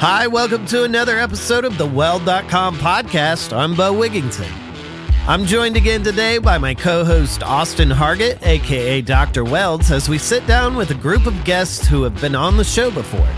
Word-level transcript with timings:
Hi, 0.00 0.28
welcome 0.28 0.64
to 0.66 0.84
another 0.84 1.18
episode 1.18 1.64
of 1.64 1.76
the 1.76 1.84
Weld.com 1.84 2.76
podcast. 2.76 3.52
I'm 3.52 3.74
Beau 3.74 3.92
Wigington. 3.92 4.48
I'm 5.26 5.44
joined 5.44 5.76
again 5.76 6.04
today 6.04 6.38
by 6.38 6.56
my 6.56 6.72
co 6.72 7.04
host 7.04 7.42
Austin 7.42 7.88
Hargett, 7.88 8.40
aka 8.46 9.00
Dr. 9.00 9.42
Welds, 9.42 9.90
as 9.90 10.08
we 10.08 10.16
sit 10.16 10.46
down 10.46 10.76
with 10.76 10.92
a 10.92 10.94
group 10.94 11.26
of 11.26 11.44
guests 11.44 11.84
who 11.84 12.04
have 12.04 12.20
been 12.20 12.36
on 12.36 12.56
the 12.56 12.62
show 12.62 12.92
before. 12.92 13.28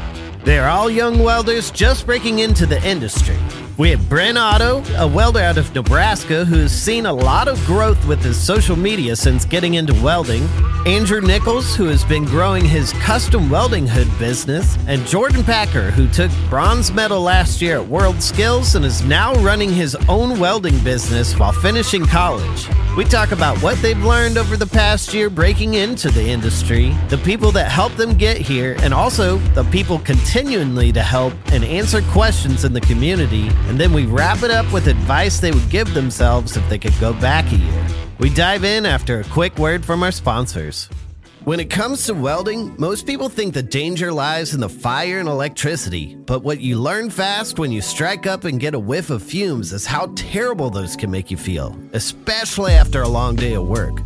They 0.44 0.58
are 0.58 0.68
all 0.68 0.90
young 0.90 1.20
welders 1.20 1.70
just 1.70 2.04
breaking 2.04 2.40
into 2.40 2.66
the 2.66 2.86
industry. 2.86 3.38
We 3.80 3.88
have 3.92 4.10
Bryn 4.10 4.36
Otto, 4.36 4.84
a 4.98 5.08
welder 5.08 5.40
out 5.40 5.56
of 5.56 5.74
Nebraska 5.74 6.44
who 6.44 6.56
has 6.56 6.70
seen 6.70 7.06
a 7.06 7.12
lot 7.14 7.48
of 7.48 7.58
growth 7.64 8.06
with 8.06 8.22
his 8.22 8.38
social 8.38 8.76
media 8.76 9.16
since 9.16 9.46
getting 9.46 9.72
into 9.72 9.94
welding. 10.02 10.46
Andrew 10.84 11.22
Nichols, 11.22 11.74
who 11.74 11.84
has 11.84 12.04
been 12.04 12.26
growing 12.26 12.62
his 12.62 12.92
custom 12.92 13.48
welding 13.48 13.86
hood 13.86 14.10
business. 14.18 14.76
And 14.86 15.06
Jordan 15.06 15.42
Packer, 15.42 15.90
who 15.90 16.08
took 16.08 16.30
bronze 16.50 16.92
medal 16.92 17.22
last 17.22 17.62
year 17.62 17.78
at 17.78 17.86
World 17.86 18.22
Skills 18.22 18.74
and 18.74 18.84
is 18.84 19.02
now 19.02 19.32
running 19.36 19.72
his 19.72 19.94
own 20.10 20.38
welding 20.38 20.78
business 20.84 21.38
while 21.38 21.52
finishing 21.52 22.04
college. 22.04 22.68
We 22.98 23.04
talk 23.04 23.30
about 23.30 23.56
what 23.62 23.80
they've 23.80 24.04
learned 24.04 24.36
over 24.36 24.56
the 24.56 24.66
past 24.66 25.14
year 25.14 25.30
breaking 25.30 25.74
into 25.74 26.10
the 26.10 26.28
industry, 26.28 26.94
the 27.08 27.18
people 27.18 27.52
that 27.52 27.70
helped 27.70 27.96
them 27.96 28.14
get 28.14 28.36
here, 28.38 28.76
and 28.80 28.92
also 28.92 29.38
the 29.54 29.64
people 29.64 30.00
continually 30.00 30.92
to 30.92 31.02
help 31.02 31.32
and 31.52 31.64
answer 31.64 32.02
questions 32.10 32.64
in 32.64 32.72
the 32.72 32.80
community 32.80 33.48
and 33.70 33.78
then 33.78 33.92
we 33.92 34.04
wrap 34.04 34.42
it 34.42 34.50
up 34.50 34.70
with 34.72 34.88
advice 34.88 35.38
they 35.38 35.52
would 35.52 35.70
give 35.70 35.94
themselves 35.94 36.56
if 36.56 36.68
they 36.68 36.76
could 36.76 36.98
go 36.98 37.12
back 37.12 37.50
a 37.52 37.56
year. 37.56 37.86
We 38.18 38.28
dive 38.28 38.64
in 38.64 38.84
after 38.84 39.20
a 39.20 39.24
quick 39.24 39.56
word 39.60 39.84
from 39.84 40.02
our 40.02 40.10
sponsors. 40.10 40.88
When 41.44 41.60
it 41.60 41.70
comes 41.70 42.04
to 42.06 42.14
welding, 42.14 42.74
most 42.78 43.06
people 43.06 43.28
think 43.28 43.54
the 43.54 43.62
danger 43.62 44.12
lies 44.12 44.54
in 44.54 44.60
the 44.60 44.68
fire 44.68 45.20
and 45.20 45.28
electricity, 45.28 46.16
but 46.16 46.42
what 46.42 46.60
you 46.60 46.80
learn 46.80 47.10
fast 47.10 47.60
when 47.60 47.70
you 47.70 47.80
strike 47.80 48.26
up 48.26 48.42
and 48.42 48.58
get 48.58 48.74
a 48.74 48.78
whiff 48.78 49.08
of 49.08 49.22
fumes 49.22 49.72
is 49.72 49.86
how 49.86 50.12
terrible 50.16 50.70
those 50.70 50.96
can 50.96 51.12
make 51.12 51.30
you 51.30 51.36
feel, 51.36 51.78
especially 51.92 52.72
after 52.72 53.02
a 53.02 53.08
long 53.08 53.36
day 53.36 53.54
of 53.54 53.68
work. 53.68 54.00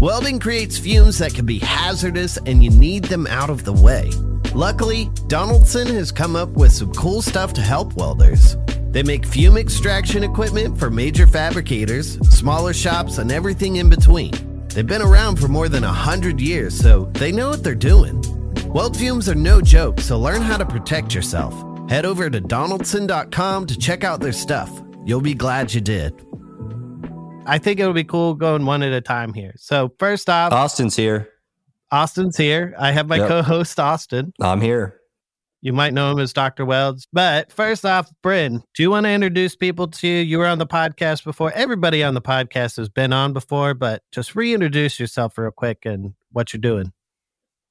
Welding 0.00 0.38
creates 0.38 0.78
fumes 0.78 1.18
that 1.18 1.34
can 1.34 1.44
be 1.44 1.58
hazardous 1.58 2.38
and 2.46 2.64
you 2.64 2.70
need 2.70 3.04
them 3.04 3.26
out 3.26 3.50
of 3.50 3.64
the 3.64 3.74
way. 3.74 4.10
Luckily, 4.54 5.10
Donaldson 5.26 5.86
has 5.88 6.10
come 6.10 6.34
up 6.34 6.48
with 6.50 6.72
some 6.72 6.94
cool 6.94 7.20
stuff 7.20 7.52
to 7.52 7.60
help 7.60 7.92
welders. 7.94 8.56
They 8.92 9.02
make 9.02 9.24
fume 9.26 9.56
extraction 9.56 10.22
equipment 10.22 10.78
for 10.78 10.90
major 10.90 11.26
fabricators, 11.26 12.18
smaller 12.28 12.72
shops, 12.72 13.18
and 13.18 13.32
everything 13.32 13.76
in 13.76 13.88
between. 13.88 14.32
They've 14.68 14.86
been 14.86 15.02
around 15.02 15.36
for 15.40 15.48
more 15.48 15.68
than 15.68 15.82
100 15.82 16.40
years, 16.40 16.76
so 16.76 17.10
they 17.14 17.32
know 17.32 17.50
what 17.50 17.64
they're 17.64 17.74
doing. 17.74 18.22
Weld 18.68 18.96
fumes 18.96 19.28
are 19.28 19.34
no 19.34 19.60
joke, 19.60 20.00
so 20.00 20.18
learn 20.18 20.42
how 20.42 20.56
to 20.56 20.64
protect 20.64 21.14
yourself. 21.14 21.54
Head 21.90 22.06
over 22.06 22.30
to 22.30 22.40
donaldson.com 22.40 23.66
to 23.66 23.78
check 23.78 24.04
out 24.04 24.20
their 24.20 24.32
stuff. 24.32 24.70
You'll 25.04 25.20
be 25.20 25.34
glad 25.34 25.74
you 25.74 25.80
did. 25.80 26.14
I 27.44 27.58
think 27.58 27.80
it'll 27.80 27.92
be 27.92 28.04
cool 28.04 28.34
going 28.34 28.64
one 28.64 28.82
at 28.82 28.92
a 28.92 29.00
time 29.00 29.34
here. 29.34 29.52
So, 29.56 29.92
first 29.98 30.30
off, 30.30 30.52
Austin's 30.52 30.96
here. 30.96 31.28
Austin's 31.90 32.36
here. 32.36 32.74
I 32.78 32.92
have 32.92 33.08
my 33.08 33.16
Yep. 33.16 33.28
co 33.28 33.42
host, 33.42 33.78
Austin. 33.80 34.32
I'm 34.40 34.60
here. 34.60 35.00
You 35.64 35.72
might 35.72 35.94
know 35.94 36.10
him 36.10 36.18
as 36.18 36.32
Dr. 36.32 36.64
Welds. 36.64 37.06
But 37.12 37.52
first 37.52 37.84
off, 37.86 38.10
Bryn, 38.20 38.64
do 38.74 38.82
you 38.82 38.90
want 38.90 39.04
to 39.06 39.10
introduce 39.10 39.54
people 39.54 39.86
to 39.86 40.08
you? 40.08 40.18
You 40.18 40.38
were 40.38 40.46
on 40.48 40.58
the 40.58 40.66
podcast 40.66 41.22
before. 41.22 41.52
Everybody 41.52 42.02
on 42.02 42.14
the 42.14 42.20
podcast 42.20 42.76
has 42.78 42.88
been 42.88 43.12
on 43.12 43.32
before, 43.32 43.72
but 43.72 44.02
just 44.10 44.34
reintroduce 44.34 44.98
yourself 44.98 45.38
real 45.38 45.52
quick 45.52 45.86
and 45.86 46.14
what 46.32 46.52
you're 46.52 46.60
doing. 46.60 46.92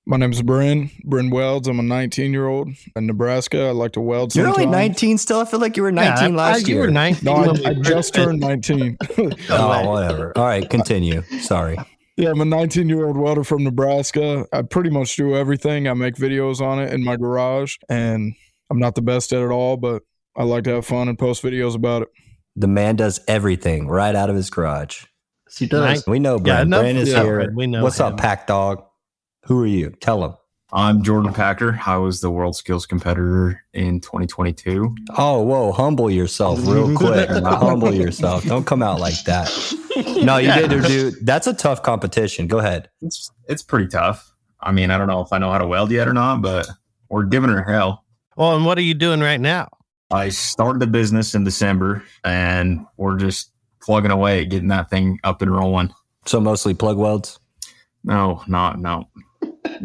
My 0.05 0.15
name 0.17 0.31
is 0.31 0.41
Bryn, 0.41 0.89
Bryn 1.03 1.29
Welds. 1.29 1.67
I'm 1.67 1.79
a 1.79 1.83
19 1.83 2.31
year 2.31 2.47
old 2.47 2.69
in 2.95 3.05
Nebraska. 3.07 3.67
I 3.67 3.71
like 3.71 3.91
to 3.91 4.01
weld 4.01 4.33
You're 4.35 4.47
only 4.47 4.65
19 4.65 5.17
still. 5.17 5.39
I 5.41 5.45
feel 5.45 5.59
like 5.59 5.75
you 5.77 5.83
were 5.83 5.91
19 5.91 6.33
Yeah, 6.33 6.41
I- 6.41 6.51
last 6.53 6.67
you 6.67 6.75
year. 6.75 6.85
were 6.85 6.91
19. 6.91 7.23
No, 7.25 7.33
I, 7.65 7.69
I 7.69 7.73
just 7.75 8.13
turned 8.15 8.39
19. 8.39 8.97
Oh, 9.49 9.89
whatever. 9.91 10.31
All 10.37 10.45
right, 10.45 10.67
continue. 10.67 11.21
Sorry. 11.41 11.77
Yeah, 12.21 12.29
I'm 12.29 12.39
a 12.39 12.45
19 12.45 12.87
year 12.87 13.07
old 13.07 13.17
welder 13.17 13.43
from 13.43 13.63
Nebraska. 13.63 14.45
I 14.53 14.61
pretty 14.61 14.91
much 14.91 15.15
do 15.15 15.35
everything. 15.35 15.87
I 15.87 15.93
make 15.95 16.15
videos 16.15 16.61
on 16.61 16.77
it 16.79 16.93
in 16.93 17.03
my 17.03 17.15
garage, 17.17 17.77
and 17.89 18.35
I'm 18.69 18.77
not 18.77 18.93
the 18.93 19.01
best 19.01 19.33
at 19.33 19.41
it 19.41 19.49
all, 19.49 19.75
but 19.75 20.03
I 20.37 20.43
like 20.43 20.63
to 20.65 20.75
have 20.75 20.85
fun 20.85 21.07
and 21.09 21.17
post 21.17 21.41
videos 21.41 21.75
about 21.75 22.03
it. 22.03 22.09
The 22.55 22.67
man 22.67 22.95
does 22.95 23.19
everything 23.27 23.87
right 23.87 24.13
out 24.15 24.29
of 24.29 24.35
his 24.35 24.51
garage. 24.51 25.05
He 25.57 25.65
does. 25.65 25.81
Nice. 25.81 26.07
We 26.07 26.19
know 26.19 26.35
Yeah, 26.37 26.43
Brent. 26.43 26.67
enough- 26.67 26.81
Brent 26.81 26.97
is 26.99 27.09
yeah, 27.09 27.23
here. 27.23 27.53
We 27.55 27.65
know 27.67 27.81
What's 27.83 27.99
him. 27.99 28.05
up, 28.05 28.17
Pack 28.17 28.45
Dog? 28.45 28.83
Who 29.47 29.59
are 29.63 29.67
you? 29.67 29.89
Tell 29.99 30.23
him. 30.23 30.33
I'm 30.73 31.03
Jordan 31.03 31.33
Packer. 31.33 31.79
I 31.85 31.97
was 31.97 32.21
the 32.21 32.31
world 32.31 32.55
skills 32.55 32.85
competitor 32.85 33.61
in 33.73 33.99
2022. 33.99 34.95
Oh, 35.17 35.41
whoa. 35.41 35.73
Humble 35.73 36.09
yourself 36.09 36.59
real 36.65 36.95
quick. 36.95 37.27
humble 37.29 37.93
yourself. 37.93 38.45
Don't 38.45 38.65
come 38.65 38.81
out 38.81 38.99
like 39.01 39.21
that. 39.25 39.49
No, 40.23 40.37
you 40.37 40.47
Yeah. 40.47 40.67
did, 40.67 40.83
dude. 40.85 41.25
That's 41.25 41.47
a 41.47 41.53
tough 41.53 41.83
competition. 41.83 42.47
Go 42.47 42.59
ahead. 42.59 42.89
It's 43.01 43.29
it's 43.49 43.61
pretty 43.63 43.87
tough. 43.87 44.33
I 44.61 44.71
mean, 44.71 44.91
I 44.91 44.97
don't 44.97 45.07
know 45.07 45.19
if 45.21 45.33
I 45.33 45.39
know 45.39 45.51
how 45.51 45.57
to 45.57 45.67
weld 45.67 45.91
yet 45.91 46.07
or 46.07 46.13
not, 46.13 46.41
but 46.41 46.67
we're 47.09 47.25
giving 47.25 47.49
her 47.49 47.63
hell. 47.63 48.05
Well, 48.37 48.55
and 48.55 48.65
what 48.65 48.77
are 48.77 48.81
you 48.83 48.93
doing 48.93 49.19
right 49.19 49.41
now? 49.41 49.67
I 50.09 50.29
started 50.29 50.79
the 50.79 50.87
business 50.87 51.35
in 51.35 51.43
December, 51.43 52.03
and 52.23 52.85
we're 52.95 53.17
just 53.17 53.51
plugging 53.81 54.11
away, 54.11 54.45
getting 54.45 54.69
that 54.69 54.89
thing 54.89 55.19
up 55.25 55.41
and 55.41 55.51
rolling. 55.53 55.93
So 56.25 56.39
mostly 56.39 56.73
plug 56.73 56.97
welds. 56.97 57.39
No, 58.05 58.41
not 58.47 58.79
no, 58.79 59.09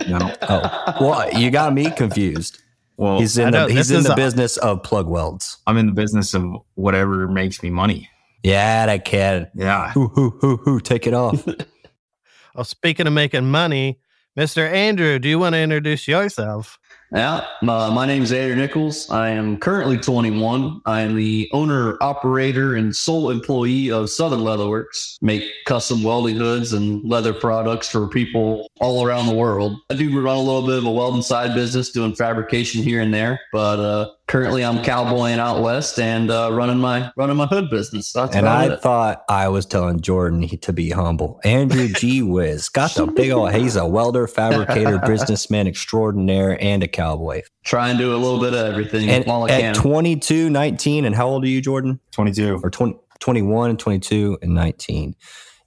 no. 0.08 0.32
Oh, 0.42 0.94
well, 1.00 1.32
you 1.38 1.50
got 1.50 1.72
me 1.72 1.90
confused. 1.90 2.60
Well, 2.96 3.18
He's 3.18 3.36
in 3.36 3.50
the 3.50 3.68
he's 3.68 3.90
in 3.90 4.02
the 4.04 4.12
a- 4.12 4.16
business 4.16 4.56
of 4.58 4.82
plug 4.82 5.06
welds. 5.06 5.58
I'm 5.66 5.76
in 5.76 5.86
the 5.86 5.92
business 5.92 6.32
of 6.34 6.44
whatever 6.74 7.28
makes 7.28 7.62
me 7.62 7.68
money. 7.70 8.08
Yeah, 8.42 8.86
that 8.86 9.04
kid. 9.04 9.50
Yeah. 9.54 9.90
Who 9.92 10.08
who 10.08 10.30
who 10.40 10.56
who? 10.56 10.80
Take 10.80 11.06
it 11.06 11.12
off. 11.14 11.44
Well, 11.46 11.56
oh, 12.56 12.62
speaking 12.62 13.06
of 13.06 13.12
making 13.12 13.50
money, 13.50 13.98
Mr. 14.38 14.70
Andrew, 14.70 15.18
do 15.18 15.28
you 15.28 15.38
want 15.38 15.54
to 15.54 15.58
introduce 15.60 16.08
yourself? 16.08 16.78
Yeah, 17.12 17.46
my, 17.62 18.04
name 18.04 18.22
is 18.24 18.32
Andrew 18.32 18.56
Nichols. 18.56 19.08
I 19.10 19.30
am 19.30 19.58
currently 19.58 19.96
21. 19.96 20.80
I 20.86 21.02
am 21.02 21.14
the 21.14 21.48
owner, 21.52 21.96
operator, 22.02 22.74
and 22.74 22.94
sole 22.94 23.30
employee 23.30 23.92
of 23.92 24.10
Southern 24.10 24.40
Leatherworks. 24.40 25.16
Make 25.22 25.44
custom 25.66 26.02
welding 26.02 26.36
hoods 26.36 26.72
and 26.72 27.08
leather 27.08 27.32
products 27.32 27.88
for 27.88 28.08
people 28.08 28.68
all 28.80 29.06
around 29.06 29.26
the 29.28 29.34
world. 29.34 29.78
I 29.88 29.94
do 29.94 30.20
run 30.20 30.36
a 30.36 30.40
little 30.40 30.66
bit 30.66 30.78
of 30.78 30.84
a 30.84 30.90
welding 30.90 31.22
side 31.22 31.54
business, 31.54 31.92
doing 31.92 32.14
fabrication 32.14 32.82
here 32.82 33.00
and 33.00 33.14
there. 33.14 33.40
But 33.52 33.78
uh, 33.78 34.10
currently, 34.26 34.64
I'm 34.64 34.82
cowboying 34.82 35.38
out 35.38 35.62
west 35.62 35.98
and 35.98 36.30
uh, 36.30 36.50
running 36.52 36.78
my 36.78 37.12
running 37.16 37.36
my 37.36 37.46
hood 37.46 37.70
business. 37.70 38.12
That's 38.12 38.34
and 38.34 38.48
I 38.48 38.72
it. 38.72 38.80
thought 38.80 39.24
I 39.28 39.48
was 39.48 39.66
telling 39.66 40.00
Jordan 40.00 40.42
he, 40.42 40.56
to 40.58 40.72
be 40.72 40.90
humble. 40.90 41.40
Andrew 41.44 41.88
G. 41.88 42.22
Wiz 42.22 42.68
got 42.68 42.94
the 42.94 43.06
big 43.06 43.30
old. 43.30 43.52
He's 43.52 43.76
a 43.76 43.86
welder, 43.86 44.26
fabricator, 44.26 44.98
businessman 44.98 45.66
extraordinaire, 45.66 46.62
and 46.62 46.82
a 46.82 46.88
cowboy. 46.88 47.42
try 47.64 47.88
and 47.90 47.98
do 47.98 48.14
a 48.14 48.18
little 48.18 48.40
bit 48.40 48.54
of 48.54 48.66
everything 48.66 49.08
And 49.08 49.24
while 49.24 49.44
I 49.44 49.50
at 49.50 49.60
can. 49.60 49.74
22, 49.74 50.26
22, 50.46 50.50
19, 50.50 51.04
and 51.04 51.14
how 51.14 51.28
old 51.28 51.44
are 51.44 51.48
you, 51.48 51.60
Jordan? 51.60 52.00
22. 52.12 52.60
Or 52.62 52.70
20, 52.70 52.96
21 53.20 53.70
and 53.70 53.78
22 53.78 54.38
and 54.42 54.54
19. 54.54 55.14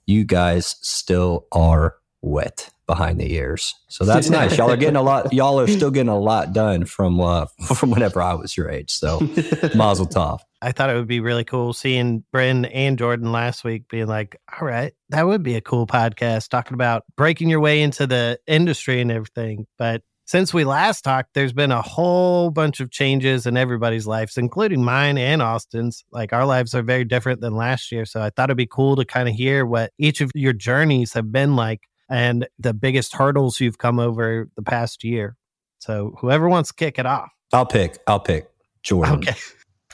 You 0.06 0.24
guys 0.24 0.76
still 0.80 1.46
are 1.52 1.96
wet 2.22 2.70
behind 2.90 3.20
the 3.20 3.32
ears. 3.34 3.76
So 3.86 4.04
that's 4.04 4.28
nice. 4.38 4.58
Y'all 4.58 4.68
are 4.68 4.76
getting 4.76 4.96
a 4.96 5.02
lot. 5.02 5.32
Y'all 5.32 5.60
are 5.60 5.68
still 5.68 5.92
getting 5.92 6.08
a 6.08 6.18
lot 6.18 6.52
done 6.52 6.84
from 6.86 7.20
uh, 7.20 7.46
from 7.76 7.92
whenever 7.92 8.20
I 8.20 8.34
was 8.34 8.56
your 8.56 8.68
age. 8.68 8.90
So 8.90 9.20
Mazel 9.76 10.08
tov. 10.08 10.40
I 10.60 10.72
thought 10.72 10.90
it 10.90 10.94
would 10.96 11.06
be 11.06 11.20
really 11.20 11.44
cool 11.44 11.72
seeing 11.72 12.24
Bryn 12.32 12.64
and 12.64 12.98
Jordan 12.98 13.30
last 13.30 13.62
week 13.62 13.88
being 13.88 14.08
like, 14.08 14.36
all 14.60 14.66
right, 14.66 14.92
that 15.10 15.24
would 15.24 15.44
be 15.44 15.54
a 15.54 15.60
cool 15.60 15.86
podcast 15.86 16.48
talking 16.48 16.74
about 16.74 17.04
breaking 17.16 17.48
your 17.48 17.60
way 17.60 17.80
into 17.80 18.08
the 18.08 18.40
industry 18.48 19.00
and 19.00 19.12
everything. 19.12 19.66
But 19.78 20.02
since 20.26 20.52
we 20.52 20.64
last 20.64 21.02
talked, 21.02 21.34
there's 21.34 21.52
been 21.52 21.72
a 21.72 21.82
whole 21.82 22.50
bunch 22.50 22.80
of 22.80 22.90
changes 22.90 23.46
in 23.46 23.56
everybody's 23.56 24.06
lives, 24.06 24.36
including 24.36 24.84
mine 24.84 25.16
and 25.16 25.42
Austin's. 25.42 26.04
Like 26.12 26.32
our 26.32 26.44
lives 26.44 26.74
are 26.74 26.82
very 26.82 27.04
different 27.04 27.40
than 27.40 27.54
last 27.56 27.90
year. 27.90 28.04
So 28.04 28.20
I 28.20 28.30
thought 28.30 28.48
it'd 28.48 28.56
be 28.56 28.66
cool 28.66 28.96
to 28.96 29.04
kind 29.04 29.28
of 29.28 29.34
hear 29.34 29.64
what 29.64 29.92
each 29.98 30.20
of 30.20 30.30
your 30.34 30.52
journeys 30.52 31.12
have 31.14 31.32
been 31.32 31.56
like 31.56 31.80
and 32.10 32.46
the 32.58 32.74
biggest 32.74 33.14
hurdles 33.14 33.60
you've 33.60 33.78
come 33.78 33.98
over 33.98 34.48
the 34.56 34.62
past 34.62 35.04
year. 35.04 35.36
So 35.78 36.14
whoever 36.20 36.48
wants 36.48 36.68
to 36.70 36.74
kick 36.74 36.98
it 36.98 37.06
off. 37.06 37.30
I'll 37.52 37.64
pick. 37.66 37.98
I'll 38.06 38.20
pick 38.20 38.50
Jordan. 38.82 39.14
Okay. 39.16 39.34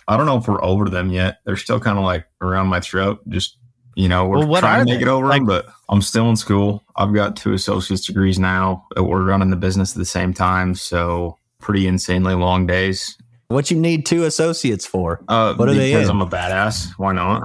I 0.08 0.16
don't 0.16 0.26
know 0.26 0.36
if 0.38 0.46
we're 0.48 0.62
over 0.64 0.88
them 0.88 1.10
yet. 1.10 1.38
They're 1.44 1.56
still 1.56 1.80
kind 1.80 1.98
of 1.98 2.04
like 2.04 2.26
around 2.40 2.66
my 2.68 2.80
throat. 2.80 3.20
Just 3.28 3.58
you 3.94 4.08
know, 4.08 4.26
we're 4.26 4.44
Well, 4.46 4.60
trying 4.60 4.84
to 4.84 4.92
make 4.92 5.00
they? 5.00 5.06
it 5.06 5.08
over 5.08 5.26
Like- 5.26 5.38
them, 5.40 5.46
but 5.46 5.66
I'm 5.88 6.02
still 6.02 6.28
in 6.28 6.36
school. 6.36 6.82
I've 6.96 7.14
got 7.14 7.34
two 7.34 7.54
associate's 7.54 8.06
degrees 8.06 8.38
now. 8.38 8.84
We're 8.96 9.22
running 9.24 9.48
the 9.50 9.56
business 9.56 9.92
at 9.92 9.98
the 9.98 10.04
same 10.04 10.34
time, 10.34 10.74
so 10.74 11.38
pretty 11.60 11.86
insanely 11.86 12.34
long 12.34 12.66
days. 12.66 13.16
What 13.48 13.70
you 13.70 13.78
need 13.80 14.04
two 14.04 14.24
associates 14.24 14.84
for? 14.84 15.20
Uh, 15.28 15.54
What 15.54 15.68
are 15.70 15.74
they 15.74 15.92
because? 15.94 16.08
I'm 16.10 16.20
a 16.20 16.26
badass. 16.26 16.90
Why 16.98 17.12
not? 17.14 17.42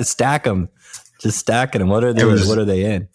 stack 0.04 0.44
them. 0.44 0.68
Just 1.20 1.38
stacking 1.38 1.80
them. 1.80 1.88
What 1.88 2.02
are 2.04 2.12
they? 2.12 2.24
Was- 2.24 2.48
what 2.48 2.58
are 2.58 2.64
they 2.64 2.84
in? 2.84 3.08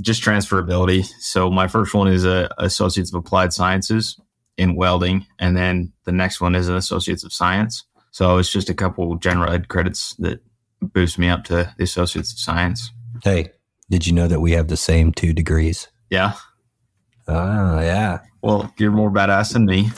Just 0.00 0.22
transferability. 0.22 1.04
So 1.20 1.50
my 1.50 1.68
first 1.68 1.94
one 1.94 2.08
is 2.08 2.24
a 2.24 2.50
associates 2.58 3.12
of 3.12 3.18
applied 3.18 3.52
sciences 3.52 4.18
in 4.56 4.76
welding, 4.76 5.26
and 5.38 5.56
then 5.56 5.92
the 6.04 6.12
next 6.12 6.40
one 6.40 6.54
is 6.54 6.68
an 6.68 6.76
associates 6.76 7.24
of 7.24 7.32
science. 7.32 7.84
So 8.10 8.38
it's 8.38 8.52
just 8.52 8.70
a 8.70 8.74
couple 8.74 9.16
general 9.16 9.52
ed 9.52 9.68
credits 9.68 10.14
that 10.16 10.40
boost 10.80 11.18
me 11.18 11.28
up 11.28 11.44
to 11.44 11.72
the 11.76 11.84
associates 11.84 12.32
of 12.32 12.38
science. 12.38 12.90
Hey, 13.22 13.50
did 13.90 14.06
you 14.06 14.12
know 14.12 14.28
that 14.28 14.40
we 14.40 14.52
have 14.52 14.68
the 14.68 14.76
same 14.76 15.12
two 15.12 15.32
degrees? 15.32 15.88
Yeah. 16.10 16.34
Oh 17.26 17.80
yeah. 17.80 18.20
Well, 18.42 18.72
you're 18.78 18.90
more 18.90 19.10
badass 19.10 19.54
than 19.54 19.64
me. 19.66 19.90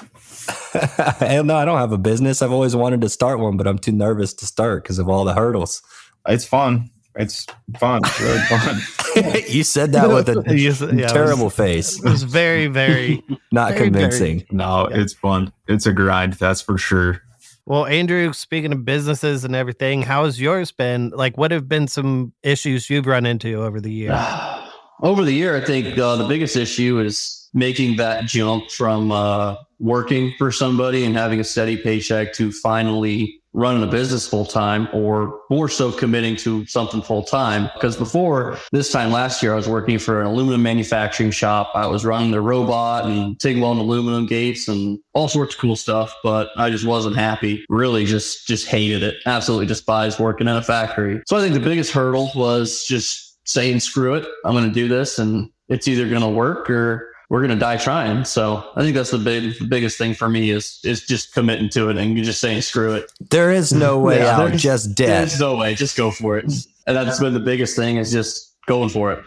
Hell 1.18 1.44
no, 1.44 1.56
I 1.56 1.64
don't 1.64 1.78
have 1.78 1.92
a 1.92 1.98
business. 1.98 2.42
I've 2.42 2.52
always 2.52 2.76
wanted 2.76 3.00
to 3.00 3.08
start 3.08 3.40
one, 3.40 3.56
but 3.56 3.66
I'm 3.66 3.78
too 3.78 3.92
nervous 3.92 4.32
to 4.34 4.46
start 4.46 4.84
because 4.84 4.98
of 4.98 5.08
all 5.08 5.24
the 5.24 5.34
hurdles. 5.34 5.82
It's 6.28 6.44
fun. 6.44 6.90
It's 7.16 7.46
fun. 7.78 8.02
It's 8.04 8.20
really 8.20 8.38
fun. 8.48 8.80
you 9.48 9.62
said 9.64 9.92
that 9.92 10.08
with 10.08 10.28
a 10.28 10.42
Yes, 10.56 10.80
yeah, 10.80 10.88
it 10.88 10.94
was- 11.02 11.12
terrible 11.12 11.50
face, 11.50 11.98
It 12.04 12.08
was 12.10 12.22
very, 12.22 12.66
very 12.66 13.22
not 13.52 13.72
very, 13.72 13.84
convincing. 13.90 14.44
no, 14.50 14.86
it's 14.86 15.12
fun. 15.14 15.52
It's 15.68 15.86
a 15.86 15.92
grind. 15.92 16.34
That's 16.34 16.60
for 16.60 16.78
sure. 16.78 17.22
well. 17.66 17.86
Andrew, 17.86 18.32
speaking 18.32 18.72
of 18.72 18.84
businesses 18.84 19.44
and 19.44 19.54
everything, 19.56 20.02
how 20.02 20.24
has 20.24 20.40
yours 20.40 20.72
been? 20.72 21.10
Like, 21.10 21.36
what 21.38 21.50
have 21.50 21.68
been 21.68 21.88
some 21.88 22.32
issues 22.42 22.88
you've 22.90 23.06
run 23.06 23.26
into 23.26 23.62
over 23.62 23.80
the 23.80 23.92
year? 23.92 24.12
Over 25.02 25.24
the 25.26 25.32
year, 25.32 25.54
I 25.54 25.60
think 25.62 25.98
uh, 25.98 26.16
the 26.16 26.26
biggest 26.26 26.56
issue 26.56 26.98
is 27.00 27.50
making 27.52 27.96
that 27.98 28.24
jump 28.24 28.70
from 28.70 29.12
uh, 29.12 29.56
working 29.78 30.32
for 30.38 30.50
somebody 30.50 31.04
and 31.04 31.14
having 31.14 31.38
a 31.38 31.44
steady 31.44 31.76
paycheck 31.76 32.32
to 32.32 32.50
finally 32.50 33.42
running 33.56 33.82
a 33.82 33.86
business 33.86 34.28
full 34.28 34.44
time, 34.44 34.86
or 34.92 35.40
more 35.50 35.68
so 35.68 35.90
committing 35.90 36.36
to 36.36 36.64
something 36.66 37.02
full 37.02 37.24
time. 37.24 37.70
Because 37.74 37.96
before 37.96 38.58
this 38.70 38.92
time 38.92 39.10
last 39.10 39.42
year, 39.42 39.54
I 39.54 39.56
was 39.56 39.68
working 39.68 39.98
for 39.98 40.20
an 40.20 40.26
aluminum 40.26 40.62
manufacturing 40.62 41.30
shop. 41.30 41.72
I 41.74 41.86
was 41.86 42.04
running 42.04 42.30
the 42.30 42.40
robot 42.40 43.06
and 43.06 43.40
TIG 43.40 43.58
welding 43.58 43.82
aluminum 43.82 44.26
gates 44.26 44.68
and 44.68 44.98
all 45.14 45.26
sorts 45.26 45.54
of 45.54 45.60
cool 45.60 45.74
stuff, 45.74 46.14
but 46.22 46.50
I 46.56 46.70
just 46.70 46.84
wasn't 46.84 47.16
happy. 47.16 47.64
Really, 47.68 48.04
just 48.04 48.46
just 48.46 48.68
hated 48.68 49.02
it. 49.02 49.16
Absolutely 49.26 49.66
despised 49.66 50.20
working 50.20 50.46
in 50.46 50.54
a 50.54 50.62
factory. 50.62 51.22
So 51.26 51.36
I 51.36 51.40
think 51.40 51.54
the 51.54 51.60
biggest 51.60 51.92
hurdle 51.92 52.30
was 52.36 52.84
just 52.86 53.26
saying 53.46 53.78
screw 53.78 54.14
it 54.14 54.26
i'm 54.44 54.52
going 54.52 54.66
to 54.66 54.74
do 54.74 54.88
this 54.88 55.18
and 55.20 55.48
it's 55.68 55.88
either 55.88 56.08
going 56.08 56.20
to 56.20 56.28
work 56.28 56.68
or 56.68 57.12
we're 57.28 57.40
going 57.40 57.50
to 57.50 57.58
die 57.58 57.76
trying 57.76 58.24
so 58.24 58.70
i 58.76 58.82
think 58.82 58.94
that's 58.94 59.10
the 59.10 59.18
big 59.18 59.58
the 59.58 59.64
biggest 59.66 59.98
thing 59.98 60.14
for 60.14 60.28
me 60.28 60.50
is 60.50 60.80
is 60.84 61.06
just 61.06 61.32
committing 61.34 61.68
to 61.68 61.88
it 61.88 61.96
and 61.96 62.16
just 62.24 62.40
saying 62.40 62.60
screw 62.62 62.94
it 62.94 63.10
There 63.30 63.50
is 63.52 63.72
no 63.72 63.98
way 64.06 64.18
Yeah, 64.18 64.40
out, 64.40 64.52
just 64.54 64.94
dead. 64.94 65.22
there's 65.28 65.40
no 65.40 65.56
way 65.56 65.74
just 65.74 65.96
go 65.96 66.10
for 66.10 66.38
it 66.38 66.44
and 66.86 66.96
that's 66.96 67.18
been 67.20 67.34
the 67.34 67.40
biggest 67.40 67.74
thing 67.76 67.96
is 67.96 68.12
just 68.12 68.54
going 68.66 68.88
for 68.88 69.12
it 69.12 69.24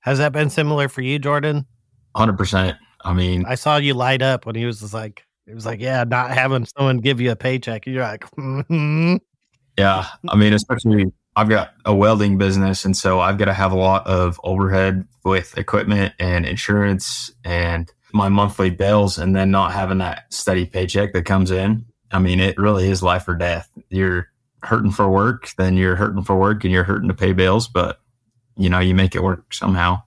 Has 0.00 0.18
that 0.18 0.32
been 0.32 0.50
similar 0.50 0.88
for 0.88 1.02
you, 1.02 1.18
Jordan? 1.18 1.66
100%. 2.14 2.76
I 3.04 3.12
mean, 3.12 3.44
I 3.46 3.56
saw 3.56 3.76
you 3.76 3.92
light 3.94 4.22
up 4.22 4.46
when 4.46 4.54
he 4.54 4.64
was 4.64 4.80
just 4.80 4.94
like, 4.94 5.24
it 5.46 5.54
was 5.54 5.66
like, 5.66 5.80
yeah, 5.80 6.04
not 6.04 6.30
having 6.30 6.64
someone 6.64 6.98
give 6.98 7.20
you 7.20 7.30
a 7.32 7.36
paycheck. 7.36 7.86
You're 7.86 8.02
like, 8.02 8.24
mm-hmm. 8.38 9.16
yeah. 9.78 10.06
I 10.28 10.36
mean, 10.36 10.52
especially 10.52 11.12
I've 11.36 11.50
got 11.50 11.74
a 11.84 11.94
welding 11.94 12.38
business. 12.38 12.84
And 12.86 12.96
so 12.96 13.20
I've 13.20 13.36
got 13.36 13.44
to 13.44 13.52
have 13.52 13.72
a 13.72 13.76
lot 13.76 14.06
of 14.06 14.40
overhead 14.42 15.06
with 15.22 15.56
equipment 15.58 16.14
and 16.18 16.46
insurance 16.46 17.30
and 17.44 17.92
my 18.12 18.30
monthly 18.30 18.70
bills 18.70 19.18
and 19.18 19.36
then 19.36 19.50
not 19.50 19.72
having 19.72 19.98
that 19.98 20.32
steady 20.32 20.64
paycheck 20.64 21.12
that 21.12 21.26
comes 21.26 21.50
in. 21.50 21.84
I 22.10 22.18
mean, 22.18 22.40
it 22.40 22.56
really 22.56 22.88
is 22.88 23.02
life 23.02 23.28
or 23.28 23.34
death. 23.34 23.70
You're 23.90 24.28
hurting 24.62 24.92
for 24.92 25.10
work, 25.10 25.50
then 25.58 25.76
you're 25.76 25.96
hurting 25.96 26.22
for 26.22 26.36
work 26.36 26.64
and 26.64 26.72
you're 26.72 26.84
hurting 26.84 27.08
to 27.08 27.14
pay 27.14 27.32
bills, 27.32 27.68
but 27.68 28.00
you 28.56 28.70
know, 28.70 28.78
you 28.78 28.94
make 28.94 29.14
it 29.14 29.22
work 29.22 29.52
somehow. 29.52 30.02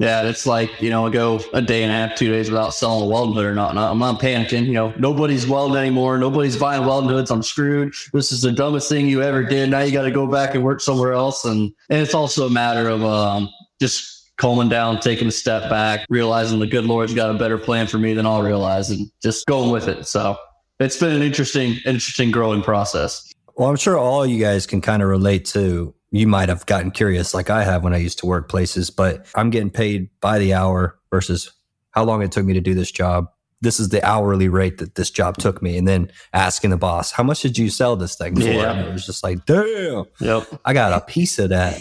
Yeah, 0.00 0.22
it's 0.22 0.46
like, 0.46 0.80
you 0.80 0.88
know, 0.88 1.06
I 1.06 1.10
go 1.10 1.40
a 1.52 1.60
day 1.60 1.82
and 1.82 1.92
a 1.92 1.94
half, 1.94 2.16
two 2.16 2.30
days 2.30 2.48
without 2.48 2.70
selling 2.70 3.02
a 3.02 3.06
welding 3.06 3.34
hood 3.34 3.44
or 3.44 3.54
not. 3.54 3.76
I'm 3.76 3.98
not 3.98 4.18
panicking. 4.18 4.64
You 4.64 4.72
know, 4.72 4.94
nobody's 4.96 5.46
welding 5.46 5.76
anymore. 5.76 6.16
Nobody's 6.16 6.56
buying 6.56 6.86
welding 6.86 7.10
hoods. 7.10 7.30
I'm 7.30 7.42
screwed. 7.42 7.92
This 8.14 8.32
is 8.32 8.40
the 8.40 8.50
dumbest 8.50 8.88
thing 8.88 9.08
you 9.08 9.20
ever 9.20 9.44
did. 9.44 9.68
Now 9.68 9.80
you 9.80 9.92
got 9.92 10.04
to 10.04 10.10
go 10.10 10.26
back 10.26 10.54
and 10.54 10.64
work 10.64 10.80
somewhere 10.80 11.12
else. 11.12 11.44
And, 11.44 11.70
and 11.90 12.00
it's 12.00 12.14
also 12.14 12.46
a 12.46 12.50
matter 12.50 12.88
of 12.88 13.04
um, 13.04 13.50
just 13.78 14.32
calming 14.38 14.70
down, 14.70 15.00
taking 15.00 15.28
a 15.28 15.30
step 15.30 15.68
back, 15.68 16.06
realizing 16.08 16.60
the 16.60 16.66
good 16.66 16.86
Lord's 16.86 17.12
got 17.12 17.28
a 17.28 17.38
better 17.38 17.58
plan 17.58 17.86
for 17.86 17.98
me 17.98 18.14
than 18.14 18.24
I'll 18.24 18.42
realize 18.42 18.88
and 18.88 19.06
just 19.22 19.44
going 19.44 19.70
with 19.70 19.86
it. 19.86 20.06
So 20.06 20.34
it's 20.78 20.96
been 20.96 21.12
an 21.14 21.20
interesting, 21.20 21.76
interesting 21.84 22.30
growing 22.30 22.62
process. 22.62 23.30
Well, 23.54 23.68
I'm 23.68 23.76
sure 23.76 23.98
all 23.98 24.24
you 24.24 24.40
guys 24.40 24.66
can 24.66 24.80
kind 24.80 25.02
of 25.02 25.10
relate 25.10 25.44
to. 25.48 25.94
You 26.12 26.26
might 26.26 26.48
have 26.48 26.66
gotten 26.66 26.90
curious 26.90 27.34
like 27.34 27.50
I 27.50 27.62
have 27.64 27.84
when 27.84 27.94
I 27.94 27.98
used 27.98 28.18
to 28.20 28.26
work 28.26 28.48
places, 28.48 28.90
but 28.90 29.26
I'm 29.34 29.50
getting 29.50 29.70
paid 29.70 30.08
by 30.20 30.38
the 30.38 30.54
hour 30.54 30.98
versus 31.10 31.52
how 31.92 32.04
long 32.04 32.22
it 32.22 32.32
took 32.32 32.44
me 32.44 32.54
to 32.54 32.60
do 32.60 32.74
this 32.74 32.90
job. 32.90 33.26
This 33.62 33.78
is 33.78 33.90
the 33.90 34.02
hourly 34.04 34.48
rate 34.48 34.78
that 34.78 34.94
this 34.94 35.10
job 35.10 35.36
took 35.36 35.62
me. 35.62 35.76
And 35.76 35.86
then 35.86 36.10
asking 36.32 36.70
the 36.70 36.76
boss, 36.76 37.12
how 37.12 37.22
much 37.22 37.42
did 37.42 37.58
you 37.58 37.68
sell 37.68 37.94
this 37.94 38.16
thing 38.16 38.34
for? 38.34 38.42
Yeah. 38.42 38.72
And 38.72 38.88
it 38.88 38.92
was 38.92 39.04
just 39.06 39.22
like, 39.22 39.44
damn, 39.44 40.04
Yep. 40.20 40.60
I 40.64 40.72
got 40.72 40.92
a 40.94 41.04
piece 41.04 41.38
of 41.38 41.50
that. 41.50 41.78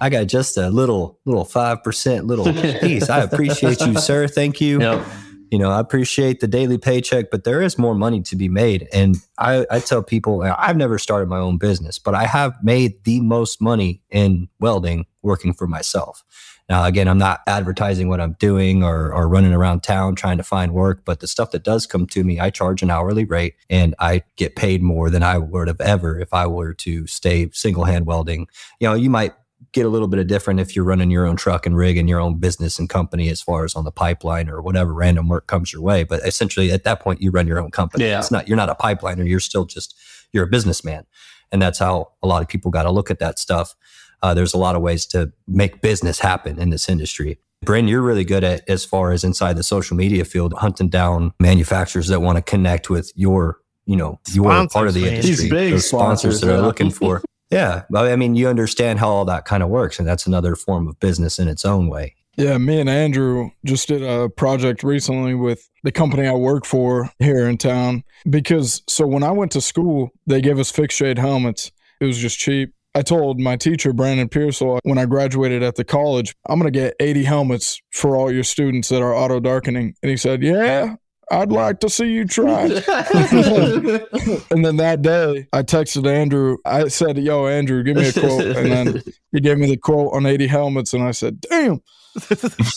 I 0.00 0.10
got 0.10 0.28
just 0.28 0.56
a 0.56 0.70
little, 0.70 1.18
little 1.24 1.44
5% 1.44 2.26
little 2.26 2.44
piece. 2.80 3.10
I 3.10 3.22
appreciate 3.22 3.80
you, 3.80 3.98
sir. 3.98 4.28
Thank 4.28 4.60
you 4.60 4.80
Yep. 4.80 5.04
You 5.50 5.58
know, 5.58 5.70
I 5.70 5.80
appreciate 5.80 6.40
the 6.40 6.48
daily 6.48 6.78
paycheck, 6.78 7.30
but 7.30 7.44
there 7.44 7.62
is 7.62 7.78
more 7.78 7.94
money 7.94 8.22
to 8.22 8.36
be 8.36 8.48
made. 8.48 8.88
And 8.92 9.16
I, 9.38 9.66
I 9.70 9.80
tell 9.80 10.02
people, 10.02 10.42
I've 10.42 10.76
never 10.76 10.98
started 10.98 11.28
my 11.28 11.38
own 11.38 11.58
business, 11.58 11.98
but 11.98 12.14
I 12.14 12.24
have 12.24 12.54
made 12.62 13.04
the 13.04 13.20
most 13.20 13.60
money 13.60 14.02
in 14.10 14.48
welding 14.60 15.06
working 15.22 15.52
for 15.52 15.66
myself. 15.66 16.24
Now, 16.68 16.84
again, 16.84 17.08
I'm 17.08 17.18
not 17.18 17.40
advertising 17.46 18.08
what 18.08 18.20
I'm 18.20 18.34
doing 18.34 18.82
or, 18.84 19.12
or 19.12 19.26
running 19.26 19.54
around 19.54 19.82
town 19.82 20.14
trying 20.14 20.36
to 20.36 20.42
find 20.42 20.72
work, 20.72 21.02
but 21.04 21.20
the 21.20 21.26
stuff 21.26 21.50
that 21.52 21.64
does 21.64 21.86
come 21.86 22.06
to 22.08 22.22
me, 22.22 22.38
I 22.38 22.50
charge 22.50 22.82
an 22.82 22.90
hourly 22.90 23.24
rate 23.24 23.54
and 23.70 23.94
I 23.98 24.22
get 24.36 24.54
paid 24.54 24.82
more 24.82 25.08
than 25.08 25.22
I 25.22 25.38
would 25.38 25.68
have 25.68 25.80
ever 25.80 26.20
if 26.20 26.34
I 26.34 26.46
were 26.46 26.74
to 26.74 27.06
stay 27.06 27.48
single 27.52 27.84
hand 27.84 28.04
welding. 28.04 28.48
You 28.80 28.88
know, 28.88 28.94
you 28.94 29.08
might 29.08 29.32
get 29.72 29.86
a 29.86 29.88
little 29.88 30.08
bit 30.08 30.18
of 30.18 30.26
different 30.26 30.60
if 30.60 30.74
you're 30.74 30.84
running 30.84 31.10
your 31.10 31.26
own 31.26 31.36
truck 31.36 31.66
and 31.66 31.76
rig 31.76 31.96
and 31.96 32.08
your 32.08 32.20
own 32.20 32.38
business 32.38 32.78
and 32.78 32.88
company 32.88 33.28
as 33.28 33.40
far 33.40 33.64
as 33.64 33.74
on 33.74 33.84
the 33.84 33.92
pipeline 33.92 34.48
or 34.48 34.62
whatever 34.62 34.92
random 34.92 35.28
work 35.28 35.46
comes 35.46 35.72
your 35.72 35.82
way. 35.82 36.04
But 36.04 36.26
essentially 36.26 36.70
at 36.72 36.84
that 36.84 37.00
point 37.00 37.20
you 37.20 37.30
run 37.30 37.46
your 37.46 37.60
own 37.60 37.70
company. 37.70 38.04
Yeah. 38.06 38.18
It's 38.18 38.30
not 38.30 38.48
you're 38.48 38.56
not 38.56 38.70
a 38.70 38.74
pipeliner, 38.74 39.28
you're 39.28 39.40
still 39.40 39.64
just 39.64 39.94
you're 40.32 40.44
a 40.44 40.48
businessman. 40.48 41.06
And 41.50 41.62
that's 41.62 41.78
how 41.78 42.12
a 42.22 42.26
lot 42.26 42.42
of 42.42 42.48
people 42.48 42.70
got 42.70 42.82
to 42.82 42.90
look 42.90 43.10
at 43.10 43.18
that 43.20 43.38
stuff. 43.38 43.74
Uh, 44.22 44.34
there's 44.34 44.54
a 44.54 44.58
lot 44.58 44.76
of 44.76 44.82
ways 44.82 45.06
to 45.06 45.32
make 45.46 45.80
business 45.80 46.18
happen 46.18 46.58
in 46.58 46.70
this 46.70 46.88
industry. 46.88 47.38
Bryn, 47.62 47.88
you're 47.88 48.02
really 48.02 48.24
good 48.24 48.44
at 48.44 48.68
as 48.68 48.84
far 48.84 49.12
as 49.12 49.24
inside 49.24 49.56
the 49.56 49.62
social 49.62 49.96
media 49.96 50.24
field, 50.24 50.52
hunting 50.54 50.88
down 50.88 51.32
manufacturers 51.40 52.08
that 52.08 52.20
want 52.20 52.36
to 52.36 52.42
connect 52.42 52.88
with 52.88 53.12
your, 53.16 53.58
you 53.86 53.96
know, 53.96 54.20
your 54.32 54.44
Sponsors, 54.44 54.72
part 54.72 54.88
of 54.88 54.94
the 54.94 55.02
man. 55.02 55.14
industry. 55.14 55.34
These 55.34 55.50
big 55.50 55.78
sponsors, 55.80 55.88
sponsors, 55.88 56.40
that 56.42 56.50
are 56.50 56.56
yeah. 56.58 56.66
looking 56.66 56.90
for. 56.90 57.22
Yeah, 57.50 57.84
I 57.94 58.16
mean, 58.16 58.34
you 58.34 58.48
understand 58.48 58.98
how 58.98 59.08
all 59.08 59.24
that 59.24 59.44
kind 59.46 59.62
of 59.62 59.70
works, 59.70 59.98
and 59.98 60.06
that's 60.06 60.26
another 60.26 60.54
form 60.54 60.86
of 60.86 61.00
business 61.00 61.38
in 61.38 61.48
its 61.48 61.64
own 61.64 61.88
way. 61.88 62.14
Yeah, 62.36 62.56
me 62.58 62.78
and 62.78 62.88
Andrew 62.88 63.50
just 63.64 63.88
did 63.88 64.02
a 64.02 64.28
project 64.28 64.84
recently 64.84 65.34
with 65.34 65.68
the 65.82 65.90
company 65.90 66.28
I 66.28 66.34
work 66.34 66.64
for 66.64 67.10
here 67.18 67.48
in 67.48 67.58
town. 67.58 68.04
Because 68.30 68.82
so 68.88 69.08
when 69.08 69.24
I 69.24 69.32
went 69.32 69.50
to 69.52 69.60
school, 69.60 70.10
they 70.26 70.40
gave 70.40 70.58
us 70.60 70.70
fixed 70.70 70.98
shade 70.98 71.18
helmets. 71.18 71.72
It 72.00 72.04
was 72.04 72.16
just 72.16 72.38
cheap. 72.38 72.74
I 72.94 73.02
told 73.02 73.40
my 73.40 73.56
teacher, 73.56 73.92
Brandon 73.92 74.28
Pearsall, 74.28 74.78
when 74.84 74.98
I 74.98 75.06
graduated 75.06 75.64
at 75.64 75.74
the 75.74 75.84
college, 75.84 76.34
I'm 76.48 76.60
going 76.60 76.72
to 76.72 76.78
get 76.78 76.94
80 77.00 77.24
helmets 77.24 77.80
for 77.90 78.16
all 78.16 78.32
your 78.32 78.44
students 78.44 78.88
that 78.90 79.02
are 79.02 79.14
auto 79.14 79.40
darkening. 79.40 79.94
And 80.02 80.10
he 80.10 80.16
said, 80.16 80.42
Yeah, 80.42 80.94
I'd 81.30 81.52
like 81.52 81.80
to 81.80 81.90
see 81.90 82.10
you 82.10 82.24
try. 82.24 82.62
and 84.50 84.64
then 84.64 84.76
that 84.76 85.02
day, 85.02 85.46
I 85.52 85.62
texted 85.62 86.06
Andrew. 86.06 86.56
I 86.64 86.88
said, 86.88 87.18
Yo, 87.18 87.46
Andrew, 87.46 87.82
give 87.82 87.96
me 87.96 88.08
a 88.08 88.12
quote. 88.12 88.56
And 88.56 88.70
then 88.70 89.02
he 89.32 89.40
gave 89.40 89.58
me 89.58 89.66
the 89.68 89.76
quote 89.76 90.14
on 90.14 90.26
80 90.26 90.46
helmets. 90.46 90.94
And 90.94 91.02
I 91.02 91.10
said, 91.10 91.40
Damn. 91.40 91.82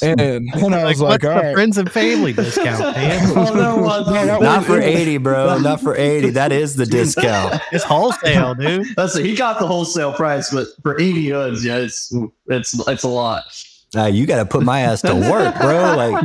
And 0.04 0.20
then 0.20 0.74
I 0.74 0.84
was 0.84 1.00
what's 1.00 1.24
like, 1.24 1.24
All 1.24 1.34
the 1.34 1.48
right. 1.48 1.54
friends 1.54 1.78
and 1.78 1.90
family 1.92 2.34
discount, 2.34 2.96
man? 2.96 3.32
Oh, 3.38 3.54
no, 3.54 3.78
what? 3.78 4.08
No, 4.08 4.40
Not 4.40 4.66
for 4.66 4.80
80, 4.80 5.18
bro. 5.18 5.58
Not 5.60 5.80
for 5.80 5.96
80. 5.96 6.32
That 6.32 6.52
is 6.52 6.76
the 6.76 6.86
discount. 6.86 7.62
It's 7.72 7.84
wholesale, 7.84 8.54
dude. 8.56 8.88
That's 8.96 9.18
he 9.18 9.36
got 9.36 9.60
the 9.60 9.68
wholesale 9.68 10.14
price, 10.14 10.52
but 10.52 10.68
for 10.84 11.00
80 11.00 11.30
hoods, 11.30 11.66
yeah, 11.66 11.78
it's 11.78 12.14
it's 12.48 12.88
it's 12.88 13.04
a 13.04 13.08
lot. 13.08 13.46
Uh, 13.96 14.06
you 14.06 14.26
got 14.26 14.38
to 14.38 14.46
put 14.46 14.64
my 14.64 14.82
ass 14.82 15.02
to 15.02 15.14
work, 15.14 15.56
bro. 15.60 15.82
Like 16.02 16.24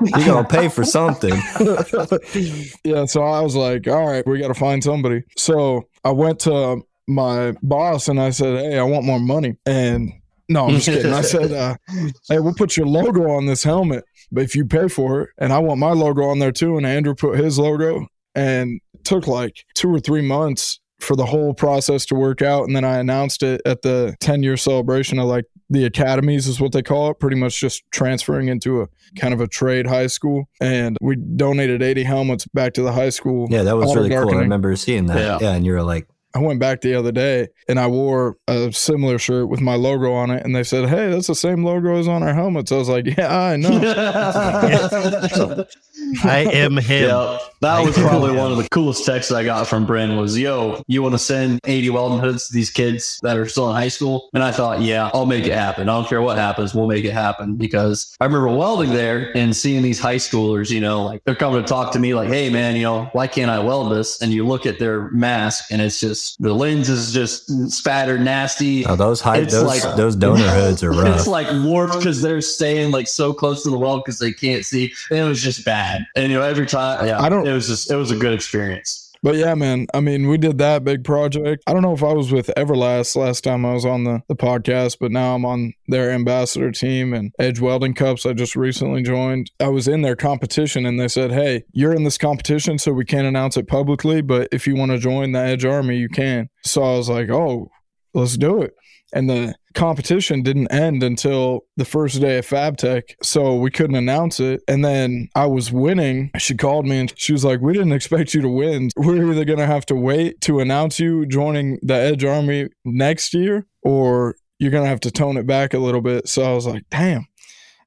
you're 0.00 0.26
gonna 0.26 0.48
pay 0.48 0.68
for 0.68 0.84
something. 0.84 1.30
yeah, 2.84 3.04
so 3.04 3.22
I 3.22 3.40
was 3.40 3.56
like, 3.56 3.88
all 3.88 4.06
right, 4.06 4.26
we 4.26 4.38
got 4.38 4.48
to 4.48 4.54
find 4.54 4.82
somebody. 4.82 5.24
So 5.36 5.88
I 6.04 6.12
went 6.12 6.38
to 6.40 6.82
my 7.08 7.54
boss 7.62 8.08
and 8.08 8.20
I 8.20 8.30
said, 8.30 8.58
hey, 8.58 8.78
I 8.78 8.84
want 8.84 9.04
more 9.04 9.18
money. 9.18 9.56
And 9.66 10.12
no, 10.48 10.66
I'm 10.66 10.74
just 10.74 10.86
kidding. 10.86 11.12
I 11.12 11.22
said, 11.22 11.52
uh, 11.52 11.76
hey, 12.28 12.38
we'll 12.38 12.54
put 12.54 12.76
your 12.76 12.86
logo 12.86 13.30
on 13.30 13.46
this 13.46 13.64
helmet, 13.64 14.04
but 14.30 14.44
if 14.44 14.54
you 14.54 14.64
pay 14.64 14.88
for 14.88 15.22
it, 15.22 15.30
and 15.38 15.52
I 15.52 15.58
want 15.58 15.80
my 15.80 15.90
logo 15.90 16.24
on 16.24 16.38
there 16.38 16.52
too. 16.52 16.76
And 16.76 16.86
Andrew 16.86 17.14
put 17.14 17.38
his 17.38 17.58
logo, 17.58 18.06
and 18.34 18.80
it 18.94 19.04
took 19.04 19.26
like 19.26 19.64
two 19.74 19.92
or 19.92 20.00
three 20.00 20.22
months 20.22 20.80
for 21.00 21.16
the 21.16 21.26
whole 21.26 21.54
process 21.54 22.06
to 22.06 22.14
work 22.14 22.42
out. 22.42 22.64
And 22.64 22.74
then 22.74 22.84
I 22.84 22.98
announced 22.98 23.42
it 23.42 23.60
at 23.64 23.82
the 23.82 24.16
10 24.20 24.42
year 24.42 24.56
celebration 24.56 25.18
of 25.18 25.26
like 25.26 25.44
the 25.70 25.84
academies, 25.84 26.46
is 26.46 26.60
what 26.60 26.72
they 26.72 26.82
call 26.82 27.10
it, 27.10 27.18
pretty 27.18 27.36
much 27.36 27.60
just 27.60 27.82
transferring 27.90 28.48
into 28.48 28.82
a 28.82 28.88
kind 29.18 29.34
of 29.34 29.40
a 29.40 29.46
trade 29.46 29.86
high 29.86 30.06
school. 30.06 30.48
And 30.60 30.96
we 31.00 31.16
donated 31.16 31.82
80 31.82 32.04
helmets 32.04 32.46
back 32.46 32.74
to 32.74 32.82
the 32.82 32.92
high 32.92 33.10
school. 33.10 33.48
Yeah, 33.50 33.62
that 33.62 33.76
was 33.76 33.94
really 33.94 34.10
cool. 34.10 34.34
I 34.34 34.40
remember 34.40 34.74
seeing 34.76 35.06
that. 35.06 35.18
Yeah. 35.18 35.38
Yeah, 35.40 35.54
and 35.54 35.66
you 35.66 35.72
were 35.72 35.82
like, 35.82 36.08
I 36.34 36.40
went 36.40 36.60
back 36.60 36.82
the 36.82 36.94
other 36.94 37.10
day 37.10 37.48
and 37.68 37.80
I 37.80 37.86
wore 37.86 38.36
a 38.46 38.70
similar 38.72 39.18
shirt 39.18 39.48
with 39.48 39.60
my 39.60 39.74
logo 39.76 40.12
on 40.12 40.30
it. 40.30 40.44
And 40.44 40.54
they 40.54 40.62
said, 40.62 40.88
Hey, 40.88 41.10
that's 41.10 41.26
the 41.26 41.34
same 41.34 41.64
logo 41.64 41.96
as 41.98 42.06
on 42.06 42.22
our 42.22 42.34
helmets. 42.34 42.70
I 42.70 42.76
was 42.76 42.88
like, 42.88 43.06
Yeah, 43.16 43.34
I 43.34 43.56
know. 43.56 43.70
I 46.24 46.38
am 46.52 46.76
him. 46.76 47.08
Yeah, 47.08 47.38
that 47.60 47.84
was 47.84 47.96
probably 47.98 48.32
one 48.36 48.50
of 48.52 48.56
the 48.58 48.68
coolest 48.70 49.04
texts 49.04 49.32
I 49.32 49.44
got 49.44 49.66
from 49.66 49.84
Bryn 49.86 50.16
was, 50.16 50.38
yo, 50.38 50.82
you 50.86 51.02
want 51.02 51.14
to 51.14 51.18
send 51.18 51.60
80 51.64 51.90
welding 51.90 52.18
hoods 52.20 52.48
to 52.48 52.54
these 52.54 52.70
kids 52.70 53.18
that 53.22 53.36
are 53.36 53.46
still 53.48 53.68
in 53.70 53.76
high 53.76 53.88
school? 53.88 54.28
And 54.34 54.42
I 54.42 54.52
thought, 54.52 54.80
yeah, 54.80 55.10
I'll 55.12 55.26
make 55.26 55.44
it 55.46 55.52
happen. 55.54 55.88
I 55.88 55.92
don't 55.92 56.08
care 56.08 56.22
what 56.22 56.38
happens. 56.38 56.74
We'll 56.74 56.86
make 56.86 57.04
it 57.04 57.12
happen 57.12 57.56
because 57.56 58.16
I 58.20 58.24
remember 58.26 58.48
welding 58.48 58.90
there 58.90 59.36
and 59.36 59.54
seeing 59.56 59.82
these 59.82 59.98
high 59.98 60.16
schoolers, 60.16 60.70
you 60.70 60.80
know, 60.80 61.04
like 61.04 61.24
they're 61.24 61.34
coming 61.34 61.60
to 61.62 61.66
talk 61.68 61.92
to 61.92 61.98
me 61.98 62.14
like, 62.14 62.28
hey, 62.28 62.48
man, 62.50 62.76
you 62.76 62.82
know, 62.82 63.08
why 63.12 63.26
can't 63.26 63.50
I 63.50 63.58
weld 63.58 63.92
this? 63.92 64.22
And 64.22 64.32
you 64.32 64.46
look 64.46 64.66
at 64.66 64.78
their 64.78 65.10
mask 65.10 65.64
and 65.70 65.82
it's 65.82 65.98
just, 66.00 66.40
the 66.40 66.54
lens 66.54 66.88
is 66.88 67.12
just 67.12 67.48
spattered 67.70 68.20
nasty. 68.20 68.86
oh, 68.86 68.96
those 68.96 69.20
high, 69.20 69.38
It's 69.38 69.52
those 69.52 69.64
like- 69.84 69.96
those 69.96 70.14
donor 70.16 70.48
hoods 70.48 70.82
are 70.82 70.90
rough. 70.92 71.16
It's 71.16 71.26
like 71.26 71.48
warped 71.64 71.94
because 71.98 72.22
they're 72.22 72.40
staying 72.40 72.92
like 72.92 73.08
so 73.08 73.32
close 73.32 73.62
to 73.64 73.70
the 73.70 73.78
weld 73.78 74.04
because 74.04 74.18
they 74.18 74.32
can't 74.32 74.64
see. 74.64 74.92
And 75.10 75.18
it 75.18 75.24
was 75.24 75.42
just 75.42 75.64
bad. 75.64 75.97
And 76.16 76.30
you 76.32 76.38
know, 76.38 76.44
every 76.44 76.66
time, 76.66 77.06
yeah, 77.06 77.20
I 77.20 77.28
don't- 77.28 77.46
It 77.46 77.52
was 77.52 77.66
just, 77.68 77.90
it 77.90 77.96
was 77.96 78.10
a 78.10 78.16
good 78.16 78.32
experience. 78.32 79.04
But 79.20 79.34
yeah, 79.34 79.54
man, 79.56 79.88
I 79.92 79.98
mean, 79.98 80.28
we 80.28 80.38
did 80.38 80.58
that 80.58 80.84
big 80.84 81.02
project. 81.02 81.64
I 81.66 81.72
don't 81.72 81.82
know 81.82 81.92
if 81.92 82.04
I 82.04 82.12
was 82.12 82.30
with 82.30 82.52
Everlast 82.56 83.16
last 83.16 83.42
time 83.42 83.66
I 83.66 83.72
was 83.72 83.84
on 83.84 84.04
the, 84.04 84.22
the 84.28 84.36
podcast, 84.36 84.98
but 85.00 85.10
now 85.10 85.34
I'm 85.34 85.44
on 85.44 85.72
their 85.88 86.12
ambassador 86.12 86.70
team 86.70 87.12
and 87.12 87.32
Edge 87.40 87.58
Welding 87.58 87.94
Cups. 87.94 88.24
I 88.26 88.32
just 88.32 88.54
recently 88.54 89.02
joined. 89.02 89.50
I 89.58 89.68
was 89.70 89.88
in 89.88 90.02
their 90.02 90.14
competition 90.14 90.86
and 90.86 91.00
they 91.00 91.08
said, 91.08 91.32
Hey, 91.32 91.64
you're 91.72 91.92
in 91.94 92.04
this 92.04 92.16
competition, 92.16 92.78
so 92.78 92.92
we 92.92 93.04
can't 93.04 93.26
announce 93.26 93.56
it 93.56 93.66
publicly, 93.66 94.20
but 94.22 94.48
if 94.52 94.68
you 94.68 94.76
want 94.76 94.92
to 94.92 94.98
join 94.98 95.32
the 95.32 95.40
Edge 95.40 95.64
Army, 95.64 95.96
you 95.96 96.08
can. 96.08 96.48
So 96.62 96.84
I 96.84 96.96
was 96.96 97.08
like, 97.08 97.28
Oh, 97.28 97.72
let's 98.14 98.36
do 98.36 98.62
it. 98.62 98.72
And 99.12 99.28
the 99.28 99.54
competition 99.74 100.42
didn't 100.42 100.68
end 100.68 101.02
until 101.02 101.60
the 101.76 101.84
first 101.84 102.20
day 102.20 102.38
of 102.38 102.46
FabTech. 102.46 103.02
So 103.22 103.54
we 103.54 103.70
couldn't 103.70 103.96
announce 103.96 104.40
it. 104.40 104.60
And 104.68 104.84
then 104.84 105.28
I 105.34 105.46
was 105.46 105.72
winning. 105.72 106.30
She 106.38 106.56
called 106.56 106.86
me 106.86 106.98
and 106.98 107.12
she 107.16 107.32
was 107.32 107.44
like, 107.44 107.60
We 107.60 107.72
didn't 107.72 107.92
expect 107.92 108.34
you 108.34 108.42
to 108.42 108.48
win. 108.48 108.90
We're 108.96 109.30
either 109.30 109.44
going 109.44 109.58
to 109.60 109.66
have 109.66 109.86
to 109.86 109.94
wait 109.94 110.40
to 110.42 110.60
announce 110.60 110.98
you 111.00 111.26
joining 111.26 111.78
the 111.82 111.94
Edge 111.94 112.24
Army 112.24 112.68
next 112.84 113.34
year 113.34 113.66
or 113.82 114.36
you're 114.58 114.70
going 114.72 114.84
to 114.84 114.90
have 114.90 115.00
to 115.00 115.10
tone 115.10 115.36
it 115.36 115.46
back 115.46 115.72
a 115.74 115.78
little 115.78 116.02
bit. 116.02 116.28
So 116.28 116.42
I 116.42 116.52
was 116.52 116.66
like, 116.66 116.84
Damn. 116.90 117.26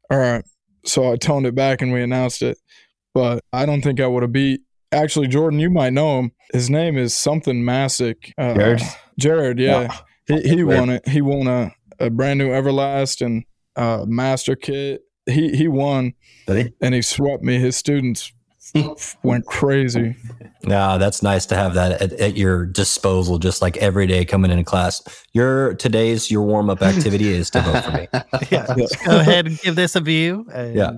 All 0.10 0.18
right. 0.18 0.44
So 0.86 1.12
I 1.12 1.18
toned 1.18 1.46
it 1.46 1.56
back 1.56 1.82
and 1.82 1.94
we 1.94 2.02
announced 2.02 2.42
it. 2.42 2.58
But 3.14 3.44
I 3.52 3.66
don't 3.66 3.82
think 3.82 4.00
I 4.00 4.08
would 4.08 4.24
have 4.24 4.32
beat. 4.32 4.62
Actually, 4.94 5.28
Jordan, 5.28 5.60
you 5.60 5.70
might 5.70 5.94
know 5.94 6.20
him. 6.20 6.32
His 6.54 6.70
name 6.70 6.98
is 6.98 7.14
something 7.14 7.64
Masick. 7.64 8.32
Uh, 8.38 8.54
Jared? 8.54 8.82
Jared, 9.18 9.60
yeah. 9.60 9.98
He, 10.28 10.42
he 10.42 10.64
won 10.64 10.90
it. 10.90 11.08
He 11.08 11.22
won 11.22 11.48
a, 11.48 11.74
a 12.00 12.10
brand 12.10 12.38
new 12.40 12.50
Everlast 12.50 13.26
and 13.26 13.44
uh, 13.76 14.06
master 14.08 14.56
kit. 14.56 15.02
He 15.26 15.56
he 15.56 15.68
won 15.68 16.14
Did 16.48 16.66
he? 16.68 16.74
and 16.82 16.94
he 16.96 17.02
swept 17.02 17.44
me. 17.44 17.60
His 17.60 17.76
students 17.76 18.34
went 19.24 19.46
crazy. 19.46 20.16
Yeah, 20.68 20.98
that's 20.98 21.22
nice 21.24 21.46
to 21.48 21.56
have 21.56 21.74
that 21.76 22.02
at, 22.02 22.14
at 22.14 22.38
your 22.38 22.66
disposal, 22.66 23.38
just 23.40 23.62
like 23.62 23.78
every 23.78 24.08
day 24.08 24.26
coming 24.26 24.52
into 24.52 24.64
class. 24.64 25.02
Your 25.34 25.74
today's 25.76 26.30
your 26.32 26.42
warm 26.44 26.70
up 26.70 26.82
activity 26.82 27.30
is 27.30 27.50
to 27.52 27.62
vote 27.62 27.84
for 27.84 27.92
me. 27.92 28.08
Yeah. 28.52 28.66
Go 29.06 29.20
ahead 29.20 29.48
and 29.48 29.60
give 29.60 29.76
this 29.76 29.96
a 29.96 30.02
view. 30.02 30.46
and- 30.54 30.76
Yeah. 30.76 30.92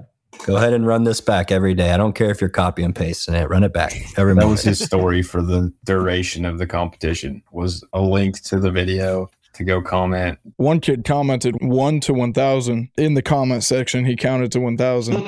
Go 0.45 0.57
ahead 0.57 0.73
and 0.73 0.85
run 0.85 1.05
this 1.05 1.21
back 1.21 1.51
every 1.51 1.73
day. 1.73 1.91
I 1.93 1.97
don't 1.97 2.13
care 2.13 2.29
if 2.29 2.41
you're 2.41 2.49
copy 2.49 2.83
and 2.83 2.93
pasting 2.93 3.33
it. 3.33 3.49
Run 3.49 3.63
it 3.63 3.71
back 3.71 3.93
every 4.17 4.33
That 4.33 4.41
morning. 4.41 4.49
was 4.51 4.61
his 4.63 4.79
story 4.79 5.21
for 5.21 5.41
the 5.41 5.71
duration 5.85 6.43
of 6.43 6.57
the 6.57 6.67
competition. 6.67 7.41
Was 7.53 7.83
a 7.93 8.01
link 8.01 8.41
to 8.43 8.59
the 8.59 8.69
video 8.69 9.29
to 9.53 9.63
go 9.63 9.81
comment. 9.81 10.39
One 10.57 10.81
kid 10.81 11.05
commented 11.05 11.55
one 11.61 12.01
to 12.01 12.13
one 12.13 12.33
thousand 12.33 12.89
in 12.97 13.13
the 13.13 13.21
comment 13.21 13.63
section. 13.63 14.03
He 14.03 14.17
counted 14.17 14.51
to 14.51 14.59
one 14.59 14.75
thousand 14.77 15.23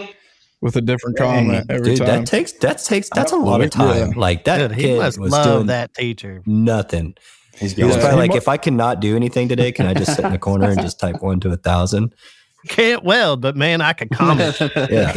with 0.61 0.75
a 0.75 0.81
different 0.81 1.17
comment 1.17 1.67
every 1.69 1.91
Dude, 1.91 1.99
time. 1.99 2.07
that 2.07 2.25
takes 2.27 2.51
that 2.53 2.79
takes 2.79 3.09
that's 3.15 3.31
a 3.31 3.37
lot 3.37 3.61
of 3.61 3.67
Yeah. 3.67 3.69
time. 4.07 4.11
Like 4.17 4.43
that 4.45 4.57
Dude, 4.57 4.71
he 4.73 4.81
kid 4.83 4.97
must 4.97 5.17
was 5.17 5.31
love 5.31 5.45
doing 5.45 5.67
that 5.67 5.93
teacher. 5.93 6.41
nothing. 6.45 7.15
He's 7.57 7.71
He 7.71 7.85
was 7.85 7.95
Yeah, 7.95 8.01
probably 8.01 8.15
he 8.15 8.19
like, 8.21 8.31
mu- 8.31 8.37
if 8.37 8.47
I 8.49 8.57
cannot 8.57 8.99
do 8.99 9.15
anything 9.15 9.47
today, 9.47 9.71
can 9.71 9.85
I 9.85 9.93
just 9.93 10.13
sit 10.13 10.25
in 10.25 10.33
the 10.33 10.37
corner 10.39 10.69
and 10.69 10.81
just 10.81 10.99
type 10.99 11.21
one 11.21 11.39
to 11.39 11.51
a 11.51 11.55
thousand? 11.55 12.13
Can't 12.67 13.03
weld, 13.03 13.41
but 13.41 13.55
man, 13.55 13.81
I 13.81 13.93
can 13.93 14.09
comment. 14.09 14.59
Yeah. 14.89 15.13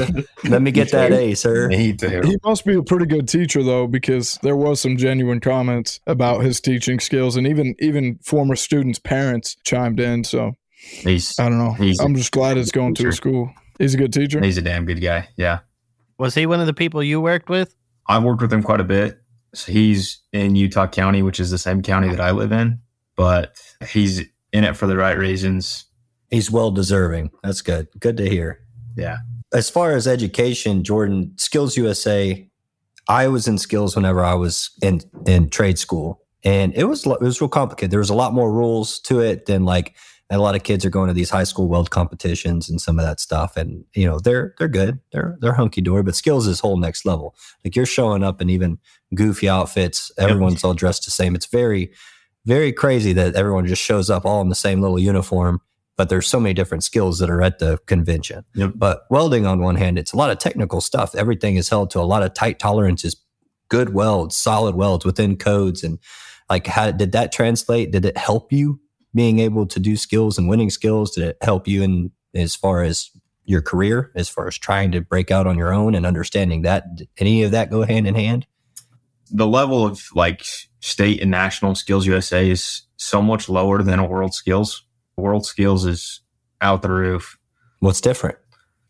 Let 0.48 0.62
me 0.62 0.70
get 0.70 0.90
that 0.92 1.12
A, 1.12 1.34
sir. 1.34 1.68
Me 1.70 1.92
too. 1.92 2.20
he 2.24 2.36
must 2.44 2.64
be 2.64 2.74
a 2.74 2.82
pretty 2.82 3.06
good 3.06 3.28
teacher 3.28 3.62
though, 3.62 3.86
because 3.86 4.38
there 4.42 4.56
was 4.56 4.80
some 4.80 4.96
genuine 4.96 5.40
comments 5.40 6.00
about 6.06 6.42
his 6.42 6.60
teaching 6.60 7.00
skills, 7.00 7.36
and 7.36 7.46
even 7.46 7.74
even 7.80 8.18
former 8.22 8.56
students' 8.56 8.98
parents 8.98 9.56
chimed 9.64 10.00
in. 10.00 10.24
So 10.24 10.52
He's 10.78 11.38
I 11.38 11.48
don't 11.48 11.58
know. 11.58 11.72
He's 11.72 12.00
a 12.00 12.04
I'm 12.04 12.14
just 12.14 12.30
glad 12.32 12.56
it's 12.56 12.70
going 12.70 12.94
to 12.96 13.08
a 13.08 13.12
school. 13.12 13.50
He's 13.78 13.94
a 13.94 13.98
good 13.98 14.12
teacher. 14.12 14.40
he's 14.42 14.58
a 14.58 14.62
damn 14.62 14.84
good 14.86 15.00
guy. 15.00 15.28
Yeah. 15.36 15.60
Was 16.18 16.34
he 16.34 16.46
one 16.46 16.60
of 16.60 16.66
the 16.66 16.74
people 16.74 17.02
you 17.02 17.20
worked 17.20 17.48
with? 17.48 17.74
I've 18.08 18.22
worked 18.24 18.42
with 18.42 18.52
him 18.52 18.62
quite 18.62 18.80
a 18.80 18.84
bit. 18.84 19.20
So 19.54 19.72
he's 19.72 20.20
in 20.32 20.56
Utah 20.56 20.86
County, 20.86 21.22
which 21.22 21.40
is 21.40 21.50
the 21.50 21.58
same 21.58 21.82
county 21.82 22.08
that 22.08 22.20
I 22.20 22.30
live 22.32 22.52
in, 22.52 22.80
but 23.16 23.56
he's 23.88 24.20
in 24.52 24.64
it 24.64 24.76
for 24.76 24.86
the 24.86 24.96
right 24.96 25.16
reasons. 25.16 25.84
He's 26.30 26.50
well 26.50 26.70
deserving. 26.70 27.30
That's 27.42 27.62
good. 27.62 27.88
Good 27.98 28.16
to 28.18 28.28
hear. 28.28 28.60
Yeah. 28.96 29.18
As 29.52 29.70
far 29.70 29.92
as 29.92 30.06
education, 30.06 30.84
Jordan, 30.84 31.32
Skills 31.36 31.76
USA, 31.76 32.48
I 33.08 33.28
was 33.28 33.48
in 33.48 33.56
skills 33.56 33.96
whenever 33.96 34.22
I 34.22 34.34
was 34.34 34.70
in 34.82 35.00
in 35.26 35.48
trade 35.48 35.78
school, 35.78 36.20
and 36.44 36.74
it 36.74 36.84
was 36.84 37.06
it 37.06 37.20
was 37.20 37.40
real 37.40 37.48
complicated. 37.48 37.90
There 37.90 37.98
was 37.98 38.10
a 38.10 38.14
lot 38.14 38.34
more 38.34 38.52
rules 38.52 39.00
to 39.00 39.20
it 39.20 39.46
than 39.46 39.64
like 39.64 39.96
a 40.30 40.36
lot 40.36 40.54
of 40.54 40.62
kids 40.62 40.84
are 40.84 40.90
going 40.90 41.08
to 41.08 41.14
these 41.14 41.30
high 41.30 41.44
school 41.44 41.68
weld 41.68 41.90
competitions 41.90 42.68
and 42.68 42.78
some 42.78 42.98
of 42.98 43.06
that 43.06 43.18
stuff. 43.18 43.56
And 43.56 43.84
you 43.94 44.06
know 44.06 44.18
they're 44.18 44.54
they're 44.58 44.68
good, 44.68 45.00
they're 45.12 45.38
they're 45.40 45.54
hunky 45.54 45.80
dory, 45.80 46.02
but 46.02 46.14
skills 46.14 46.46
is 46.46 46.60
whole 46.60 46.76
next 46.76 47.06
level. 47.06 47.34
Like 47.64 47.74
you're 47.74 47.86
showing 47.86 48.22
up 48.22 48.42
in 48.42 48.50
even 48.50 48.78
goofy 49.14 49.48
outfits. 49.48 50.12
Everyone's 50.18 50.62
all 50.62 50.74
dressed 50.74 51.06
the 51.06 51.10
same. 51.10 51.34
It's 51.34 51.46
very 51.46 51.92
very 52.44 52.72
crazy 52.72 53.12
that 53.14 53.34
everyone 53.34 53.66
just 53.66 53.82
shows 53.82 54.10
up 54.10 54.24
all 54.24 54.40
in 54.42 54.48
the 54.48 54.54
same 54.54 54.80
little 54.80 54.98
uniform 54.98 55.60
but 55.98 56.08
there's 56.08 56.28
so 56.28 56.38
many 56.38 56.54
different 56.54 56.84
skills 56.84 57.18
that 57.18 57.28
are 57.28 57.42
at 57.42 57.58
the 57.58 57.76
convention. 57.86 58.44
Yep. 58.54 58.74
But 58.76 59.02
welding, 59.10 59.46
on 59.46 59.58
one 59.58 59.74
hand, 59.74 59.98
it's 59.98 60.12
a 60.12 60.16
lot 60.16 60.30
of 60.30 60.38
technical 60.38 60.80
stuff. 60.80 61.12
Everything 61.16 61.56
is 61.56 61.68
held 61.68 61.90
to 61.90 61.98
a 61.98 62.02
lot 62.02 62.22
of 62.22 62.32
tight 62.34 62.60
tolerances, 62.60 63.16
good 63.68 63.92
welds, 63.92 64.36
solid 64.36 64.76
welds 64.76 65.04
within 65.04 65.36
codes. 65.36 65.82
And 65.82 65.98
like, 66.48 66.68
how 66.68 66.92
did 66.92 67.10
that 67.12 67.32
translate? 67.32 67.90
Did 67.90 68.04
it 68.04 68.16
help 68.16 68.52
you 68.52 68.80
being 69.12 69.40
able 69.40 69.66
to 69.66 69.80
do 69.80 69.96
skills 69.96 70.38
and 70.38 70.48
winning 70.48 70.70
skills? 70.70 71.10
Did 71.16 71.24
it 71.24 71.36
help 71.42 71.66
you 71.66 71.82
in 71.82 72.12
as 72.32 72.54
far 72.54 72.84
as 72.84 73.10
your 73.44 73.60
career, 73.60 74.12
as 74.14 74.28
far 74.28 74.46
as 74.46 74.56
trying 74.56 74.92
to 74.92 75.00
break 75.00 75.32
out 75.32 75.48
on 75.48 75.58
your 75.58 75.74
own 75.74 75.96
and 75.96 76.06
understanding 76.06 76.62
that? 76.62 76.94
Did 76.94 77.08
any 77.18 77.42
of 77.42 77.50
that 77.50 77.70
go 77.70 77.82
hand 77.82 78.06
in 78.06 78.14
hand? 78.14 78.46
The 79.32 79.48
level 79.48 79.84
of 79.84 80.00
like 80.14 80.44
state 80.78 81.20
and 81.20 81.30
national 81.32 81.74
skills 81.74 82.06
USA 82.06 82.48
is 82.48 82.82
so 82.98 83.20
much 83.20 83.48
lower 83.48 83.82
than 83.82 83.98
a 83.98 84.06
world 84.06 84.32
skills. 84.32 84.84
World 85.18 85.44
skills 85.44 85.84
is 85.84 86.20
out 86.60 86.82
the 86.82 86.90
roof. 86.90 87.38
What's 87.80 88.00
different? 88.00 88.38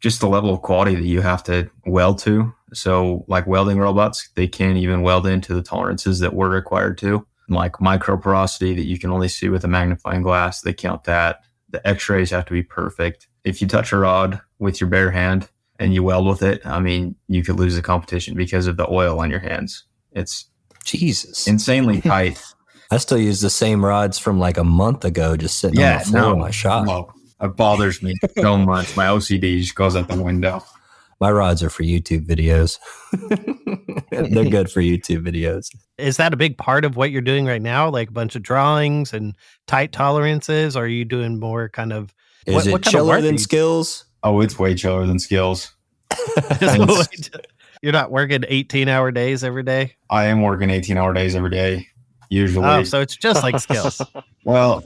just 0.01 0.21
the 0.21 0.29
level 0.29 0.53
of 0.53 0.63
quality 0.63 0.95
that 0.95 1.05
you 1.05 1.21
have 1.21 1.43
to 1.45 1.71
weld 1.87 2.19
to. 2.21 2.53
So, 2.73 3.25
like 3.29 3.47
welding 3.47 3.79
robots, 3.79 4.29
they 4.35 4.47
can't 4.47 4.77
even 4.77 5.03
weld 5.03 5.27
into 5.27 5.55
the 5.55 5.63
tolerances 5.63 6.21
that 6.21 6.35
we're 6.35 6.51
required 6.51 6.99
to. 6.99 7.27
Like 7.49 7.73
microporosity 7.75 8.77
that 8.77 8.85
you 8.85 8.99
can 8.99 9.11
only 9.11 9.29
see 9.29 9.49
with 9.49 9.65
a 9.65 9.69
magnifying 9.69 10.23
glass, 10.23 10.61
they 10.61 10.75
count 10.75 11.05
that. 11.05 11.41
The 11.71 11.87
x 11.87 12.09
rays 12.09 12.31
have 12.31 12.47
to 12.47 12.53
be 12.53 12.63
perfect. 12.63 13.29
If 13.45 13.61
you 13.61 13.69
touch 13.69 13.93
a 13.93 13.99
rod 13.99 14.41
with 14.59 14.81
your 14.81 14.91
bare 14.91 15.11
hand 15.11 15.49
and 15.79 15.95
you 15.95 16.03
weld 16.03 16.27
with 16.27 16.43
it, 16.43 16.65
I 16.65 16.81
mean, 16.81 17.17
you 17.27 17.43
could 17.43 17.57
lose 17.57 17.77
the 17.77 17.83
competition 17.83 18.35
because 18.35 18.67
of 18.67 18.77
the 18.77 18.91
oil 18.91 19.21
on 19.21 19.31
your 19.31 19.41
hands. 19.41 19.85
It's 20.13 20.51
Jesus. 20.85 21.47
insanely 21.47 22.01
tight. 22.03 22.43
I 22.91 22.97
still 22.99 23.19
use 23.19 23.41
the 23.41 23.51
same 23.51 23.85
rods 23.85 24.19
from 24.19 24.39
like 24.39 24.57
a 24.57 24.65
month 24.65 25.05
ago, 25.05 25.37
just 25.37 25.59
sitting 25.59 25.79
on 25.83 25.99
the 25.99 26.05
floor 26.05 26.33
of 26.33 26.39
my 26.39 26.51
shop. 26.51 26.87
Well, 26.87 27.13
It 27.41 27.55
bothers 27.57 28.03
me 28.03 28.15
so 28.39 28.57
much. 28.59 28.97
My 28.97 29.07
OCD 29.07 29.61
just 29.61 29.75
goes 29.75 29.95
out 29.95 30.09
the 30.09 30.23
window. 30.23 30.65
My 31.21 31.31
rods 31.33 31.63
are 31.65 31.71
for 31.71 31.83
YouTube 31.83 32.27
videos. 32.27 32.79
They're 34.11 34.49
good 34.51 34.71
for 34.71 34.81
YouTube 34.81 35.27
videos. 35.27 35.69
Is 35.99 36.17
that 36.17 36.33
a 36.33 36.37
big 36.37 36.57
part 36.57 36.85
of 36.85 36.97
what 36.97 37.11
you're 37.11 37.21
doing 37.23 37.45
right 37.45 37.61
now? 37.61 37.91
Like 37.91 38.09
a 38.09 38.13
bunch 38.13 38.37
of 38.37 38.43
drawings 38.43 39.13
and 39.13 39.35
tight 39.67 39.93
tolerances? 39.93 40.77
Or 40.77 40.85
are 40.85 40.87
you 40.89 41.05
doing 41.05 41.39
more 41.41 41.69
kind 41.69 41.93
of 41.93 42.15
Is 42.47 42.55
What- 42.55 42.67
it 42.67 42.73
what 42.73 42.83
kind 42.83 42.95
of 42.95 42.99
chiller 43.01 43.15
work 43.17 43.23
than 43.23 43.33
you- 43.35 43.39
skills? 43.39 44.05
Oh, 44.23 44.41
it's 44.41 44.59
way 44.59 44.75
chiller 44.75 45.07
than 45.07 45.19
skills. 45.19 45.73
you're 47.83 47.93
not 47.93 48.11
working 48.11 48.45
18 48.49 48.89
hour 48.89 49.11
days 49.11 49.45
every 49.45 49.63
day? 49.63 49.95
I 50.11 50.27
am 50.27 50.43
working 50.43 50.71
18 50.71 50.97
hour 50.97 51.13
days 51.13 51.35
every 51.37 51.51
day, 51.51 51.87
usually. 52.29 52.67
Oh, 52.67 52.83
so 52.83 53.01
it's 53.01 53.17
just 53.17 53.43
like 53.43 53.59
skills. 53.59 54.01
Well, 54.45 54.83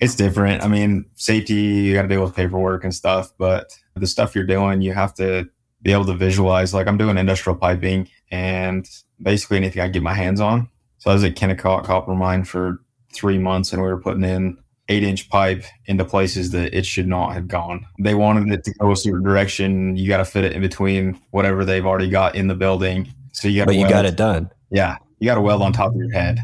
it's 0.00 0.16
different. 0.16 0.64
I 0.64 0.66
mean, 0.66 1.04
safety, 1.14 1.54
you 1.54 1.94
got 1.94 2.02
to 2.02 2.08
deal 2.08 2.20
with 2.20 2.34
paperwork 2.34 2.82
and 2.82 2.92
stuff, 2.92 3.32
but 3.38 3.78
the 3.94 4.08
stuff 4.08 4.34
you're 4.34 4.42
doing, 4.42 4.82
you 4.82 4.92
have 4.92 5.14
to 5.14 5.48
be 5.82 5.92
able 5.92 6.06
to 6.06 6.14
visualize. 6.14 6.74
Like, 6.74 6.88
I'm 6.88 6.98
doing 6.98 7.16
industrial 7.16 7.56
piping 7.56 8.08
and 8.32 8.88
basically 9.22 9.58
anything 9.58 9.80
I 9.82 9.86
get 9.86 10.02
my 10.02 10.14
hands 10.14 10.40
on. 10.40 10.68
So 10.98 11.10
I 11.10 11.14
was 11.14 11.22
at 11.22 11.36
Kennecott 11.36 11.84
Copper 11.84 12.14
Mine 12.14 12.42
for 12.42 12.82
three 13.14 13.38
months 13.38 13.72
and 13.72 13.80
we 13.80 13.88
were 13.88 14.00
putting 14.00 14.24
in 14.24 14.58
eight 14.88 15.02
inch 15.02 15.28
pipe 15.28 15.64
into 15.86 16.04
places 16.04 16.50
that 16.50 16.76
it 16.76 16.84
should 16.84 17.06
not 17.06 17.34
have 17.34 17.46
gone. 17.46 17.86
They 18.00 18.14
wanted 18.14 18.52
it 18.52 18.64
to 18.64 18.74
go 18.74 18.90
a 18.90 18.96
certain 18.96 19.22
direction. 19.22 19.96
You 19.96 20.08
got 20.08 20.18
to 20.18 20.24
fit 20.24 20.44
it 20.44 20.52
in 20.52 20.60
between 20.60 21.20
whatever 21.30 21.64
they've 21.64 21.86
already 21.86 22.10
got 22.10 22.34
in 22.34 22.48
the 22.48 22.54
building. 22.54 23.08
So 23.32 23.48
you 23.48 23.60
got 23.60 23.66
But 23.66 23.76
you 23.76 23.88
got 23.88 24.06
it 24.06 24.16
done. 24.16 24.50
Yeah. 24.70 24.96
You 25.20 25.26
got 25.26 25.36
to 25.36 25.40
weld 25.40 25.62
on 25.62 25.72
top 25.72 25.92
of 25.92 25.96
your 25.96 26.10
head. 26.10 26.38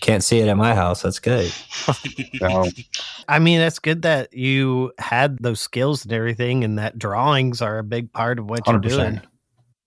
Can't 0.00 0.24
see 0.24 0.38
it 0.38 0.48
at 0.48 0.56
my 0.56 0.74
house. 0.74 1.02
That's 1.02 1.18
good. 1.18 1.50
So 2.38 2.64
I 3.28 3.38
mean, 3.38 3.58
that's 3.58 3.78
good 3.78 4.02
that 4.02 4.32
you 4.32 4.92
had 4.98 5.38
those 5.38 5.60
skills 5.60 6.04
and 6.04 6.12
everything, 6.12 6.64
and 6.64 6.78
that 6.78 6.98
drawings 6.98 7.60
are 7.62 7.78
a 7.78 7.84
big 7.84 8.12
part 8.12 8.38
of 8.38 8.48
what 8.48 8.66
you're 8.66 8.78
doing. 8.78 9.20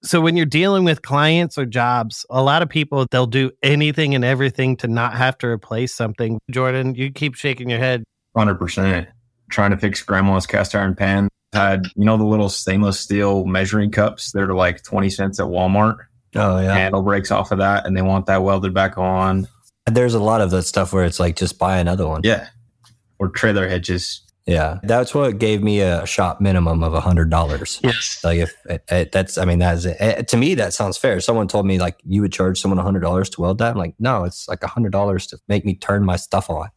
So 0.02 0.22
when 0.22 0.38
you're 0.38 0.46
dealing 0.46 0.86
with 0.86 1.02
clients 1.02 1.58
or 1.58 1.66
jobs, 1.66 2.26
a 2.30 2.42
lot 2.42 2.62
of 2.62 2.70
people 2.70 3.06
they'll 3.12 3.26
do 3.26 3.52
anything 3.62 4.16
and 4.16 4.24
everything 4.24 4.78
to 4.78 4.88
not 4.88 5.14
have 5.14 5.38
to 5.40 5.48
replace 5.48 5.94
something. 5.94 6.40
Jordan, 6.50 6.96
you 6.96 7.12
keep 7.12 7.36
shaking 7.36 7.70
your 7.70 7.80
head. 7.80 8.04
Hundred 8.36 8.56
percent. 8.56 9.10
Trying 9.50 9.72
to 9.72 9.78
fix 9.78 10.02
grandma's 10.02 10.48
cast 10.48 10.76
iron 10.76 10.96
pan. 10.96 11.28
Had 11.52 11.88
you 11.96 12.06
know 12.06 12.16
the 12.16 12.26
little 12.26 12.50
stainless 12.50 13.00
steel 13.00 13.46
measuring 13.46 13.92
cups? 13.92 14.32
They're 14.32 14.54
like 14.54 14.84
twenty 14.84 15.10
cents 15.10 15.40
at 15.40 15.48
Walmart. 15.48 15.98
Oh 16.36 16.60
yeah. 16.60 16.74
Handle 16.74 17.02
breaks 17.02 17.32
off 17.32 17.52
of 17.52 17.58
that, 17.60 17.86
and 17.86 17.96
they 17.98 18.02
want 18.02 18.26
that 18.28 18.44
welded 18.44 18.74
back 18.74 18.98
on. 18.98 19.48
There's 19.86 20.14
a 20.14 20.20
lot 20.20 20.42
of 20.42 20.52
that 20.52 20.64
stuff 20.64 20.94
where 20.94 21.04
it's 21.06 21.20
like 21.20 21.36
just 21.36 21.58
buy 21.58 21.80
another 21.80 22.08
one. 22.08 22.22
Yeah, 22.24 22.48
or 23.18 23.30
trailer 23.30 23.68
hitches. 23.68 24.22
Yeah. 24.46 24.80
That's 24.82 25.14
what 25.14 25.38
gave 25.38 25.62
me 25.62 25.82
a 25.82 26.08
shop 26.08 26.42
minimum 26.42 26.82
of 26.84 26.96
a 26.96 27.00
hundred 27.02 27.30
dollars. 27.30 27.80
Yes. 27.84 28.20
Like 28.24 28.40
if 28.40 28.56
it, 28.66 28.84
it, 28.90 29.12
that's, 29.12 29.38
I 29.38 29.46
mean, 29.46 29.60
that's 29.60 29.86
it. 29.86 30.28
to 30.30 30.38
me 30.38 30.56
that 30.56 30.74
sounds 30.74 30.98
fair. 30.98 31.20
Someone 31.20 31.48
told 31.48 31.68
me 31.68 31.78
like 31.78 32.00
you 32.04 32.22
would 32.22 32.32
charge 32.34 32.60
someone 32.60 32.80
a 32.80 32.84
hundred 32.84 33.02
dollars 33.02 33.30
to 33.32 33.42
weld 33.42 33.60
that. 33.60 33.72
I'm 33.74 33.78
like, 33.78 33.94
no, 34.00 34.24
it's 34.24 34.48
like 34.48 34.64
a 34.64 34.68
hundred 34.68 34.92
dollars 34.92 35.28
to 35.28 35.38
make 35.48 35.66
me 35.66 35.76
turn 35.76 36.04
my 36.04 36.16
stuff 36.16 36.50
on. 36.50 36.70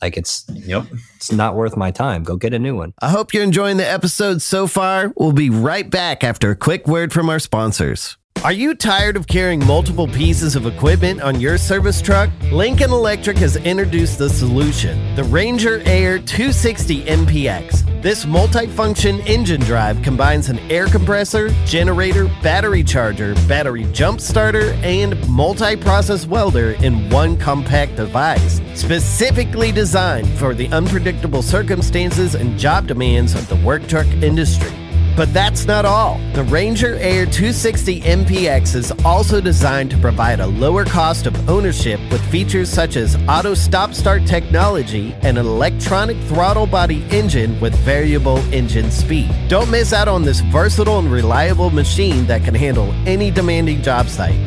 Like 0.00 0.16
it's 0.16 0.44
Yep. 0.52 0.86
it's 1.14 1.30
not 1.30 1.54
worth 1.54 1.76
my 1.76 1.92
time. 1.92 2.24
Go 2.24 2.34
get 2.36 2.54
a 2.54 2.58
new 2.58 2.74
one. 2.74 2.92
I 3.00 3.10
hope 3.10 3.32
you're 3.32 3.44
enjoying 3.44 3.76
the 3.76 3.88
episode 3.88 4.42
so 4.42 4.66
far. 4.66 5.12
We'll 5.16 5.30
be 5.32 5.48
right 5.50 5.88
back 5.88 6.24
after 6.24 6.50
a 6.50 6.56
quick 6.56 6.88
word 6.88 7.12
from 7.12 7.28
our 7.30 7.38
sponsors. 7.38 8.16
Are 8.44 8.50
you 8.50 8.74
tired 8.74 9.16
of 9.16 9.28
carrying 9.28 9.64
multiple 9.64 10.08
pieces 10.08 10.56
of 10.56 10.66
equipment 10.66 11.22
on 11.22 11.40
your 11.40 11.56
service 11.56 12.02
truck? 12.02 12.28
Lincoln 12.50 12.90
Electric 12.90 13.36
has 13.36 13.54
introduced 13.54 14.18
the 14.18 14.28
solution 14.28 15.14
the 15.14 15.22
Ranger 15.22 15.80
Air 15.84 16.18
260 16.18 17.04
MPX. 17.04 18.02
This 18.02 18.26
multi-function 18.26 19.20
engine 19.28 19.60
drive 19.60 20.02
combines 20.02 20.48
an 20.48 20.58
air 20.72 20.88
compressor, 20.88 21.50
generator, 21.66 22.24
battery 22.42 22.82
charger, 22.82 23.34
battery 23.46 23.84
jump 23.92 24.20
starter, 24.20 24.72
and 24.82 25.16
multi-process 25.28 26.26
welder 26.26 26.72
in 26.82 27.08
one 27.10 27.36
compact 27.36 27.94
device, 27.94 28.60
specifically 28.74 29.70
designed 29.70 30.28
for 30.30 30.52
the 30.52 30.66
unpredictable 30.70 31.42
circumstances 31.42 32.34
and 32.34 32.58
job 32.58 32.88
demands 32.88 33.36
of 33.36 33.48
the 33.48 33.56
work 33.64 33.86
truck 33.86 34.08
industry. 34.20 34.81
But 35.16 35.32
that's 35.34 35.66
not 35.66 35.84
all. 35.84 36.18
The 36.32 36.44
Ranger 36.44 36.94
Air 36.94 37.26
260 37.26 38.00
MPX 38.00 38.74
is 38.74 38.92
also 39.04 39.40
designed 39.40 39.90
to 39.90 39.98
provide 39.98 40.40
a 40.40 40.46
lower 40.46 40.84
cost 40.84 41.26
of 41.26 41.50
ownership 41.50 42.00
with 42.10 42.24
features 42.30 42.70
such 42.70 42.96
as 42.96 43.16
auto 43.28 43.52
stop 43.52 43.92
start 43.92 44.26
technology 44.26 45.14
and 45.22 45.36
an 45.36 45.46
electronic 45.46 46.16
throttle 46.24 46.66
body 46.66 47.04
engine 47.10 47.60
with 47.60 47.74
variable 47.80 48.38
engine 48.54 48.90
speed. 48.90 49.30
Don't 49.48 49.70
miss 49.70 49.92
out 49.92 50.08
on 50.08 50.22
this 50.22 50.40
versatile 50.40 50.98
and 50.98 51.12
reliable 51.12 51.70
machine 51.70 52.26
that 52.26 52.42
can 52.42 52.54
handle 52.54 52.90
any 53.06 53.30
demanding 53.30 53.82
job 53.82 54.08
site. 54.08 54.40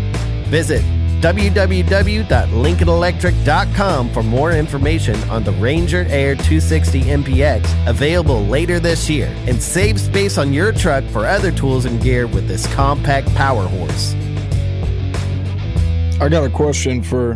Visit 0.48 0.84
www.lincolnelectric.com 1.22 4.10
for 4.10 4.24
more 4.24 4.52
information 4.52 5.16
on 5.30 5.44
the 5.44 5.52
Ranger 5.54 6.06
Air 6.10 6.36
260 6.36 7.02
MPX 7.02 7.88
available 7.88 8.46
later 8.46 8.80
this 8.80 9.10
year 9.10 9.34
and 9.48 9.60
save 9.62 10.00
space 10.00 10.38
on 10.38 10.54
your 10.54 10.72
truck 10.72 11.04
for 11.06 11.26
other 11.26 11.52
tools 11.52 11.86
and 11.86 12.02
gear 12.02 12.28
with 12.28 12.48
this 12.48 12.72
compact 12.76 13.34
power 13.36 13.68
horse. 13.68 14.14
I 16.22 16.30
got 16.30 16.46
a 16.46 16.50
question 16.50 17.02
for 17.04 17.34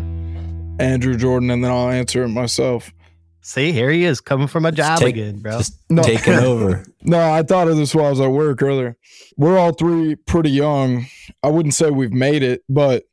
Andrew 0.79 1.17
Jordan, 1.17 1.49
and 1.51 1.61
then 1.63 1.71
I'll 1.71 1.89
answer 1.89 2.23
it 2.23 2.29
myself. 2.29 2.93
See, 3.41 3.71
here 3.71 3.89
he 3.89 4.03
is 4.05 4.21
coming 4.21 4.47
from 4.47 4.65
a 4.65 4.71
job 4.71 4.99
take- 4.99 5.15
again, 5.15 5.39
bro. 5.39 5.57
Just 5.57 5.73
No. 5.89 6.03
taking 6.03 6.33
over. 6.35 6.83
No, 7.01 7.17
I 7.31 7.43
thought 7.43 7.69
of 7.69 7.77
this 7.77 7.95
while 7.95 8.07
I 8.07 8.09
was 8.09 8.19
at 8.19 8.29
work 8.29 8.61
earlier. 8.61 8.97
We're 9.37 9.57
all 9.57 9.71
three 9.71 10.15
pretty 10.15 10.51
young. 10.51 11.05
I 11.41 11.47
wouldn't 11.47 11.73
say 11.73 11.89
we've 11.89 12.11
made 12.11 12.43
it, 12.43 12.61
but 12.67 13.05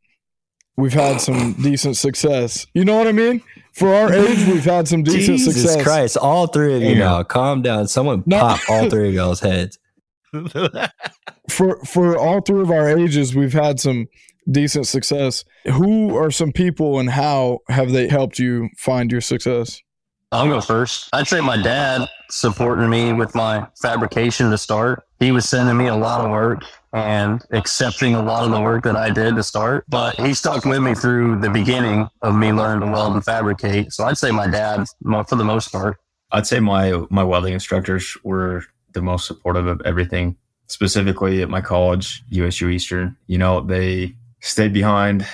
we've 0.76 0.92
had 0.92 1.20
some 1.20 1.52
decent 1.54 1.96
success. 1.96 2.66
You 2.74 2.84
know 2.84 2.96
what 2.96 3.06
I 3.06 3.12
mean? 3.12 3.42
For 3.72 3.94
our 3.94 4.12
age, 4.12 4.38
we've 4.46 4.64
had 4.64 4.88
some 4.88 5.02
decent 5.02 5.38
Jesus 5.38 5.54
success. 5.54 5.72
Jesus 5.74 5.82
Christ! 5.86 6.16
All 6.16 6.46
three 6.46 6.74
of 6.76 6.82
you 6.82 6.90
Yeah. 6.90 6.98
now, 6.98 7.22
calm 7.22 7.60
down. 7.62 7.88
Someone 7.88 8.22
No. 8.26 8.40
pop 8.40 8.60
all 8.70 8.88
three 8.88 9.08
of 9.08 9.14
y'all's 9.14 9.40
heads. 9.40 9.78
For 11.50 11.76
for 11.84 12.18
all 12.18 12.40
three 12.40 12.60
of 12.62 12.70
our 12.70 12.88
ages, 12.98 13.34
we've 13.34 13.52
had 13.52 13.78
some 13.78 14.08
decent 14.50 14.86
success. 14.88 15.44
Who 15.64 16.16
are 16.16 16.30
some 16.30 16.52
people, 16.52 16.98
and 16.98 17.08
how 17.10 17.60
have 17.68 17.92
they 17.92 18.08
helped 18.08 18.38
you 18.38 18.68
find 18.78 19.12
your 19.12 19.20
success? 19.20 19.80
I'll 20.32 20.48
go 20.48 20.60
first. 20.60 21.08
I'd 21.12 21.28
say 21.28 21.40
my 21.40 21.56
dad 21.62 22.08
supporting 22.30 22.90
me 22.90 23.12
with 23.12 23.34
my 23.36 23.66
fabrication 23.80 24.50
to 24.50 24.58
start. 24.58 25.04
He 25.20 25.30
was 25.30 25.48
sending 25.48 25.76
me 25.76 25.86
a 25.86 25.94
lot 25.96 26.24
of 26.24 26.30
work 26.32 26.64
and 26.96 27.42
accepting 27.50 28.14
a 28.14 28.22
lot 28.22 28.44
of 28.44 28.50
the 28.50 28.60
work 28.60 28.82
that 28.84 28.96
I 28.96 29.10
did 29.10 29.36
to 29.36 29.42
start. 29.42 29.84
But 29.86 30.16
he 30.16 30.32
stuck 30.32 30.64
with 30.64 30.80
me 30.80 30.94
through 30.94 31.40
the 31.40 31.50
beginning 31.50 32.08
of 32.22 32.34
me 32.34 32.52
learning 32.52 32.86
to 32.86 32.92
weld 32.92 33.12
and 33.12 33.22
fabricate. 33.22 33.92
So 33.92 34.04
I'd 34.04 34.16
say 34.16 34.30
my 34.30 34.46
dad, 34.46 34.86
for 35.02 35.36
the 35.36 35.44
most 35.44 35.70
part. 35.70 35.98
I'd 36.32 36.46
say 36.46 36.58
my 36.58 37.04
my 37.10 37.22
welding 37.22 37.52
instructors 37.52 38.16
were 38.24 38.64
the 38.94 39.02
most 39.02 39.26
supportive 39.26 39.66
of 39.66 39.82
everything. 39.84 40.36
Specifically 40.68 41.42
at 41.42 41.50
my 41.50 41.60
college, 41.60 42.24
USU 42.30 42.70
Eastern. 42.70 43.16
You 43.26 43.38
know, 43.38 43.60
they 43.60 44.16
stayed 44.40 44.72
behind 44.72 45.26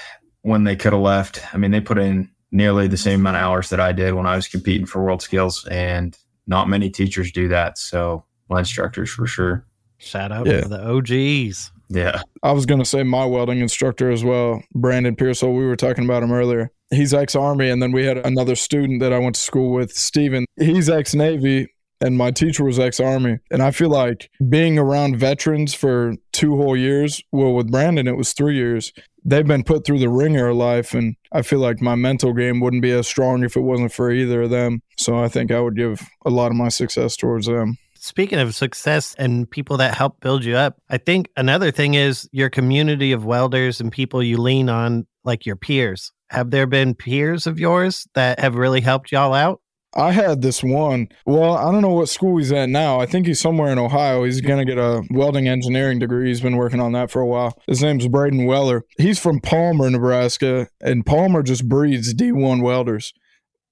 when 0.43 0.65
they 0.65 0.75
could 0.75 0.93
have 0.93 1.01
left. 1.01 1.43
I 1.55 1.59
mean, 1.59 1.71
they 1.71 1.81
put 1.81 1.97
in 1.97 2.29
nearly 2.51 2.89
the 2.89 2.97
same 2.97 3.21
amount 3.21 3.37
of 3.37 3.43
hours 3.43 3.71
that 3.71 3.81
I 3.81 3.93
did 3.93 4.15
when 4.15 4.27
I 4.27 4.35
was 4.35 4.49
competing 4.49 4.85
for 4.85 5.03
world 5.03 5.23
skills, 5.23 5.67
and 5.71 6.19
not 6.49 6.69
many 6.69 6.91
teachers 6.91 7.31
do 7.31 7.47
that. 7.49 7.79
So 7.79 8.25
my 8.51 8.59
instructors 8.59 9.11
for 9.11 9.29
sure. 9.29 9.65
Shout 10.03 10.33
out 10.33 10.47
Yeah. 10.47 10.61
to 10.63 10.69
the 10.69 10.83
OGs. 10.85 11.73
Yeah. 11.89 12.23
I 12.43 12.53
was 12.53 12.67
going 12.67 12.81
to 12.81 12.85
say 12.87 13.03
my 13.03 13.25
welding 13.25 13.61
instructor 13.61 14.11
as 14.11 14.25
well, 14.25 14.63
Brandon 14.75 15.15
Pearsall. 15.15 15.55
We 15.55 15.67
were 15.67 15.77
talking 15.77 16.05
about 16.05 16.23
him 16.23 16.33
earlier. 16.33 16.71
He's 16.91 17.13
ex 17.15 17.35
Army. 17.37 17.69
And 17.71 17.83
then 17.83 17.93
we 17.93 18.05
had 18.05 18.19
another 18.19 18.55
student 18.55 19.01
that 19.01 19.13
I 19.13 19.19
went 19.19 19.35
to 19.37 19.41
school 19.41 19.73
with, 19.73 19.93
Steven. 19.93 20.47
He's 20.57 20.89
ex 20.89 21.15
Navy, 21.15 21.69
and 22.01 22.17
my 22.17 22.31
teacher 22.31 22.65
was 22.65 22.79
ex 22.79 22.99
Army. 22.99 23.39
And 23.51 23.63
I 23.63 23.71
feel 23.71 23.91
like 23.91 24.31
being 24.49 24.79
around 24.79 25.17
veterans 25.17 25.75
for 25.75 26.15
two 26.33 26.57
whole 26.57 26.77
years, 26.77 27.23
well, 27.31 27.55
with 27.55 27.71
Brandon, 27.71 28.09
it 28.09 28.17
was 28.17 28.33
three 28.33 28.55
years. 28.57 28.93
They've 29.25 29.47
been 29.47 29.63
put 29.63 29.85
through 29.87 30.01
the 30.01 30.09
ringer 30.09 30.49
of 30.49 30.57
life. 30.57 30.95
And 30.95 31.15
I 31.31 31.43
feel 31.43 31.61
like 31.61 31.81
my 31.81 31.95
mental 31.95 32.33
game 32.33 32.59
wouldn't 32.61 32.83
be 32.83 32.91
as 32.91 33.07
strong 33.07 33.45
if 33.45 33.55
it 33.57 33.61
wasn't 33.61 33.93
for 33.93 34.11
either 34.11 34.43
of 34.43 34.51
them. 34.51 34.83
So 34.97 35.23
I 35.23 35.29
think 35.29 35.53
I 35.53 35.61
would 35.61 35.77
give 35.77 36.01
a 36.27 36.31
lot 36.31 36.51
of 36.51 36.57
my 36.57 36.69
success 36.69 37.17
towards 37.17 37.47
them. 37.47 37.77
Speaking 38.05 38.41
of 38.41 38.53
success 38.53 39.15
and 39.17 39.49
people 39.49 39.77
that 39.77 39.95
help 39.95 40.19
build 40.19 40.45
you 40.45 40.57
up, 40.57 40.77
I 40.91 40.99
think 40.99 41.29
another 41.37 41.71
thing 41.71 41.95
is 41.95 42.29
your 42.33 42.51
community 42.51 43.13
of 43.13 43.25
welders 43.25 43.81
and 43.81 43.93
people 43.93 44.21
you 44.21 44.39
lean 44.39 44.69
on, 44.69 45.07
like 45.23 45.47
your 45.47 45.55
peers. 45.55 46.11
Have 46.31 46.51
there 46.51 46.67
been 46.67 46.97
peers 46.97 47.47
of 47.47 47.61
yours 47.61 48.09
that 48.15 48.41
have 48.41 48.57
really 48.57 48.81
helped 48.81 49.13
y'all 49.13 49.33
out? 49.33 49.61
I 49.95 50.11
had 50.11 50.43
this 50.43 50.65
one. 50.65 51.11
Well, 51.27 51.57
I 51.57 51.71
don't 51.71 51.83
know 51.83 51.93
what 51.93 52.09
school 52.09 52.39
he's 52.39 52.51
at 52.51 52.69
now. 52.69 52.99
I 52.99 53.07
think 53.07 53.29
he's 53.29 53.41
somewhere 53.41 53.71
in 53.71 53.79
Ohio. 53.79 54.25
He's 54.25 54.41
going 54.41 54.59
to 54.59 54.65
get 54.65 54.83
a 54.83 55.05
welding 55.13 55.47
engineering 55.47 56.01
degree. 56.01 56.27
He's 56.27 56.41
been 56.41 56.57
working 56.57 56.81
on 56.81 56.91
that 56.93 57.09
for 57.09 57.21
a 57.21 57.27
while. 57.27 57.57
His 57.69 57.85
name's 57.85 58.09
Braden 58.09 58.47
Weller. 58.47 58.83
He's 58.99 59.21
from 59.21 59.39
Palmer, 59.39 59.89
Nebraska, 59.89 60.67
and 60.81 61.07
Palmer 61.07 61.45
just 61.45 61.69
breeds 61.69 62.13
D1 62.15 62.65
welders. 62.65 63.13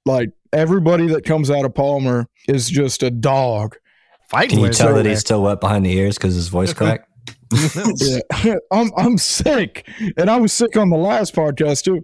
Like 0.06 0.30
everybody 0.52 1.08
that 1.08 1.24
comes 1.24 1.50
out 1.50 1.64
of 1.64 1.74
Palmer 1.74 2.26
is 2.46 2.70
just 2.70 3.02
a 3.02 3.10
dog. 3.10 3.76
Fighting 4.30 4.58
Can 4.58 4.66
you 4.66 4.72
tell 4.72 4.94
that 4.94 5.02
there. 5.02 5.10
he's 5.10 5.20
still 5.20 5.42
wet 5.42 5.60
behind 5.60 5.84
the 5.84 5.92
ears 5.92 6.16
because 6.16 6.36
his 6.36 6.48
voice 6.48 6.72
cracked? 6.74 7.08
yeah. 8.44 8.56
I'm 8.70 8.92
I'm 8.96 9.18
sick. 9.18 9.88
And 10.16 10.30
I 10.30 10.36
was 10.36 10.52
sick 10.52 10.76
on 10.76 10.88
the 10.88 10.96
last 10.96 11.34
podcast 11.34 11.82
too. 11.82 12.02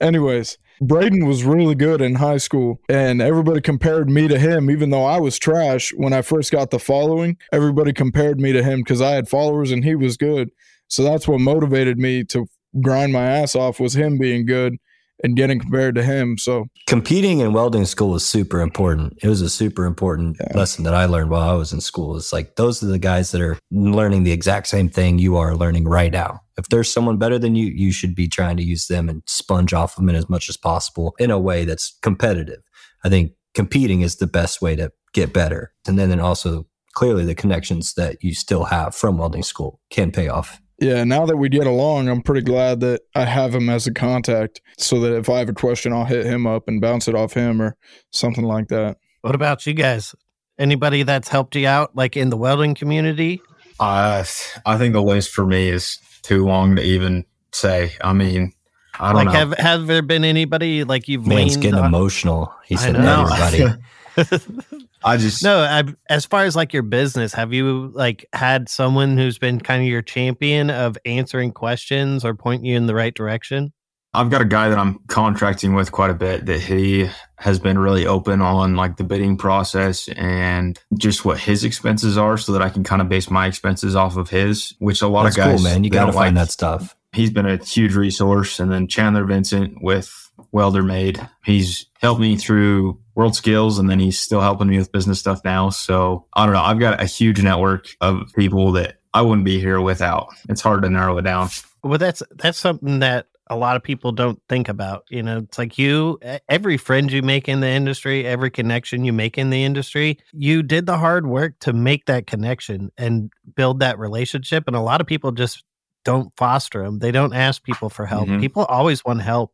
Anyways, 0.00 0.58
Braden 0.80 1.24
was 1.24 1.44
really 1.44 1.76
good 1.76 2.00
in 2.00 2.16
high 2.16 2.38
school 2.38 2.80
and 2.88 3.22
everybody 3.22 3.60
compared 3.60 4.10
me 4.10 4.26
to 4.26 4.38
him 4.40 4.70
even 4.70 4.90
though 4.90 5.04
I 5.04 5.20
was 5.20 5.38
trash 5.38 5.92
when 5.96 6.12
I 6.12 6.22
first 6.22 6.50
got 6.50 6.70
the 6.70 6.80
following. 6.80 7.36
Everybody 7.52 7.92
compared 7.92 8.40
me 8.40 8.52
to 8.52 8.62
him 8.62 8.82
cuz 8.82 9.00
I 9.00 9.12
had 9.12 9.28
followers 9.28 9.70
and 9.70 9.84
he 9.84 9.94
was 9.94 10.16
good. 10.16 10.50
So 10.88 11.04
that's 11.04 11.28
what 11.28 11.40
motivated 11.40 11.98
me 11.98 12.24
to 12.24 12.46
grind 12.80 13.12
my 13.12 13.24
ass 13.24 13.54
off 13.54 13.78
was 13.78 13.94
him 13.94 14.18
being 14.18 14.46
good 14.46 14.74
and 15.22 15.36
getting 15.36 15.58
compared 15.60 15.94
to 15.96 16.02
him. 16.02 16.38
So 16.38 16.66
Competing 16.86 17.40
in 17.40 17.52
welding 17.52 17.84
school 17.84 18.10
was 18.10 18.24
super 18.24 18.60
important. 18.60 19.18
It 19.22 19.28
was 19.28 19.42
a 19.42 19.48
super 19.50 19.84
important 19.84 20.36
Yeah. 20.40 20.56
lesson 20.56 20.84
that 20.84 20.94
I 20.94 21.04
learned 21.06 21.30
while 21.30 21.48
I 21.48 21.54
was 21.54 21.72
in 21.72 21.80
school. 21.80 22.16
It's 22.16 22.32
like 22.32 22.56
those 22.56 22.82
are 22.82 22.86
the 22.86 22.98
guys 22.98 23.30
that 23.32 23.40
are 23.40 23.58
learning 23.70 24.24
the 24.24 24.32
exact 24.32 24.68
same 24.68 24.88
thing 24.88 25.18
you 25.18 25.36
are 25.36 25.54
learning 25.56 25.84
right 25.86 26.12
now. 26.12 26.40
If 26.56 26.68
there's 26.68 26.92
someone 26.92 27.18
better 27.18 27.38
than 27.38 27.54
you, 27.54 27.66
you 27.66 27.92
should 27.92 28.14
be 28.14 28.28
trying 28.28 28.56
to 28.56 28.62
use 28.62 28.86
them 28.86 29.08
and 29.08 29.22
sponge 29.26 29.72
off 29.74 29.96
them 29.96 30.08
as 30.10 30.28
much 30.28 30.48
as 30.48 30.56
possible 30.56 31.14
in 31.18 31.30
a 31.30 31.38
way 31.38 31.64
that's 31.64 31.96
competitive. 32.02 32.60
I 33.04 33.08
think 33.08 33.32
competing 33.54 34.00
is 34.02 34.16
the 34.16 34.26
best 34.26 34.60
way 34.62 34.74
to 34.76 34.90
get 35.12 35.32
better. 35.32 35.72
And 35.86 35.98
then, 35.98 36.08
then 36.10 36.20
also 36.20 36.66
clearly 36.94 37.24
the 37.24 37.34
connections 37.34 37.94
that 37.94 38.22
you 38.22 38.34
still 38.34 38.64
have 38.64 38.94
from 38.94 39.18
welding 39.18 39.42
school 39.44 39.80
can 39.90 40.10
pay 40.10 40.28
off. 40.28 40.60
Yeah, 40.80 41.02
now 41.04 41.26
that 41.26 41.36
we 41.36 41.48
get 41.48 41.66
along, 41.66 42.08
I'm 42.08 42.22
pretty 42.22 42.42
glad 42.42 42.80
that 42.80 43.00
I 43.14 43.24
have 43.24 43.52
him 43.54 43.68
as 43.68 43.86
a 43.88 43.92
contact 43.92 44.60
so 44.76 45.00
that 45.00 45.16
if 45.16 45.28
I 45.28 45.38
have 45.40 45.48
a 45.48 45.52
question, 45.54 45.92
I'll 45.92 46.04
hit 46.04 46.24
him 46.24 46.46
up 46.46 46.68
and 46.68 46.80
bounce 46.80 47.08
it 47.08 47.16
off 47.16 47.32
him 47.32 47.60
or 47.60 47.76
something 48.12 48.44
like 48.44 48.68
that. 48.68 48.96
What 49.22 49.34
about 49.34 49.66
you 49.66 49.74
guys? 49.74 50.14
Anybody 50.56 51.02
that's 51.02 51.28
helped 51.28 51.56
you 51.56 51.66
out, 51.66 51.96
like 51.96 52.16
in 52.16 52.30
the 52.30 52.36
welding 52.36 52.74
community? 52.76 53.40
I 53.80 54.24
I 54.66 54.78
think 54.78 54.92
the 54.92 55.02
list 55.02 55.30
for 55.30 55.44
me 55.46 55.68
is 55.68 55.98
too 56.22 56.44
long 56.46 56.76
to 56.76 56.82
even 56.82 57.24
say. 57.52 57.92
I 58.00 58.12
mean, 58.12 58.52
I 59.00 59.12
don't 59.12 59.16
Like, 59.16 59.26
know. 59.26 59.32
have 59.32 59.52
have 59.58 59.86
there 59.88 60.02
been 60.02 60.24
anybody 60.24 60.84
like 60.84 61.08
you've 61.08 61.26
Man's 61.26 61.50
leaned 61.52 61.62
getting 61.62 61.78
on? 61.80 61.86
emotional. 61.86 62.52
He 62.66 62.76
said, 62.76 62.94
know. 62.94 63.26
everybody. 63.28 63.82
I 65.04 65.16
just 65.16 65.42
no, 65.44 65.60
I, 65.60 65.84
as 66.10 66.24
far 66.24 66.44
as 66.44 66.56
like 66.56 66.72
your 66.72 66.82
business, 66.82 67.32
have 67.32 67.52
you 67.52 67.90
like 67.94 68.26
had 68.32 68.68
someone 68.68 69.16
who's 69.16 69.38
been 69.38 69.60
kind 69.60 69.82
of 69.82 69.88
your 69.88 70.02
champion 70.02 70.70
of 70.70 70.98
answering 71.04 71.52
questions 71.52 72.24
or 72.24 72.34
pointing 72.34 72.66
you 72.66 72.76
in 72.76 72.86
the 72.86 72.94
right 72.94 73.14
direction? 73.14 73.72
I've 74.14 74.30
got 74.30 74.40
a 74.40 74.46
guy 74.46 74.70
that 74.70 74.78
I'm 74.78 74.98
contracting 75.06 75.74
with 75.74 75.92
quite 75.92 76.10
a 76.10 76.14
bit 76.14 76.46
that 76.46 76.60
he 76.60 77.10
has 77.36 77.58
been 77.58 77.78
really 77.78 78.06
open 78.06 78.40
on 78.40 78.74
like 78.74 78.96
the 78.96 79.04
bidding 79.04 79.36
process 79.36 80.08
and 80.08 80.78
just 80.96 81.24
what 81.24 81.38
his 81.38 81.62
expenses 81.62 82.16
are 82.16 82.38
so 82.38 82.52
that 82.52 82.62
I 82.62 82.70
can 82.70 82.82
kind 82.84 83.02
of 83.02 83.08
base 83.08 83.30
my 83.30 83.46
expenses 83.46 83.94
off 83.94 84.16
of 84.16 84.30
his, 84.30 84.74
which 84.78 85.02
a 85.02 85.08
lot 85.08 85.24
That's 85.24 85.36
of 85.36 85.44
guys 85.44 85.56
cool, 85.56 85.64
man. 85.64 85.84
You 85.84 85.90
got 85.90 86.06
to 86.06 86.12
find 86.12 86.34
like. 86.34 86.46
that 86.46 86.50
stuff. 86.50 86.96
He's 87.12 87.30
been 87.30 87.46
a 87.46 87.62
huge 87.62 87.94
resource. 87.94 88.58
And 88.58 88.72
then 88.72 88.88
Chandler 88.88 89.24
Vincent 89.24 89.82
with 89.82 90.10
Welder 90.52 90.82
Made, 90.82 91.20
he's 91.44 91.86
helped 92.00 92.20
me 92.20 92.36
through 92.36 92.98
world 93.18 93.34
skills 93.34 93.80
and 93.80 93.90
then 93.90 93.98
he's 93.98 94.16
still 94.16 94.40
helping 94.40 94.68
me 94.68 94.78
with 94.78 94.92
business 94.92 95.18
stuff 95.18 95.40
now. 95.44 95.70
So 95.70 96.26
I 96.34 96.46
don't 96.46 96.54
know. 96.54 96.62
I've 96.62 96.78
got 96.78 97.02
a 97.02 97.04
huge 97.04 97.42
network 97.42 97.88
of 98.00 98.32
people 98.36 98.70
that 98.72 99.00
I 99.12 99.22
wouldn't 99.22 99.44
be 99.44 99.58
here 99.58 99.80
without. 99.80 100.28
It's 100.48 100.60
hard 100.60 100.82
to 100.84 100.88
narrow 100.88 101.18
it 101.18 101.22
down. 101.22 101.48
Well, 101.82 101.98
that's 101.98 102.22
that's 102.36 102.58
something 102.58 103.00
that 103.00 103.26
a 103.50 103.56
lot 103.56 103.74
of 103.74 103.82
people 103.82 104.12
don't 104.12 104.40
think 104.48 104.68
about. 104.68 105.02
You 105.10 105.24
know, 105.24 105.38
it's 105.38 105.58
like 105.58 105.78
you, 105.78 106.20
every 106.48 106.76
friend 106.76 107.10
you 107.10 107.22
make 107.22 107.48
in 107.48 107.58
the 107.58 107.68
industry, 107.68 108.24
every 108.24 108.50
connection 108.50 109.04
you 109.04 109.12
make 109.12 109.36
in 109.36 109.50
the 109.50 109.64
industry, 109.64 110.20
you 110.32 110.62
did 110.62 110.86
the 110.86 110.96
hard 110.96 111.26
work 111.26 111.58
to 111.60 111.72
make 111.72 112.06
that 112.06 112.28
connection 112.28 112.92
and 112.96 113.32
build 113.56 113.80
that 113.80 113.98
relationship. 113.98 114.64
And 114.68 114.76
a 114.76 114.80
lot 114.80 115.00
of 115.00 115.08
people 115.08 115.32
just 115.32 115.64
don't 116.04 116.32
foster 116.36 116.84
them. 116.84 117.00
They 117.00 117.10
don't 117.10 117.34
ask 117.34 117.64
people 117.64 117.88
for 117.88 118.06
help. 118.06 118.28
Mhm. 118.28 118.40
People 118.40 118.64
always 118.66 119.04
want 119.04 119.22
help. 119.22 119.52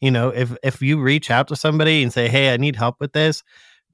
You 0.00 0.10
know, 0.10 0.28
if 0.28 0.56
if 0.62 0.82
you 0.82 1.00
reach 1.00 1.30
out 1.30 1.48
to 1.48 1.56
somebody 1.56 2.02
and 2.02 2.12
say, 2.12 2.28
"Hey, 2.28 2.52
I 2.52 2.56
need 2.56 2.76
help 2.76 2.96
with 3.00 3.12
this," 3.12 3.42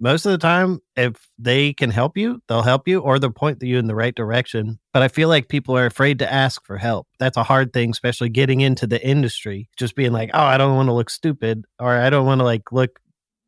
most 0.02 0.26
of 0.26 0.32
the 0.32 0.38
time, 0.38 0.80
if 0.96 1.28
they 1.38 1.72
can 1.72 1.90
help 1.90 2.16
you, 2.16 2.42
they'll 2.48 2.62
help 2.62 2.88
you 2.88 2.98
or 3.00 3.18
they'll 3.18 3.30
point 3.30 3.62
you 3.62 3.78
in 3.78 3.86
the 3.86 3.94
right 3.94 4.14
direction. 4.14 4.80
But 4.92 5.02
I 5.02 5.08
feel 5.08 5.28
like 5.28 5.48
people 5.48 5.76
are 5.76 5.86
afraid 5.86 6.18
to 6.18 6.32
ask 6.32 6.66
for 6.66 6.76
help. 6.76 7.06
That's 7.20 7.36
a 7.36 7.44
hard 7.44 7.72
thing, 7.72 7.90
especially 7.90 8.28
getting 8.28 8.62
into 8.62 8.86
the 8.86 9.04
industry. 9.06 9.68
Just 9.76 9.94
being 9.94 10.12
like, 10.12 10.30
oh, 10.34 10.42
I 10.42 10.58
don't 10.58 10.74
want 10.74 10.88
to 10.88 10.92
look 10.92 11.08
stupid 11.08 11.64
or 11.78 11.96
I 11.96 12.10
don't 12.10 12.26
want 12.26 12.40
to 12.40 12.44
like 12.44 12.72
look 12.72 12.98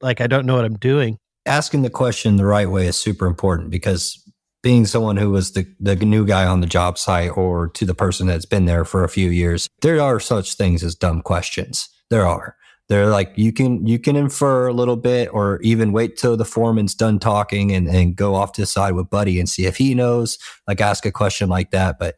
like 0.00 0.20
I 0.20 0.28
don't 0.28 0.46
know 0.46 0.54
what 0.54 0.64
I'm 0.64 0.76
doing. 0.76 1.18
asking 1.46 1.82
the 1.82 1.90
question 1.90 2.36
the 2.36 2.44
right 2.44 2.70
way 2.70 2.86
is 2.86 2.96
super 2.96 3.26
important 3.26 3.70
because 3.70 4.22
being 4.62 4.86
someone 4.86 5.16
who 5.16 5.30
was 5.30 5.52
the, 5.52 5.66
the 5.78 5.94
new 5.96 6.24
guy 6.24 6.46
on 6.46 6.60
the 6.60 6.66
job 6.66 6.96
site 6.96 7.36
or 7.36 7.68
to 7.68 7.84
the 7.84 7.94
person 7.94 8.26
that's 8.26 8.46
been 8.46 8.64
there 8.64 8.84
for 8.84 9.04
a 9.04 9.08
few 9.08 9.28
years, 9.28 9.68
there 9.82 10.00
are 10.00 10.18
such 10.18 10.54
things 10.54 10.82
as 10.82 10.94
dumb 10.94 11.20
questions. 11.20 11.88
There 12.14 12.26
are. 12.26 12.54
They're 12.88 13.08
like 13.08 13.32
you 13.34 13.52
can 13.52 13.84
you 13.88 13.98
can 13.98 14.14
infer 14.14 14.68
a 14.68 14.72
little 14.72 14.94
bit 14.94 15.30
or 15.32 15.60
even 15.62 15.90
wait 15.90 16.16
till 16.16 16.36
the 16.36 16.44
foreman's 16.44 16.94
done 16.94 17.18
talking 17.18 17.72
and, 17.72 17.88
and 17.88 18.14
go 18.14 18.36
off 18.36 18.52
to 18.52 18.60
the 18.60 18.68
side 18.68 18.94
with 18.94 19.10
Buddy 19.10 19.40
and 19.40 19.48
see 19.48 19.66
if 19.66 19.78
he 19.78 19.96
knows, 19.96 20.38
like 20.68 20.80
ask 20.80 21.04
a 21.04 21.10
question 21.10 21.48
like 21.48 21.72
that. 21.72 21.98
But 21.98 22.14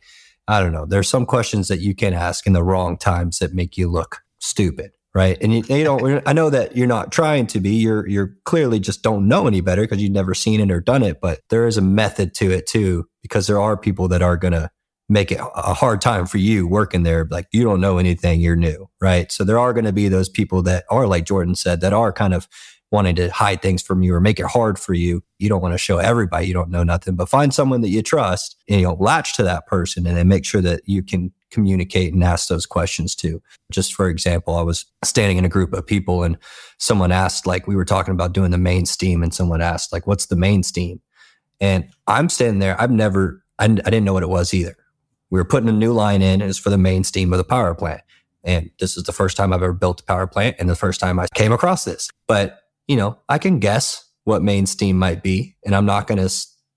I 0.48 0.60
don't 0.60 0.72
know. 0.72 0.84
There's 0.84 1.08
some 1.08 1.24
questions 1.24 1.68
that 1.68 1.80
you 1.80 1.94
can 1.94 2.12
ask 2.12 2.46
in 2.46 2.52
the 2.52 2.62
wrong 2.62 2.98
times 2.98 3.38
that 3.38 3.54
make 3.54 3.78
you 3.78 3.88
look 3.88 4.22
stupid 4.38 4.92
right? 5.14 5.38
And 5.40 5.54
you, 5.54 5.62
you 5.74 5.82
know, 5.82 6.20
I 6.26 6.34
know 6.34 6.50
that 6.50 6.76
you're 6.76 6.86
not 6.86 7.10
trying 7.10 7.46
to 7.46 7.60
be. 7.60 7.70
You're 7.70 8.06
you're 8.06 8.36
clearly 8.44 8.78
just 8.78 9.02
don't 9.02 9.26
know 9.26 9.46
any 9.46 9.62
better 9.62 9.80
because 9.80 10.02
you've 10.02 10.12
never 10.12 10.34
seen 10.34 10.60
it 10.60 10.70
or 10.70 10.82
done 10.82 11.02
it. 11.02 11.22
But 11.22 11.40
there 11.48 11.66
is 11.66 11.78
a 11.78 11.82
method 11.82 12.34
to 12.34 12.50
it 12.50 12.66
too, 12.66 13.08
because 13.22 13.46
there 13.46 13.58
are 13.58 13.78
people 13.78 14.08
that 14.08 14.20
are 14.20 14.36
gonna 14.36 14.70
make 15.08 15.30
it 15.30 15.38
a 15.38 15.74
hard 15.74 16.00
time 16.00 16.26
for 16.26 16.38
you 16.38 16.66
working 16.66 17.02
there. 17.04 17.26
Like 17.30 17.46
you 17.52 17.62
don't 17.62 17.80
know 17.80 17.98
anything, 17.98 18.40
you're 18.40 18.56
new, 18.56 18.88
right? 19.00 19.30
So 19.30 19.44
there 19.44 19.58
are 19.58 19.72
going 19.72 19.84
to 19.84 19.92
be 19.92 20.08
those 20.08 20.28
people 20.28 20.62
that 20.62 20.84
are 20.90 21.06
like 21.06 21.24
Jordan 21.24 21.54
said 21.54 21.80
that 21.80 21.92
are 21.92 22.12
kind 22.12 22.34
of 22.34 22.48
wanting 22.92 23.16
to 23.16 23.28
hide 23.30 23.62
things 23.62 23.82
from 23.82 24.02
you 24.02 24.14
or 24.14 24.20
make 24.20 24.38
it 24.38 24.46
hard 24.46 24.78
for 24.78 24.94
you. 24.94 25.22
You 25.38 25.48
don't 25.48 25.60
want 25.60 25.74
to 25.74 25.78
show 25.78 25.98
everybody 25.98 26.46
you 26.46 26.54
don't 26.54 26.70
know 26.70 26.84
nothing, 26.84 27.16
but 27.16 27.28
find 27.28 27.52
someone 27.52 27.80
that 27.80 27.88
you 27.88 28.02
trust 28.02 28.56
and 28.68 28.80
you 28.80 28.86
know, 28.86 28.94
latch 28.94 29.34
to 29.36 29.42
that 29.42 29.66
person 29.66 30.06
and 30.06 30.16
then 30.16 30.28
make 30.28 30.44
sure 30.44 30.60
that 30.60 30.82
you 30.86 31.02
can 31.02 31.32
communicate 31.50 32.12
and 32.12 32.22
ask 32.22 32.48
those 32.48 32.66
questions 32.66 33.14
too. 33.14 33.42
Just 33.72 33.94
for 33.94 34.08
example, 34.08 34.54
I 34.54 34.62
was 34.62 34.86
standing 35.04 35.36
in 35.36 35.44
a 35.44 35.48
group 35.48 35.72
of 35.72 35.86
people 35.86 36.22
and 36.22 36.36
someone 36.78 37.12
asked, 37.12 37.46
like, 37.46 37.66
we 37.66 37.76
were 37.76 37.84
talking 37.84 38.12
about 38.12 38.32
doing 38.32 38.50
the 38.50 38.58
main 38.58 38.86
steam, 38.86 39.22
and 39.22 39.32
someone 39.32 39.62
asked, 39.62 39.92
like, 39.92 40.06
what's 40.06 40.26
the 40.26 40.36
main 40.36 40.62
steam? 40.62 41.00
And 41.60 41.88
I'm 42.06 42.28
standing 42.28 42.58
there, 42.58 42.80
I've 42.80 42.90
never, 42.90 43.42
I, 43.58 43.64
I 43.64 43.68
didn't 43.68 44.04
know 44.04 44.12
what 44.12 44.22
it 44.22 44.28
was 44.28 44.52
either. 44.52 44.76
We 45.30 45.40
were 45.40 45.44
putting 45.44 45.68
a 45.68 45.72
new 45.72 45.92
line 45.92 46.22
in, 46.22 46.40
and 46.40 46.48
it's 46.50 46.58
for 46.58 46.70
the 46.70 46.78
main 46.78 47.04
steam 47.04 47.32
of 47.32 47.38
the 47.38 47.44
power 47.44 47.74
plant. 47.74 48.02
And 48.44 48.70
this 48.78 48.96
is 48.96 49.02
the 49.02 49.12
first 49.12 49.36
time 49.36 49.52
I've 49.52 49.62
ever 49.62 49.72
built 49.72 50.00
a 50.00 50.04
power 50.04 50.26
plant 50.26 50.56
and 50.58 50.68
the 50.68 50.76
first 50.76 51.00
time 51.00 51.18
I 51.18 51.26
came 51.34 51.52
across 51.52 51.84
this. 51.84 52.08
But, 52.28 52.60
you 52.86 52.96
know, 52.96 53.18
I 53.28 53.38
can 53.38 53.58
guess 53.58 54.08
what 54.24 54.42
main 54.42 54.66
steam 54.66 54.98
might 54.98 55.22
be, 55.22 55.56
and 55.64 55.74
I'm 55.74 55.86
not 55.86 56.06
going 56.06 56.18
to 56.18 56.32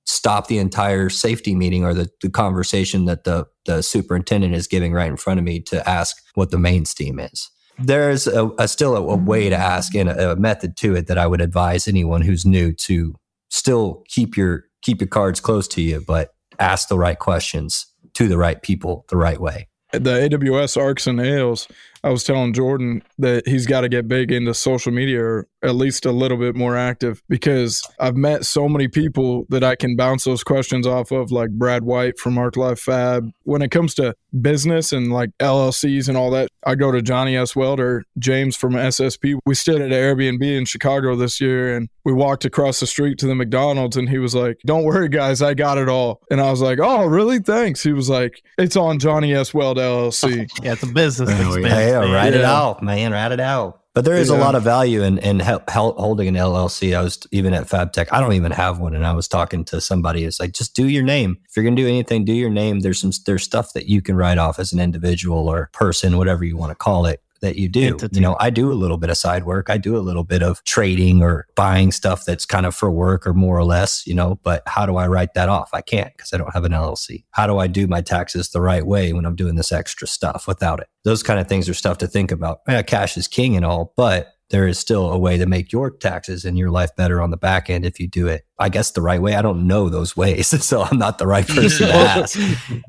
stop 0.05 0.47
the 0.47 0.57
entire 0.57 1.09
safety 1.09 1.53
meeting 1.53 1.85
or 1.85 1.93
the, 1.93 2.09
the 2.21 2.29
conversation 2.29 3.05
that 3.05 3.23
the, 3.23 3.45
the 3.65 3.83
superintendent 3.83 4.55
is 4.55 4.65
giving 4.65 4.91
right 4.91 5.09
in 5.09 5.17
front 5.17 5.39
of 5.39 5.43
me 5.43 5.59
to 5.59 5.87
ask 5.87 6.17
what 6.33 6.49
the 6.49 6.57
main 6.57 6.85
steam 6.85 7.19
is. 7.19 7.49
There's 7.77 8.25
a, 8.25 8.49
a 8.57 8.67
still 8.67 8.97
a, 8.97 9.01
a, 9.01 9.15
way 9.15 9.49
to 9.49 9.55
ask 9.55 9.95
and 9.95 10.09
a, 10.09 10.31
a 10.31 10.35
method 10.35 10.75
to 10.77 10.95
it 10.95 11.07
that 11.07 11.17
I 11.17 11.27
would 11.27 11.41
advise 11.41 11.87
anyone 11.87 12.21
who's 12.21 12.45
new 12.45 12.73
to 12.73 13.15
still 13.49 14.03
keep 14.07 14.35
your 14.35 14.65
keep 14.81 14.99
your 14.99 15.07
cards 15.07 15.39
close 15.39 15.67
to 15.69 15.81
you, 15.81 16.03
but 16.05 16.33
ask 16.59 16.87
the 16.87 16.97
right 16.97 17.19
questions 17.19 17.85
to 18.13 18.27
the 18.27 18.37
right 18.37 18.61
people 18.61 19.05
the 19.09 19.17
right 19.17 19.39
way. 19.39 19.67
The 19.91 20.29
AWS 20.29 20.79
arcs 20.79 21.07
and 21.07 21.19
ales, 21.19 21.67
I 22.03 22.09
was 22.09 22.23
telling 22.23 22.53
Jordan 22.53 23.03
that 23.17 23.47
he's 23.47 23.65
got 23.65 23.81
to 23.81 23.89
get 23.89 24.07
big 24.07 24.31
into 24.31 24.53
social 24.53 24.91
media 24.91 25.21
or 25.23 25.47
at 25.61 25.75
least 25.75 26.05
a 26.05 26.11
little 26.13 26.37
bit 26.37 26.55
more 26.55 26.77
active 26.77 27.21
because 27.27 27.83
I've 27.99 28.15
met 28.15 28.45
so 28.45 28.69
many 28.69 28.87
people 28.87 29.45
that 29.49 29.63
I 29.63 29.75
can 29.75 29.97
bounce 29.97 30.23
those 30.23 30.41
questions 30.43 30.87
off 30.87 31.11
of, 31.11 31.31
like 31.31 31.49
Brad 31.49 31.83
White 31.83 32.17
from 32.17 32.37
Arc 32.37 32.55
Life 32.55 32.79
Fab. 32.79 33.29
When 33.43 33.61
it 33.61 33.69
comes 33.69 33.93
to 33.95 34.15
business 34.41 34.93
and 34.93 35.11
like 35.11 35.31
LLCs 35.39 36.07
and 36.07 36.15
all 36.15 36.31
that, 36.31 36.47
I 36.65 36.75
go 36.75 36.91
to 36.93 37.01
Johnny 37.01 37.35
S. 37.35 37.55
Welder, 37.55 38.05
James 38.17 38.55
from 38.55 38.73
SSP. 38.73 39.37
We 39.45 39.55
stayed 39.55 39.81
at 39.81 39.81
an 39.81 39.91
Airbnb 39.91 40.41
in 40.43 40.63
Chicago 40.65 41.15
this 41.17 41.41
year 41.41 41.75
and 41.75 41.89
we 42.05 42.13
walked 42.13 42.45
across 42.45 42.79
the 42.79 42.87
street 42.87 43.17
to 43.19 43.27
the 43.27 43.35
McDonald's 43.35 43.97
and 43.97 44.07
he 44.07 44.19
was 44.19 44.33
like, 44.33 44.57
Don't 44.65 44.83
worry, 44.85 45.09
guys, 45.09 45.41
I 45.41 45.53
got 45.53 45.77
it 45.77 45.89
all. 45.89 46.21
And 46.31 46.39
I 46.39 46.49
was 46.51 46.61
like, 46.61 46.79
Oh, 46.81 47.05
really? 47.05 47.39
Thanks. 47.39 47.83
He 47.83 47.91
was 47.91 48.09
like, 48.09 48.41
It's 48.57 48.77
on 48.77 48.99
Johnny 48.99 49.33
S. 49.33 49.53
Weld 49.53 49.77
LLC. 49.77 50.47
Yeah, 50.63 50.73
it's 50.73 50.83
a 50.83 50.87
business 50.87 51.29
Oh, 51.31 51.53
expense. 51.55 51.67
Yeah. 51.89 51.99
Yeah, 52.01 52.05
man. 52.05 52.13
write 52.13 52.33
it 52.33 52.41
Yeah. 52.41 52.53
out, 52.57 52.83
man. 52.83 53.11
Write 53.11 53.31
it 53.31 53.39
out. 53.39 53.75
But 53.95 54.05
there 54.05 54.15
is 54.15 54.29
a 54.29 54.37
lot 54.37 54.55
of 54.55 54.63
value 54.63 55.03
in 55.03 55.17
in 55.17 55.39
hel- 55.39 55.63
holding 55.67 56.27
an 56.29 56.35
LLC. 56.35 56.95
I 56.95 57.01
was 57.01 57.19
even 57.31 57.53
at 57.53 57.67
FabTech. 57.67 58.07
I 58.11 58.21
don't 58.21 58.33
even 58.33 58.51
have 58.51 58.79
one, 58.79 58.95
and 58.95 59.05
I 59.05 59.13
was 59.13 59.27
talking 59.27 59.65
to 59.65 59.81
somebody. 59.81 60.23
It's 60.23 60.39
like 60.39 60.53
just 60.53 60.75
do 60.75 60.87
your 60.87 61.03
name. 61.03 61.37
If 61.49 61.55
you're 61.57 61.65
gonna 61.65 61.75
do 61.75 61.87
anything, 61.87 62.23
do 62.23 62.31
your 62.33 62.51
name. 62.51 62.79
There's 62.81 62.99
some 63.01 63.11
there's 63.25 63.43
stuff 63.43 63.73
that 63.73 63.87
you 63.87 64.01
can 64.01 64.15
write 64.15 64.37
off 64.37 64.59
as 64.59 64.71
an 64.71 64.79
individual 64.79 65.49
or 65.49 65.69
person, 65.73 66.17
whatever 66.17 66.45
you 66.45 66.55
want 66.55 66.69
to 66.71 66.75
call 66.75 67.07
it. 67.07 67.21
That 67.41 67.55
you 67.55 67.69
do. 67.69 67.87
Entity. 67.87 68.15
You 68.15 68.21
know, 68.21 68.35
I 68.39 68.49
do 68.49 68.71
a 68.71 68.73
little 68.73 68.97
bit 68.97 69.09
of 69.09 69.17
side 69.17 69.45
work. 69.45 69.69
I 69.69 69.77
do 69.77 69.97
a 69.97 69.99
little 69.99 70.23
bit 70.23 70.43
of 70.43 70.63
trading 70.63 71.21
or 71.21 71.47
buying 71.55 71.91
stuff 71.91 72.25
that's 72.25 72.45
kind 72.45 72.65
of 72.65 72.75
for 72.75 72.91
work 72.91 73.25
or 73.25 73.33
more 73.33 73.57
or 73.57 73.63
less, 73.63 74.05
you 74.05 74.13
know, 74.13 74.39
but 74.43 74.63
how 74.67 74.85
do 74.85 74.97
I 74.97 75.07
write 75.07 75.33
that 75.33 75.49
off? 75.49 75.69
I 75.73 75.81
can't 75.81 76.15
because 76.15 76.33
I 76.33 76.37
don't 76.37 76.53
have 76.53 76.65
an 76.65 76.71
LLC. 76.71 77.23
How 77.31 77.47
do 77.47 77.57
I 77.57 77.67
do 77.67 77.87
my 77.87 78.01
taxes 78.01 78.49
the 78.49 78.61
right 78.61 78.85
way 78.85 79.13
when 79.13 79.25
I'm 79.25 79.35
doing 79.35 79.55
this 79.55 79.71
extra 79.71 80.07
stuff 80.07 80.47
without 80.47 80.79
it? 80.79 80.87
Those 81.03 81.23
kind 81.23 81.39
of 81.39 81.47
things 81.47 81.69
are 81.69 81.73
stuff 81.73 81.97
to 81.99 82.07
think 82.07 82.31
about. 82.31 82.59
Yeah, 82.67 82.81
cash 82.81 83.17
is 83.17 83.27
king 83.27 83.55
and 83.55 83.65
all, 83.65 83.93
but 83.95 84.33
there 84.49 84.67
is 84.67 84.79
still 84.79 85.11
a 85.11 85.17
way 85.17 85.37
to 85.37 85.45
make 85.45 85.71
your 85.71 85.91
taxes 85.91 86.45
and 86.45 86.57
your 86.57 86.71
life 86.71 86.95
better 86.95 87.21
on 87.21 87.29
the 87.29 87.37
back 87.37 87.69
end 87.69 87.85
if 87.85 87.99
you 87.99 88.07
do 88.07 88.27
it, 88.27 88.45
I 88.57 88.69
guess, 88.69 88.91
the 88.91 89.01
right 89.01 89.21
way. 89.21 89.35
I 89.35 89.41
don't 89.41 89.67
know 89.67 89.89
those 89.89 90.15
ways. 90.17 90.49
So 90.69 90.81
I'm 90.83 90.99
not 90.99 91.17
the 91.17 91.25
right 91.25 91.47
person 91.47 91.87
to 91.87 91.93
ask. 91.93 92.39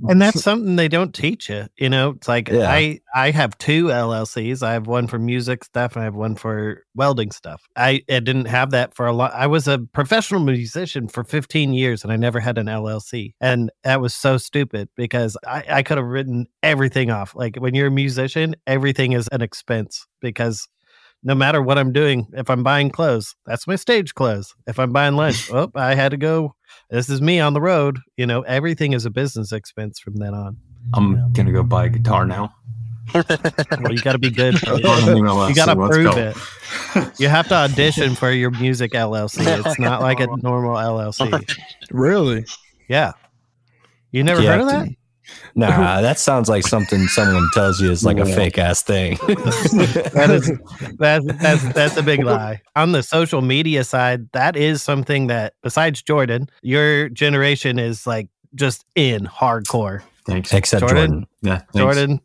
and 0.08 0.20
that's 0.20 0.42
something 0.42 0.76
they 0.76 0.88
don't 0.88 1.14
teach 1.14 1.48
you. 1.48 1.66
You 1.76 1.88
know, 1.88 2.10
it's 2.10 2.28
like 2.28 2.48
Yeah. 2.48 2.70
I 2.70 3.00
I 3.14 3.30
have 3.30 3.56
two 3.58 3.86
LLCs. 3.86 4.62
I 4.62 4.72
have 4.72 4.86
one 4.86 5.06
for 5.06 5.18
music 5.18 5.64
stuff 5.64 5.94
and 5.94 6.02
I 6.02 6.04
have 6.04 6.14
one 6.14 6.34
for 6.34 6.84
welding 6.94 7.30
stuff. 7.30 7.62
I, 7.76 8.02
I 8.10 8.20
didn't 8.20 8.46
have 8.46 8.70
that 8.70 8.94
for 8.94 9.06
a 9.06 9.12
lot. 9.12 9.32
I 9.34 9.46
was 9.46 9.68
a 9.68 9.78
professional 9.78 10.40
musician 10.40 11.08
for 11.08 11.24
15 11.24 11.72
years 11.72 12.02
and 12.02 12.12
I 12.12 12.16
never 12.16 12.40
had 12.40 12.58
an 12.58 12.66
LLC. 12.66 13.34
And 13.40 13.70
that 13.84 14.00
was 14.00 14.12
so 14.14 14.36
stupid 14.36 14.88
because 14.96 15.36
I, 15.46 15.64
I 15.68 15.82
could 15.82 15.96
have 15.98 16.06
written 16.06 16.46
everything 16.62 17.10
off. 17.10 17.34
Like 17.34 17.56
when 17.56 17.74
you're 17.74 17.88
a 17.88 17.92
musician, 17.92 18.56
everything 18.66 19.12
is 19.12 19.28
an 19.32 19.40
expense 19.42 20.06
because 20.20 20.68
no 21.22 21.34
matter 21.34 21.60
what 21.62 21.78
I'm 21.78 21.92
doing, 21.92 22.26
if 22.32 22.48
I'm 22.50 22.62
buying 22.62 22.90
clothes, 22.90 23.34
that's 23.46 23.66
my 23.66 23.76
stage 23.76 24.14
clothes. 24.14 24.54
If 24.66 24.78
I'm 24.78 24.92
buying 24.92 25.16
lunch, 25.16 25.50
oh, 25.52 25.70
I 25.74 25.94
had 25.94 26.10
to 26.10 26.16
go. 26.16 26.54
This 26.90 27.08
is 27.08 27.20
me 27.20 27.40
on 27.40 27.52
the 27.52 27.60
road. 27.60 27.98
You 28.16 28.26
know, 28.26 28.42
everything 28.42 28.92
is 28.92 29.04
a 29.04 29.10
business 29.10 29.52
expense 29.52 29.98
from 30.00 30.16
then 30.16 30.34
on. 30.34 30.56
I'm 30.94 31.32
gonna 31.32 31.52
go 31.52 31.62
buy 31.62 31.86
a 31.86 31.88
guitar 31.88 32.24
now. 32.26 32.54
Well, 33.12 33.92
you 33.92 34.00
got 34.02 34.12
to 34.12 34.18
be 34.18 34.30
good. 34.30 34.54
You 34.66 34.76
You 34.76 35.54
got 35.54 35.66
to 35.66 35.76
prove 35.76 36.16
it. 36.16 36.36
You 37.20 37.28
have 37.28 37.48
to 37.48 37.54
audition 37.54 38.14
for 38.14 38.30
your 38.30 38.50
music 38.52 38.92
LLC. 38.92 39.40
It's 39.66 39.78
not 39.80 40.00
like 40.00 40.20
a 40.20 40.26
normal 40.26 40.74
LLC. 40.76 41.58
Really? 41.90 42.44
Yeah. 42.88 43.12
You 44.12 44.22
never 44.22 44.42
You 44.42 44.48
heard 44.48 44.60
of 44.60 44.66
that? 44.68 44.84
to- 44.86 44.96
Nah, 45.54 46.00
that 46.00 46.18
sounds 46.18 46.48
like 46.48 46.64
something 46.66 47.06
someone 47.08 47.48
tells 47.52 47.80
you 47.80 47.90
is 47.90 48.04
like 48.04 48.18
a 48.18 48.24
fake 48.26 48.56
ass 48.58 48.82
thing. 48.82 49.18
That 50.12 50.30
is 50.30 50.52
that's 50.98 51.24
that's 51.40 51.72
that's 51.72 51.96
a 51.96 52.02
big 52.02 52.22
lie. 52.24 52.60
On 52.76 52.92
the 52.92 53.02
social 53.02 53.40
media 53.42 53.84
side, 53.84 54.30
that 54.32 54.56
is 54.56 54.82
something 54.82 55.26
that 55.28 55.54
besides 55.62 56.02
Jordan, 56.02 56.48
your 56.62 57.08
generation 57.08 57.78
is 57.78 58.06
like 58.06 58.28
just 58.54 58.84
in 58.94 59.24
hardcore. 59.26 60.02
Thanks. 60.26 60.52
Except 60.52 60.80
Jordan? 60.80 60.96
Jordan. 60.98 61.26
Yeah. 61.42 61.58
thanks. 61.58 61.76
Jordan, 61.76 62.20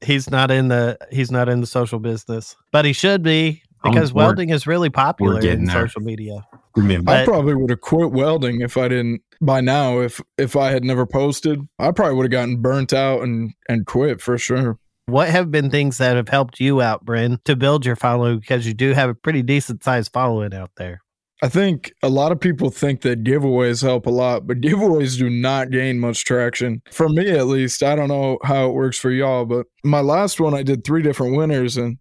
he's 0.00 0.30
not 0.30 0.50
in 0.50 0.68
the 0.68 0.98
he's 1.10 1.30
not 1.30 1.48
in 1.48 1.60
the 1.60 1.66
social 1.66 1.98
business, 1.98 2.56
but 2.72 2.84
he 2.84 2.92
should 2.92 3.22
be 3.22 3.62
because 3.84 4.12
we're- 4.12 4.26
welding 4.26 4.50
is 4.50 4.66
really 4.66 4.90
popular 4.90 5.40
in 5.40 5.64
there. 5.64 5.86
social 5.86 6.00
media. 6.02 6.46
Give 6.78 6.84
me 6.86 6.94
a 6.94 6.98
I 6.98 7.02
But- 7.02 7.24
probably 7.26 7.54
would 7.54 7.70
have 7.70 7.80
quit 7.80 8.12
welding 8.12 8.60
if 8.60 8.76
I 8.76 8.86
didn't 8.88 9.22
by 9.40 9.60
now. 9.60 10.00
If 10.00 10.20
if 10.36 10.54
I 10.54 10.70
had 10.70 10.84
never 10.84 11.06
posted, 11.06 11.60
I 11.78 11.90
probably 11.90 12.14
would 12.14 12.24
have 12.26 12.30
gotten 12.30 12.58
burnt 12.62 12.92
out 12.92 13.22
and 13.22 13.52
and 13.68 13.84
quit 13.86 14.20
for 14.20 14.38
sure. 14.38 14.78
What 15.06 15.28
have 15.28 15.50
been 15.50 15.70
things 15.70 15.98
that 15.98 16.16
have 16.16 16.28
helped 16.28 16.60
you 16.60 16.80
out, 16.82 17.04
Bryn, 17.04 17.40
to 17.46 17.56
build 17.56 17.84
your 17.86 17.96
following? 17.96 18.38
Because 18.38 18.66
you 18.66 18.74
do 18.74 18.92
have 18.92 19.08
a 19.10 19.14
pretty 19.14 19.42
decent 19.42 19.82
sized 19.82 20.12
following 20.12 20.54
out 20.54 20.70
there. 20.76 21.00
I 21.42 21.48
think 21.48 21.92
a 22.02 22.08
lot 22.08 22.30
of 22.32 22.40
people 22.40 22.68
think 22.70 23.00
that 23.02 23.24
giveaways 23.24 23.82
help 23.82 24.06
a 24.06 24.10
lot, 24.10 24.46
but 24.46 24.60
giveaways 24.60 25.18
do 25.18 25.30
not 25.30 25.70
gain 25.70 25.98
much 25.98 26.24
traction. 26.24 26.82
For 26.90 27.08
me, 27.08 27.30
at 27.30 27.46
least, 27.46 27.82
I 27.82 27.96
don't 27.96 28.08
know 28.08 28.38
how 28.44 28.68
it 28.68 28.74
works 28.74 28.98
for 28.98 29.10
y'all, 29.10 29.46
but 29.46 29.66
my 29.82 30.00
last 30.00 30.40
one, 30.40 30.52
I 30.54 30.62
did 30.62 30.84
three 30.84 31.02
different 31.02 31.36
winners, 31.36 31.76
and 31.76 31.98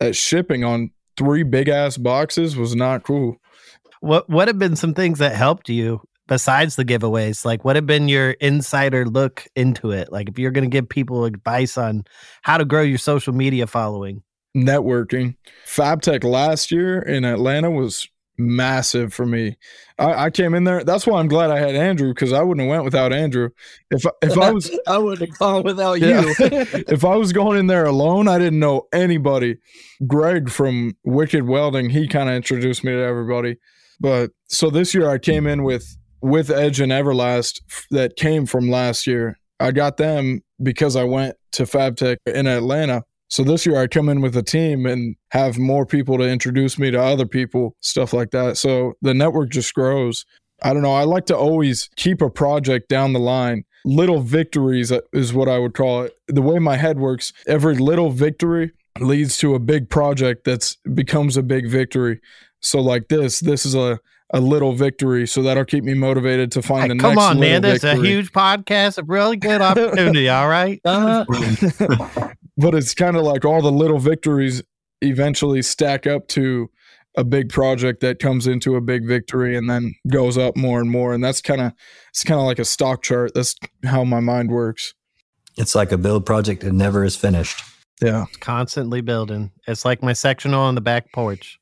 that 0.00 0.14
shipping 0.14 0.64
on 0.64 0.90
three 1.16 1.42
big 1.44 1.68
ass 1.68 1.96
boxes 1.96 2.56
was 2.56 2.74
not 2.76 3.04
cool. 3.04 3.36
What 4.02 4.28
what 4.28 4.48
have 4.48 4.58
been 4.58 4.76
some 4.76 4.94
things 4.94 5.18
that 5.20 5.34
helped 5.34 5.68
you 5.68 6.02
besides 6.28 6.76
the 6.76 6.84
giveaways? 6.84 7.44
Like 7.44 7.64
what 7.64 7.76
have 7.76 7.86
been 7.86 8.08
your 8.08 8.32
insider 8.32 9.06
look 9.06 9.46
into 9.56 9.90
it? 9.92 10.10
Like 10.12 10.28
if 10.28 10.38
you're 10.38 10.50
going 10.50 10.68
to 10.68 10.74
give 10.74 10.88
people 10.88 11.24
advice 11.24 11.78
on 11.78 12.04
how 12.42 12.58
to 12.58 12.64
grow 12.64 12.82
your 12.82 12.98
social 12.98 13.32
media 13.32 13.66
following. 13.66 14.22
networking. 14.56 15.36
FabTech 15.66 16.24
last 16.24 16.70
year 16.70 17.00
in 17.00 17.24
Atlanta 17.24 17.70
was 17.70 18.08
massive 18.38 19.12
for 19.14 19.24
me. 19.26 19.56
I, 19.98 20.24
I 20.24 20.30
came 20.30 20.54
in 20.54 20.64
there. 20.64 20.82
That's 20.82 21.06
why 21.06 21.20
I'm 21.20 21.28
glad 21.28 21.50
I 21.50 21.58
had 21.58 21.74
Andrew 21.76 22.12
because 22.12 22.32
I 22.32 22.42
wouldn't 22.42 22.66
have 22.66 22.70
went 22.70 22.84
without 22.84 23.12
Andrew. 23.12 23.50
If 23.90 24.04
I- 24.06 24.10
if 24.26 24.36
I 24.38 24.50
was 24.50 24.70
I 24.86 24.98
wouldn't 24.98 25.28
have 25.28 25.38
gone 25.38 25.62
without 25.62 26.00
Yeah. 26.00 26.22
you. 26.22 26.34
if 26.40 27.04
I 27.04 27.14
was 27.16 27.32
going 27.32 27.58
in 27.58 27.66
there 27.68 27.84
alone, 27.84 28.26
I 28.26 28.38
didn't 28.38 28.58
know 28.58 28.88
anybody. 28.92 29.58
Greg 30.06 30.50
from 30.50 30.96
Wicked 31.04 31.46
Welding, 31.46 31.90
he 31.90 32.08
kind 32.08 32.28
of 32.28 32.34
introduced 32.34 32.82
me 32.84 32.92
to 32.92 32.98
everybody. 33.02 33.58
But 34.02 34.32
so 34.48 34.68
this 34.68 34.94
year 34.94 35.08
I 35.08 35.18
came 35.18 35.46
in 35.46 35.62
with 35.62 35.96
with 36.20 36.50
Edge 36.50 36.80
and 36.80 36.92
Everlast 36.92 37.60
that 37.90 38.16
came 38.16 38.46
from 38.46 38.68
last 38.68 39.06
year. 39.06 39.38
I 39.60 39.70
got 39.70 39.96
them 39.96 40.40
because 40.62 40.96
I 40.96 41.04
went 41.04 41.36
to 41.52 41.62
FabTech 41.62 42.16
in 42.26 42.46
Atlanta. 42.46 43.04
So 43.28 43.44
this 43.44 43.64
year 43.64 43.80
I 43.80 43.86
come 43.86 44.08
in 44.08 44.20
with 44.20 44.36
a 44.36 44.42
team 44.42 44.86
and 44.86 45.16
have 45.30 45.56
more 45.56 45.86
people 45.86 46.18
to 46.18 46.28
introduce 46.28 46.78
me 46.78 46.90
to 46.90 47.00
other 47.00 47.26
people, 47.26 47.76
stuff 47.80 48.12
like 48.12 48.32
that. 48.32 48.56
So 48.56 48.94
the 49.02 49.14
network 49.14 49.50
just 49.50 49.72
grows. 49.72 50.26
I 50.62 50.72
don't 50.72 50.82
know. 50.82 50.94
I 50.94 51.04
like 51.04 51.26
to 51.26 51.36
always 51.36 51.88
keep 51.96 52.20
a 52.20 52.30
project 52.30 52.88
down 52.88 53.12
the 53.12 53.20
line. 53.20 53.64
Little 53.84 54.20
victories 54.20 54.92
is 55.12 55.32
what 55.32 55.48
I 55.48 55.58
would 55.58 55.74
call 55.74 56.02
it. 56.02 56.12
The 56.28 56.42
way 56.42 56.58
my 56.58 56.76
head 56.76 56.98
works, 56.98 57.32
every 57.46 57.76
little 57.76 58.10
victory 58.10 58.72
leads 59.00 59.38
to 59.38 59.54
a 59.54 59.58
big 59.58 59.88
project 59.88 60.44
that's 60.44 60.76
becomes 60.94 61.36
a 61.36 61.42
big 61.42 61.68
victory. 61.68 62.20
So 62.62 62.80
like 62.80 63.08
this, 63.08 63.40
this 63.40 63.66
is 63.66 63.74
a 63.74 63.98
a 64.34 64.40
little 64.40 64.72
victory, 64.72 65.26
so 65.26 65.42
that'll 65.42 65.64
keep 65.66 65.84
me 65.84 65.92
motivated 65.92 66.50
to 66.52 66.62
find 66.62 66.90
the 66.90 66.94
Hey, 66.94 67.00
come 67.00 67.14
next. 67.16 67.22
on, 67.26 67.38
man. 67.40 67.60
little 67.60 67.70
That's 67.78 67.84
a 67.84 67.96
huge 67.96 68.32
podcast, 68.32 68.96
a 68.96 69.02
really 69.02 69.36
good 69.36 69.60
opportunity. 69.60 70.28
all 70.30 70.48
right. 70.48 70.80
Uh, 70.86 71.24
but 72.56 72.74
it's 72.74 72.94
kind 72.94 73.16
of 73.16 73.22
like 73.24 73.44
all 73.44 73.60
the 73.62 73.72
little 73.72 73.98
victories 73.98 74.62
eventually 75.00 75.62
stack 75.62 76.06
up 76.06 76.28
to 76.28 76.70
a 77.16 77.24
big 77.24 77.48
project 77.50 78.00
that 78.00 78.18
comes 78.18 78.46
into 78.46 78.76
a 78.76 78.80
big 78.80 79.06
victory 79.06 79.56
and 79.56 79.68
then 79.68 79.94
goes 80.08 80.38
up 80.38 80.56
more 80.56 80.80
and 80.80 80.90
more 80.90 81.12
and 81.12 81.22
that's 81.22 81.42
kind 81.42 81.60
of 81.60 81.72
it's 82.08 82.24
kind 82.24 82.40
of 82.40 82.46
like 82.46 82.58
a 82.58 82.64
stock 82.64 83.02
chart 83.02 83.32
that's 83.34 83.54
how 83.84 84.02
my 84.04 84.20
mind 84.20 84.50
works 84.50 84.94
It's 85.58 85.74
like 85.74 85.92
a 85.92 85.98
build 85.98 86.24
project 86.24 86.62
that 86.62 86.72
never 86.72 87.04
is 87.04 87.16
finished. 87.16 87.60
yeah 88.00 88.24
it's 88.28 88.36
Constantly 88.38 89.00
building. 89.02 89.50
It's 89.66 89.84
like 89.84 90.02
my 90.02 90.12
sectional 90.14 90.62
on 90.62 90.74
the 90.74 90.80
back 90.80 91.12
porch. 91.12 91.58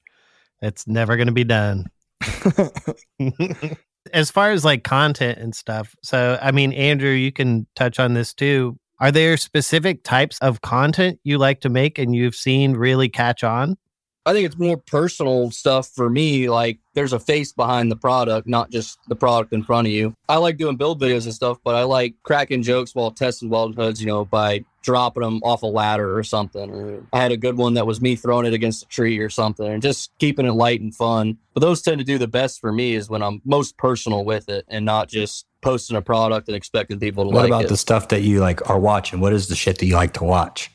It's 0.62 0.86
never 0.86 1.16
going 1.16 1.28
to 1.28 1.32
be 1.32 1.44
done. 1.44 1.86
as 4.12 4.30
far 4.30 4.50
as 4.50 4.64
like 4.64 4.84
content 4.84 5.38
and 5.38 5.54
stuff 5.54 5.94
so 6.02 6.38
i 6.40 6.50
mean 6.50 6.72
andrew 6.72 7.10
you 7.10 7.32
can 7.32 7.66
touch 7.76 7.98
on 7.98 8.14
this 8.14 8.32
too 8.32 8.78
are 8.98 9.12
there 9.12 9.36
specific 9.36 10.02
types 10.04 10.38
of 10.40 10.60
content 10.62 11.18
you 11.24 11.38
like 11.38 11.60
to 11.60 11.68
make 11.68 11.98
and 11.98 12.14
you've 12.14 12.34
seen 12.34 12.72
really 12.72 13.08
catch 13.08 13.44
on 13.44 13.76
I 14.26 14.32
think 14.32 14.46
it's 14.46 14.58
more 14.58 14.76
personal 14.76 15.50
stuff 15.50 15.88
for 15.88 16.10
me. 16.10 16.50
Like 16.50 16.78
there's 16.94 17.12
a 17.12 17.20
face 17.20 17.52
behind 17.52 17.90
the 17.90 17.96
product, 17.96 18.46
not 18.46 18.70
just 18.70 18.98
the 19.08 19.16
product 19.16 19.52
in 19.52 19.62
front 19.62 19.86
of 19.86 19.92
you. 19.92 20.14
I 20.28 20.36
like 20.36 20.58
doing 20.58 20.76
build 20.76 21.00
videos 21.00 21.24
and 21.24 21.34
stuff, 21.34 21.58
but 21.64 21.74
I 21.74 21.84
like 21.84 22.14
cracking 22.22 22.62
jokes 22.62 22.94
while 22.94 23.10
testing 23.10 23.48
welding 23.48 23.76
hoods, 23.76 24.00
you 24.00 24.06
know, 24.06 24.24
by 24.24 24.64
dropping 24.82 25.22
them 25.22 25.40
off 25.42 25.62
a 25.62 25.66
ladder 25.66 26.16
or 26.16 26.22
something. 26.22 26.70
Or 26.70 27.02
I 27.12 27.20
had 27.20 27.32
a 27.32 27.36
good 27.36 27.56
one 27.56 27.74
that 27.74 27.86
was 27.86 28.00
me 28.00 28.16
throwing 28.16 28.46
it 28.46 28.52
against 28.52 28.84
a 28.84 28.88
tree 28.88 29.18
or 29.18 29.30
something 29.30 29.66
and 29.66 29.82
just 29.82 30.10
keeping 30.18 30.46
it 30.46 30.52
light 30.52 30.80
and 30.80 30.94
fun. 30.94 31.38
But 31.54 31.60
those 31.60 31.82
tend 31.82 31.98
to 31.98 32.04
do 32.04 32.18
the 32.18 32.28
best 32.28 32.60
for 32.60 32.72
me 32.72 32.94
is 32.94 33.08
when 33.08 33.22
I'm 33.22 33.40
most 33.44 33.76
personal 33.78 34.24
with 34.24 34.48
it 34.48 34.64
and 34.68 34.84
not 34.84 35.08
just 35.08 35.46
posting 35.62 35.96
a 35.96 36.02
product 36.02 36.48
and 36.48 36.56
expecting 36.56 36.98
people 36.98 37.24
to 37.24 37.30
like 37.30 37.34
it. 37.34 37.36
What 37.36 37.42
like 37.42 37.50
about 37.50 37.64
it. 37.64 37.68
the 37.68 37.76
stuff 37.76 38.08
that 38.08 38.22
you 38.22 38.40
like 38.40 38.68
are 38.68 38.78
watching? 38.78 39.20
What 39.20 39.32
is 39.32 39.48
the 39.48 39.56
shit 39.56 39.78
that 39.78 39.86
you 39.86 39.94
like 39.94 40.14
to 40.14 40.24
watch? 40.24 40.70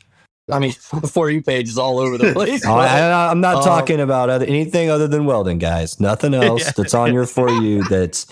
I 0.50 0.58
mean, 0.58 0.72
For 1.10 1.30
You 1.30 1.42
page 1.42 1.68
is 1.68 1.78
all 1.78 1.98
over 1.98 2.18
the 2.18 2.32
place. 2.34 2.64
Oh, 2.64 2.74
I, 2.74 3.30
am 3.30 3.40
not 3.40 3.56
um, 3.56 3.64
talking 3.64 4.00
about 4.00 4.30
other, 4.30 4.46
anything 4.46 4.90
other 4.90 5.08
than 5.08 5.24
welding, 5.24 5.58
guys. 5.58 5.98
Nothing 6.00 6.34
else 6.48 6.72
that's 6.72 6.94
on 6.94 7.12
your 7.12 7.26
for 7.26 7.48
you 7.50 7.82
that's 7.84 8.26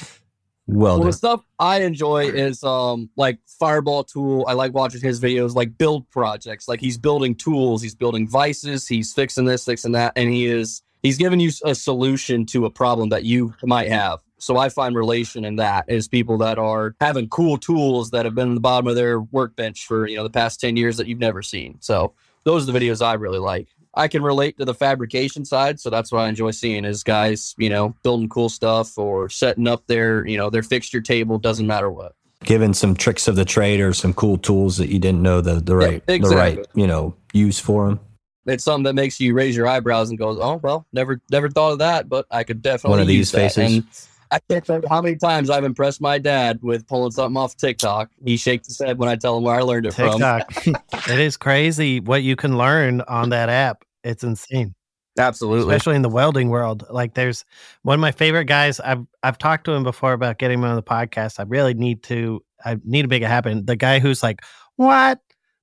Well, 0.66 0.94
welding. 0.94 1.06
the 1.06 1.12
stuff 1.12 1.44
I 1.58 1.82
enjoy 1.82 2.26
is 2.28 2.62
um 2.62 3.10
like 3.16 3.38
Fireball 3.58 4.04
Tool. 4.04 4.44
I 4.48 4.52
like 4.52 4.72
watching 4.74 5.00
his 5.00 5.20
videos, 5.20 5.54
like 5.54 5.76
build 5.76 6.08
projects. 6.10 6.68
Like 6.68 6.80
he's 6.80 6.98
building 6.98 7.34
tools, 7.34 7.82
he's 7.82 7.94
building 7.94 8.28
vices, 8.28 8.86
he's 8.86 9.12
fixing 9.12 9.44
this, 9.44 9.64
fixing 9.64 9.92
that, 9.92 10.12
and 10.16 10.30
he 10.30 10.46
is 10.46 10.82
he's 11.02 11.18
giving 11.18 11.40
you 11.40 11.50
a 11.64 11.74
solution 11.74 12.46
to 12.46 12.64
a 12.64 12.70
problem 12.70 13.08
that 13.10 13.24
you 13.24 13.54
might 13.64 13.88
have. 13.88 14.20
So 14.38 14.56
I 14.56 14.68
find 14.68 14.94
relation 14.96 15.44
in 15.44 15.56
that 15.56 15.84
is 15.88 16.08
people 16.08 16.38
that 16.38 16.58
are 16.58 16.94
having 17.00 17.28
cool 17.28 17.56
tools 17.56 18.10
that 18.10 18.24
have 18.24 18.34
been 18.34 18.48
in 18.48 18.54
the 18.54 18.60
bottom 18.60 18.86
of 18.86 18.94
their 18.96 19.20
workbench 19.20 19.86
for 19.86 20.06
you 20.06 20.16
know 20.16 20.22
the 20.22 20.30
past 20.30 20.60
ten 20.60 20.76
years 20.76 20.96
that 20.96 21.06
you've 21.06 21.18
never 21.18 21.42
seen. 21.42 21.76
So 21.80 22.12
those 22.44 22.68
are 22.68 22.72
the 22.72 22.78
videos 22.78 23.04
I 23.04 23.14
really 23.14 23.38
like. 23.38 23.68
I 23.94 24.08
can 24.08 24.22
relate 24.22 24.58
to 24.58 24.64
the 24.64 24.74
fabrication 24.74 25.44
side, 25.44 25.78
so 25.78 25.88
that's 25.88 26.10
what 26.10 26.20
I 26.22 26.28
enjoy 26.28 26.50
seeing 26.50 26.84
is 26.84 27.04
guys, 27.04 27.54
you 27.58 27.70
know, 27.70 27.94
building 28.02 28.28
cool 28.28 28.48
stuff 28.48 28.98
or 28.98 29.28
setting 29.28 29.68
up 29.68 29.86
their, 29.86 30.26
you 30.26 30.36
know, 30.36 30.50
their 30.50 30.64
fixture 30.64 31.00
table. 31.00 31.38
Doesn't 31.38 31.66
matter 31.66 31.90
what. 31.90 32.12
giving 32.44 32.74
some 32.74 32.94
tricks 32.94 33.28
of 33.28 33.36
the 33.36 33.44
trade 33.44 33.80
or 33.80 33.92
some 33.94 34.12
cool 34.12 34.36
tools 34.36 34.76
that 34.78 34.88
you 34.90 34.98
didn't 34.98 35.22
know 35.22 35.40
the 35.40 35.54
the 35.60 35.76
Yeah, 35.76 35.86
right 35.86 36.06
the 36.06 36.36
right 36.36 36.66
you 36.74 36.86
know 36.88 37.14
use 37.32 37.60
for 37.60 37.86
them. 37.86 38.00
It's 38.46 38.64
something 38.64 38.82
that 38.84 38.94
makes 38.94 39.18
you 39.20 39.32
raise 39.32 39.56
your 39.56 39.66
eyebrows 39.66 40.10
and 40.10 40.18
goes, 40.18 40.38
"Oh 40.40 40.56
well, 40.62 40.86
never 40.92 41.20
never 41.30 41.48
thought 41.48 41.72
of 41.72 41.78
that, 41.78 42.08
but 42.08 42.26
I 42.30 42.42
could 42.44 42.60
definitely 42.62 42.90
One 42.90 43.00
of 43.00 43.08
use 43.08 43.30
these 43.30 43.32
that." 43.32 43.54
faces. 43.54 44.08
I 44.34 44.40
can't 44.50 44.66
tell 44.66 44.80
you 44.80 44.88
how 44.88 45.00
many 45.00 45.14
times 45.14 45.48
I've 45.48 45.62
impressed 45.62 46.00
my 46.00 46.18
dad 46.18 46.58
with 46.60 46.88
pulling 46.88 47.12
something 47.12 47.36
off 47.36 47.56
TikTok. 47.56 48.10
He 48.24 48.36
shakes 48.36 48.66
his 48.66 48.80
head 48.80 48.98
when 48.98 49.08
I 49.08 49.14
tell 49.14 49.38
him 49.38 49.44
where 49.44 49.54
I 49.54 49.62
learned 49.62 49.86
it 49.86 49.94
from. 49.94 50.18
TikTok. 50.18 50.66
it 51.08 51.20
is 51.20 51.36
crazy 51.36 52.00
what 52.00 52.24
you 52.24 52.34
can 52.34 52.58
learn 52.58 53.00
on 53.02 53.28
that 53.28 53.48
app. 53.48 53.84
It's 54.02 54.24
insane. 54.24 54.74
Absolutely. 55.16 55.72
especially 55.72 55.94
in 55.94 56.02
the 56.02 56.08
welding 56.08 56.48
world. 56.48 56.84
Like 56.90 57.14
there's 57.14 57.44
one 57.82 57.94
of 57.94 58.00
my 58.00 58.10
favorite 58.10 58.46
guys. 58.46 58.80
I've 58.80 59.06
I've 59.22 59.38
talked 59.38 59.66
to 59.66 59.72
him 59.72 59.84
before 59.84 60.14
about 60.14 60.38
getting 60.38 60.58
him 60.58 60.64
on 60.64 60.74
the 60.74 60.82
podcast. 60.82 61.38
I 61.38 61.44
really 61.44 61.74
need 61.74 62.02
to. 62.04 62.42
I 62.64 62.76
need 62.84 63.02
to 63.02 63.08
make 63.08 63.22
it 63.22 63.28
happen. 63.28 63.64
The 63.64 63.76
guy 63.76 64.00
who's 64.00 64.20
like, 64.20 64.42
"What? 64.74 65.20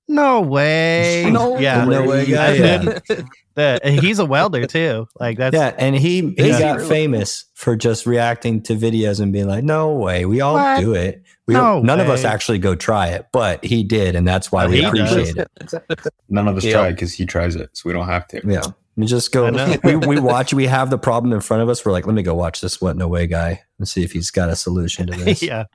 No 0.07 0.41
way! 0.41 1.25
No 1.31 1.57
yeah, 1.57 1.85
No 1.85 2.05
way 2.05 2.25
guy, 2.25 2.47
I've 2.51 2.59
yeah. 2.59 2.77
been- 3.07 3.29
the- 3.55 3.79
and 3.83 3.99
he's 3.99 4.19
a 4.19 4.25
welder 4.25 4.65
too. 4.65 5.07
Like 5.19 5.37
that's 5.37 5.55
yeah, 5.55 5.73
and 5.77 5.95
he 5.95 6.33
he 6.37 6.49
Yeah. 6.49 6.59
got 6.59 6.77
Really? 6.77 6.89
famous 6.89 7.45
for 7.53 7.75
just 7.75 8.05
reacting 8.05 8.61
to 8.63 8.73
videos 8.75 9.19
and 9.19 9.31
being 9.33 9.47
like, 9.47 9.63
"No 9.63 9.93
way, 9.93 10.25
we 10.25 10.39
all 10.41 10.53
What? 10.55 10.79
do 10.79 10.93
it." 10.93 11.21
We 11.47 11.53
No 11.53 11.75
don't, 11.75 11.85
none 11.85 11.99
of 11.99 12.09
us 12.09 12.23
actually 12.23 12.59
go 12.59 12.75
try 12.75 13.07
it, 13.09 13.27
but 13.33 13.63
he 13.63 13.83
did, 13.83 14.15
and 14.15 14.25
that's 14.27 14.51
why 14.51 14.63
But 14.65 14.69
we 14.71 14.75
he 14.77 14.81
does. 14.83 15.11
appreciate 15.11 15.35
it. 15.37 16.07
None 16.29 16.47
of 16.47 16.55
us 16.57 16.63
Yeah. 16.63 16.73
try 16.73 16.91
because 16.91 17.13
he 17.13 17.25
tries 17.25 17.55
it, 17.57 17.69
so 17.73 17.89
we 17.89 17.93
don't 17.93 18.07
have 18.07 18.25
to. 18.29 18.41
Yeah, 18.45 18.61
we 18.95 19.05
just 19.05 19.31
go. 19.33 19.51
We 19.83 19.95
we 19.97 20.19
watch. 20.19 20.53
We 20.53 20.65
have 20.67 20.89
the 20.89 20.97
problem 20.97 21.33
in 21.33 21.41
front 21.41 21.61
of 21.61 21.67
us. 21.69 21.85
We're 21.85 21.91
like, 21.91 22.05
let 22.07 22.15
me 22.15 22.23
go 22.23 22.33
watch 22.35 22.61
this 22.61 22.79
what 22.81 22.95
no 22.95 23.07
way 23.09 23.27
guy 23.27 23.63
and 23.79 23.87
see 23.87 24.01
if 24.03 24.13
he's 24.13 24.31
got 24.31 24.49
a 24.49 24.55
solution 24.55 25.07
to 25.07 25.13
this. 25.17 25.41
yeah. 25.43 25.65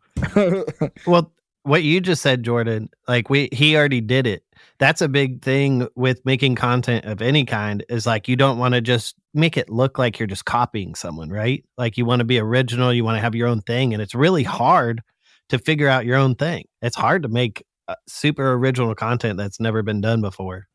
Well, 1.06 1.30
what 1.66 1.82
you 1.82 2.00
just 2.00 2.22
said, 2.22 2.44
Jordan, 2.44 2.88
like 3.08 3.28
we 3.28 3.48
he 3.52 3.76
already 3.76 4.00
did 4.00 4.26
it. 4.26 4.44
That's 4.78 5.00
a 5.00 5.08
big 5.08 5.42
thing 5.42 5.88
with 5.96 6.24
making 6.24 6.54
content 6.54 7.04
of 7.06 7.20
any 7.20 7.44
kind 7.44 7.84
is 7.88 8.06
like 8.06 8.28
you 8.28 8.36
don't 8.36 8.58
want 8.58 8.74
to 8.74 8.80
just 8.80 9.16
make 9.34 9.56
it 9.56 9.68
look 9.68 9.98
like 9.98 10.18
you're 10.18 10.28
just 10.28 10.44
copying 10.44 10.94
someone, 10.94 11.28
right? 11.28 11.64
Like 11.76 11.98
you 11.98 12.04
want 12.04 12.20
to 12.20 12.24
be 12.24 12.38
original, 12.38 12.92
you 12.92 13.04
want 13.04 13.16
to 13.16 13.20
have 13.20 13.34
your 13.34 13.48
own 13.48 13.62
thing 13.62 13.92
and 13.92 14.00
it's 14.00 14.14
really 14.14 14.44
hard 14.44 15.02
to 15.48 15.58
figure 15.58 15.88
out 15.88 16.06
your 16.06 16.16
own 16.16 16.36
thing. 16.36 16.66
It's 16.82 16.96
hard 16.96 17.22
to 17.24 17.28
make 17.28 17.64
uh, 17.88 17.96
super 18.06 18.52
original 18.52 18.94
content 18.94 19.36
that's 19.36 19.58
never 19.58 19.82
been 19.82 20.00
done 20.00 20.20
before. 20.20 20.68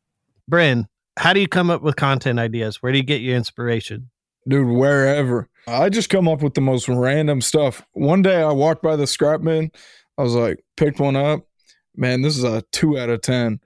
Bryn, 0.46 0.86
how 1.16 1.32
do 1.32 1.40
you 1.40 1.48
come 1.48 1.70
up 1.70 1.82
with 1.82 1.96
content 1.96 2.38
ideas? 2.38 2.82
Where 2.82 2.92
do 2.92 2.98
you 2.98 3.04
get 3.04 3.22
your 3.22 3.36
inspiration? 3.36 4.10
dude 4.48 4.66
wherever 4.66 5.48
i 5.68 5.88
just 5.88 6.10
come 6.10 6.26
up 6.26 6.42
with 6.42 6.54
the 6.54 6.60
most 6.60 6.88
random 6.88 7.40
stuff 7.40 7.82
one 7.92 8.22
day 8.22 8.42
i 8.42 8.50
walked 8.50 8.82
by 8.82 8.96
the 8.96 9.06
scrap 9.06 9.42
bin 9.42 9.70
i 10.22 10.24
was 10.24 10.36
like 10.36 10.64
picked 10.76 11.00
one 11.00 11.16
up. 11.16 11.44
Man 11.96 12.22
this 12.22 12.38
is 12.38 12.44
a 12.44 12.62
two 12.70 12.96
out 12.96 13.10
of 13.10 13.22
ten. 13.22 13.58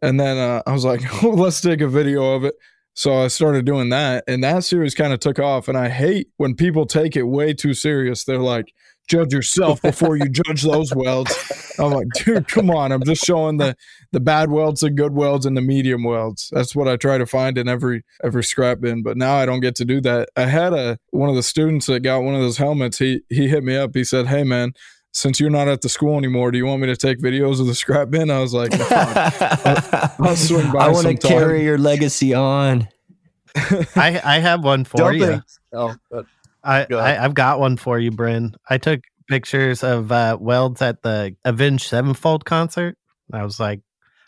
And 0.00 0.20
then 0.20 0.38
uh, 0.38 0.62
i 0.64 0.72
was 0.72 0.84
like 0.84 1.02
let's 1.22 1.60
take 1.60 1.80
a 1.80 1.88
video 1.88 2.34
of 2.34 2.44
it. 2.44 2.54
So 2.94 3.24
i 3.24 3.26
started 3.26 3.66
doing 3.66 3.88
that 3.88 4.22
and 4.28 4.42
that 4.44 4.62
series 4.62 4.94
kind 4.94 5.12
of 5.12 5.18
took 5.18 5.40
off. 5.40 5.66
And 5.66 5.76
i 5.76 5.88
hate 5.88 6.28
when 6.36 6.54
people 6.54 6.86
take 6.86 7.16
it 7.16 7.24
way 7.24 7.52
too 7.54 7.74
serious. 7.74 8.22
They're 8.22 8.38
like 8.38 8.72
judge 9.08 9.32
yourself 9.32 9.82
before 9.82 10.16
you 10.16 10.28
judge 10.28 10.62
those 10.62 10.94
welds. 10.94 11.74
I'm 11.80 11.90
like 11.90 12.06
dude 12.14 12.46
come 12.46 12.70
on. 12.70 12.92
I'm 12.92 13.02
just 13.02 13.24
showing 13.24 13.56
the 13.56 13.76
the 14.12 14.20
bad 14.20 14.52
welds 14.52 14.82
the 14.82 14.90
good 14.90 15.12
welds 15.12 15.44
and 15.44 15.56
the 15.56 15.60
medium 15.60 16.04
welds. 16.04 16.50
That's 16.52 16.76
what 16.76 16.86
i 16.86 16.94
try 16.94 17.18
to 17.18 17.26
find 17.26 17.58
in 17.58 17.66
every 17.66 18.04
every 18.22 18.44
scrap 18.44 18.78
bin. 18.78 19.02
But 19.02 19.16
now 19.16 19.34
i 19.34 19.44
don't 19.44 19.58
get 19.58 19.74
to 19.76 19.84
do 19.84 20.00
that. 20.02 20.28
I 20.36 20.42
had 20.42 20.72
a 20.72 21.00
one 21.10 21.30
of 21.30 21.34
the 21.34 21.42
students 21.42 21.86
that 21.86 22.04
got 22.04 22.22
one 22.22 22.36
of 22.36 22.42
those 22.42 22.58
helmets. 22.58 22.98
He 22.98 23.22
he 23.28 23.48
hit 23.48 23.64
me 23.64 23.76
up. 23.76 23.96
He 23.96 24.04
said 24.04 24.28
hey 24.28 24.44
man 24.44 24.72
since 25.16 25.40
you're 25.40 25.50
not 25.50 25.68
at 25.68 25.80
the 25.80 25.88
school 25.88 26.18
anymore 26.18 26.50
do 26.50 26.58
you 26.58 26.66
want 26.66 26.80
me 26.80 26.86
to 26.86 26.96
take 26.96 27.18
videos 27.18 27.60
of 27.60 27.66
the 27.66 27.74
scrap 27.74 28.10
bin 28.10 28.30
i 28.30 28.38
was 28.40 28.52
like 28.52 28.70
I'll 30.26 30.36
swing 30.36 30.72
by 30.72 30.86
I 30.86 30.88
want 30.88 31.06
to 31.06 31.14
carry 31.16 31.64
your 31.64 31.78
legacy 31.78 32.34
on. 32.34 32.88
I 33.54 34.20
I 34.24 34.38
have 34.38 34.64
one 34.64 34.84
for 34.84 35.12
you. 35.12 35.20
Jumping. 35.20 35.42
Oh, 35.72 35.94
good. 36.10 36.26
I, 36.64 36.84
Go 36.86 36.98
I 36.98 37.22
I've 37.22 37.34
got 37.34 37.60
one 37.60 37.76
for 37.76 37.98
you, 37.98 38.10
Bryn. 38.10 38.54
I 38.68 38.78
took 38.78 39.00
pictures 39.28 39.82
of 39.84 40.10
uh, 40.10 40.36
welds 40.40 40.82
at 40.82 41.02
the 41.02 41.36
Avenged 41.44 41.86
Sevenfold 41.86 42.44
concert. 42.44 42.96
I 43.32 43.44
was 43.44 43.60
like, 43.60 43.80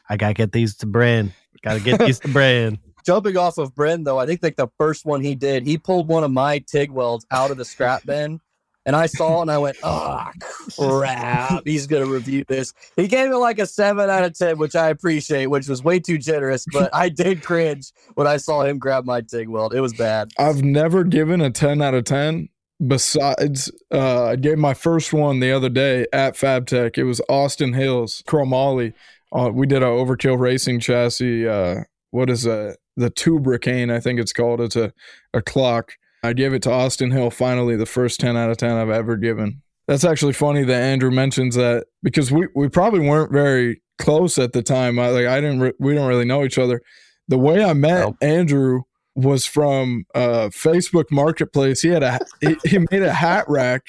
I 0.09 0.17
gotta 0.17 0.35
get 0.35 0.53
these 0.53 0.77
to 0.77 0.87
Bryn. 0.87 1.33
Gotta 1.63 1.81
get 1.81 2.01
these 2.01 2.21
to 2.21 2.29
Bryn. 2.29 2.79
Jumping 3.07 3.37
off 3.37 3.59
of 3.59 3.75
Bryn 3.75 4.05
though, 4.05 4.19
I 4.19 4.27
think 4.27 4.43
like 4.43 4.57
the 4.57 4.69
first 4.79 5.05
one 5.05 5.23
he 5.23 5.35
did, 5.35 5.67
he 5.67 5.79
pulled 5.79 6.09
one 6.09 6.25
of 6.25 6.31
my 6.31 6.59
TIG 6.59 6.91
welds 6.91 7.27
out 7.31 7.51
of 7.51 7.57
the 7.57 7.65
scrap 7.65 8.05
bin. 8.05 8.41
And 8.89 8.97
I 8.97 9.05
saw 9.05 9.43
and 9.43 9.51
I 9.51 9.59
went, 9.59 9.77
oh 9.83 10.31
crap, 10.79 11.63
he's 11.67 11.87
gonna 11.87 12.07
review 12.07 12.43
this. 12.49 12.73
He 12.97 13.07
gave 13.07 13.31
it 13.31 13.37
like 13.37 13.59
a 13.59 13.67
seven 13.67 14.09
out 14.09 14.25
of 14.25 14.33
ten, 14.33 14.57
which 14.57 14.75
I 14.75 14.89
appreciate, 14.89 15.49
which 15.49 15.69
was 15.69 15.85
way 15.85 16.01
too 16.01 16.17
generous, 16.17 16.65
but 16.73 16.89
I 16.95 17.11
did 17.11 17.45
cringe 17.45 17.93
when 18.15 18.27
I 18.27 18.39
saw 18.39 18.63
him 18.63 18.79
grab 18.79 19.05
my 19.05 19.21
TIG 19.21 19.51
weld. 19.51 19.75
It 19.75 19.83
was 19.83 19.93
bad. 19.93 20.31
I've 20.39 20.63
never 20.63 21.05
given 21.05 21.43
a 21.43 21.51
10 21.51 21.83
out 21.83 21.93
of 21.93 22.05
10. 22.05 22.49
Besides, 22.87 23.71
uh, 23.93 24.25
I 24.25 24.37
gave 24.37 24.57
my 24.57 24.73
first 24.73 25.13
one 25.13 25.41
the 25.41 25.53
other 25.53 25.69
day 25.69 26.07
at 26.15 26.35
FabTech. 26.35 26.97
It 26.97 27.05
was 27.05 27.21
Austin 27.29 27.75
Hills 27.75 28.23
Chromoly. 28.27 28.95
Uh, 29.33 29.51
we 29.53 29.67
did 29.67 29.83
a 29.83 29.87
Overkill 29.87 30.39
Racing 30.39 30.81
chassis. 30.81 31.47
Uh, 31.47 31.83
what 32.11 32.31
is 32.31 32.45
that? 32.45 32.79
The 32.97 33.11
Tubricane, 33.11 33.93
I 33.93 34.01
think 34.01 34.19
it's 34.19 34.33
called. 34.33 34.63
It's 34.63 34.77
a, 34.77 34.95
a 35.35 35.43
clock. 35.43 35.93
I 36.23 36.33
gave 36.33 36.53
it 36.53 36.63
to 36.63 36.73
Austin 36.73 37.11
Hill 37.11 37.31
finally, 37.31 37.77
the 37.77 37.87
first 37.87 38.21
10 38.21 38.37
out 38.37 38.51
of 38.51 38.57
10 38.57 38.71
I've 38.73 38.91
ever 38.91 39.17
given. 39.17 39.63
That's 39.87 40.05
actually 40.05 40.35
funny 40.35 40.65
that 40.65 40.83
Andrew 40.83 41.11
mentions 41.11 41.55
that 41.55 41.87
because 42.03 42.31
we, 42.31 42.49
we 42.55 42.69
probably 42.69 43.01
weren't 43.01 43.33
very 43.33 43.81
close 43.99 44.39
at 44.39 44.53
the 44.53 44.63
time. 44.63 44.99
I, 44.99 45.09
like 45.09 45.27
I 45.27 45.41
didn't, 45.41 45.61
re- 45.61 45.73
we 45.79 45.95
don't 45.95 46.09
really 46.09 46.25
know 46.25 46.45
each 46.45 46.59
other. 46.59 46.83
The 47.29 47.39
way 47.39 47.65
I 47.65 47.73
met 47.73 48.01
Nope. 48.01 48.17
Andrew 48.21 48.83
was 49.19 49.45
from 49.47 50.05
uh, 50.15 50.49
Facebook 50.49 51.11
Marketplace. 51.11 51.83
He 51.83 51.89
had 51.89 52.03
a 52.03 52.19
he, 52.41 52.57
he 52.65 52.79
made 52.91 53.03
a 53.03 53.13
hat 53.13 53.45
rack 53.49 53.87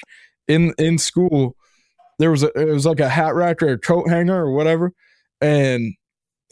in 0.48 0.74
in 0.76 0.98
school. 0.98 1.56
There 2.18 2.30
was 2.30 2.42
a 2.42 2.50
it 2.60 2.72
was 2.72 2.84
like 2.84 3.00
a 3.00 3.08
hat 3.08 3.34
rack 3.34 3.62
or 3.62 3.68
a 3.68 3.78
coat 3.78 4.08
hanger 4.08 4.44
or 4.44 4.52
whatever, 4.52 4.92
and 5.40 5.94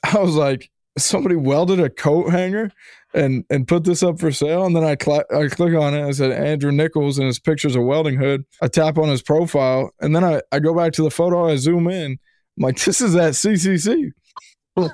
I 0.04 0.18
was 0.18 0.34
like, 0.34 0.70
somebody 0.96 1.34
welded 1.34 1.80
a 1.80 1.90
coat 1.90 2.30
hanger 2.30 2.70
and 3.14 3.44
and 3.50 3.66
put 3.66 3.84
this 3.84 4.02
up 4.02 4.18
for 4.20 4.30
sale. 4.30 4.64
And 4.66 4.74
then 4.76 4.84
I 4.84 4.96
cl- 5.00 5.24
I 5.34 5.48
click 5.48 5.74
on 5.74 5.94
it. 5.94 6.06
I 6.06 6.10
said 6.12 6.30
Andrew 6.32 6.72
Nichols 6.72 7.18
and 7.18 7.26
his 7.26 7.38
pictures 7.38 7.74
of 7.76 7.84
welding 7.84 8.16
hood. 8.18 8.44
I 8.60 8.68
tap 8.68 8.98
on 8.98 9.08
his 9.08 9.22
profile, 9.22 9.90
and 10.00 10.14
then 10.14 10.24
I 10.24 10.40
I 10.52 10.58
go 10.58 10.74
back 10.74 10.92
to 10.94 11.02
the 11.02 11.10
photo. 11.10 11.48
I 11.48 11.56
zoom 11.56 11.88
in. 11.88 12.12
I'm 12.56 12.62
like, 12.62 12.82
this 12.84 13.00
is 13.00 13.14
at 13.16 13.34
CCC. 13.34 14.12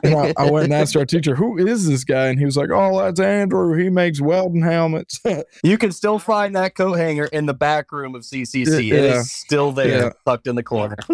And 0.03 0.15
I, 0.15 0.33
I 0.39 0.51
went 0.51 0.65
and 0.65 0.73
asked 0.73 0.97
our 0.97 1.05
teacher, 1.05 1.35
who 1.35 1.59
is 1.59 1.87
this 1.87 2.05
guy? 2.05 2.29
And 2.29 2.39
he 2.39 2.47
was 2.47 2.57
like, 2.57 2.71
oh, 2.73 2.99
that's 3.03 3.21
Andrew. 3.21 3.77
He 3.77 3.91
makes 3.91 4.19
welding 4.19 4.63
helmets. 4.63 5.21
You 5.63 5.77
can 5.77 5.93
still 5.93 6.19
find 6.19 6.57
that 6.57 6.75
coat 6.75 6.95
hanger 6.95 7.27
in 7.27 7.45
the 7.45 7.53
back 7.53 7.93
room 7.93 8.15
of 8.15 8.23
CCC. 8.23 8.67
It 8.67 8.85
Yeah. 8.85 9.19
is 9.19 9.31
still 9.31 9.73
there, 9.73 10.05
Yeah. 10.05 10.11
tucked 10.25 10.47
in 10.47 10.57
the 10.57 10.63
corner. 10.63 10.97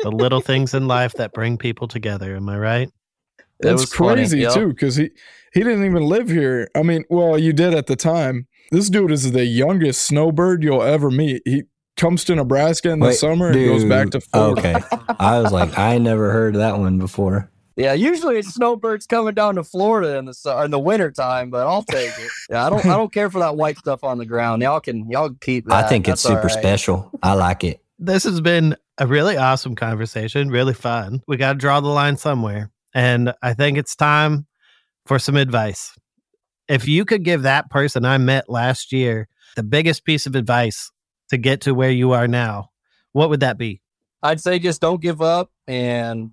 The 0.00 0.10
little 0.10 0.40
things 0.42 0.72
in 0.74 0.86
life 0.86 1.12
that 1.14 1.32
bring 1.32 1.56
people 1.58 1.86
together. 1.88 2.36
Am 2.36 2.48
I 2.48 2.58
right? 2.58 2.90
That's 3.60 3.82
was 3.82 3.92
crazy 3.92 4.40
yeah. 4.40 4.50
too, 4.50 4.68
because 4.68 4.96
he 4.96 5.10
he 5.52 5.60
didn't 5.60 5.84
even 5.84 6.04
live 6.04 6.28
here. 6.28 6.68
I 6.74 6.82
mean, 6.82 7.04
well, 7.10 7.38
you 7.38 7.52
did 7.52 7.74
at 7.74 7.86
the 7.86 7.96
time. 7.96 8.46
This 8.70 8.88
dude 8.88 9.10
is 9.10 9.32
the 9.32 9.44
youngest 9.44 10.02
snowbird 10.04 10.62
you'll 10.62 10.82
ever 10.82 11.10
meet. 11.10 11.42
He 11.44 11.64
comes 11.96 12.24
to 12.24 12.34
Nebraska 12.34 12.90
in 12.90 13.00
the 13.00 13.06
Wait, 13.06 13.16
summer 13.16 13.48
and 13.48 13.54
goes 13.54 13.84
back 13.84 14.10
to 14.10 14.20
Florida. 14.20 14.60
Okay, 14.60 14.96
I 15.18 15.40
was 15.40 15.52
like, 15.52 15.76
I 15.78 15.98
never 15.98 16.32
heard 16.32 16.54
that 16.54 16.78
one 16.78 16.98
before. 16.98 17.50
Yeah, 17.76 17.94
usually 17.94 18.38
it's 18.38 18.54
snowbirds 18.54 19.06
coming 19.06 19.34
down 19.34 19.54
to 19.54 19.64
Florida 19.64 20.18
in 20.18 20.26
the 20.26 20.62
in 20.64 20.70
the 20.70 20.78
winter 20.78 21.10
time, 21.10 21.50
but 21.50 21.66
I'll 21.66 21.82
take 21.82 22.10
it. 22.10 22.30
Yeah, 22.50 22.66
I 22.66 22.70
don't 22.70 22.84
I 22.84 22.96
don't 22.96 23.12
care 23.12 23.30
for 23.30 23.38
that 23.38 23.56
white 23.56 23.78
stuff 23.78 24.04
on 24.04 24.18
the 24.18 24.26
ground. 24.26 24.62
Y'all 24.62 24.80
can 24.80 25.08
y'all 25.10 25.30
keep 25.40 25.66
that. 25.66 25.84
I 25.84 25.88
think 25.88 26.06
it's 26.06 26.22
That's 26.22 26.26
all 26.26 26.42
super 26.42 26.54
right. 26.54 26.62
special. 26.62 27.10
I 27.22 27.34
like 27.34 27.64
it. 27.64 27.82
This 27.98 28.24
has 28.24 28.40
been 28.40 28.76
a 28.98 29.06
really 29.06 29.36
awesome 29.36 29.74
conversation, 29.74 30.50
really 30.50 30.74
fun. 30.74 31.22
We 31.26 31.36
got 31.36 31.52
to 31.52 31.58
draw 31.58 31.80
the 31.80 31.88
line 31.88 32.16
somewhere. 32.16 32.70
And 32.94 33.32
I 33.42 33.54
think 33.54 33.78
it's 33.78 33.94
time 33.96 34.46
for 35.10 35.18
some 35.18 35.34
advice. 35.34 35.98
If 36.68 36.86
you 36.86 37.04
could 37.04 37.24
give 37.24 37.42
that 37.42 37.68
person 37.68 38.04
I 38.04 38.16
met 38.16 38.48
last 38.48 38.92
year 38.92 39.26
the 39.56 39.64
biggest 39.64 40.04
piece 40.04 40.24
of 40.24 40.36
advice 40.36 40.92
to 41.30 41.36
get 41.36 41.62
to 41.62 41.74
where 41.74 41.90
you 41.90 42.12
are 42.12 42.28
now, 42.28 42.70
what 43.10 43.28
would 43.28 43.40
that 43.40 43.58
be? 43.58 43.80
I'd 44.22 44.40
say 44.40 44.60
just 44.60 44.80
don't 44.80 45.02
give 45.02 45.20
up 45.20 45.50
and 45.66 46.30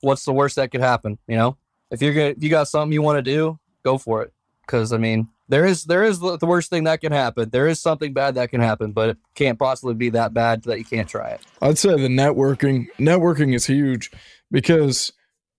what's 0.00 0.24
the 0.24 0.32
worst 0.32 0.54
that 0.54 0.70
could 0.70 0.80
happen, 0.80 1.18
you 1.26 1.34
know? 1.34 1.56
If 1.90 2.00
you're 2.00 2.14
gonna 2.14 2.26
if 2.26 2.40
you 2.40 2.50
got 2.50 2.68
something 2.68 2.92
you 2.92 3.02
want 3.02 3.18
to 3.18 3.32
do, 3.32 3.58
go 3.82 3.98
for 3.98 4.22
it. 4.22 4.32
Cause 4.68 4.92
I 4.92 4.98
mean, 4.98 5.26
there 5.48 5.66
is 5.66 5.82
there 5.82 6.04
is 6.04 6.20
the 6.20 6.36
the 6.36 6.46
worst 6.46 6.70
thing 6.70 6.84
that 6.84 7.00
can 7.00 7.10
happen. 7.10 7.50
There 7.50 7.66
is 7.66 7.80
something 7.80 8.12
bad 8.12 8.36
that 8.36 8.52
can 8.52 8.60
happen, 8.60 8.92
but 8.92 9.08
it 9.08 9.16
can't 9.34 9.58
possibly 9.58 9.94
be 9.94 10.10
that 10.10 10.32
bad 10.32 10.62
that 10.66 10.78
you 10.78 10.84
can't 10.84 11.08
try 11.08 11.30
it. 11.30 11.40
I'd 11.60 11.78
say 11.78 11.96
the 11.96 12.06
networking 12.06 12.86
networking 13.00 13.56
is 13.56 13.66
huge 13.66 14.12
because 14.52 15.12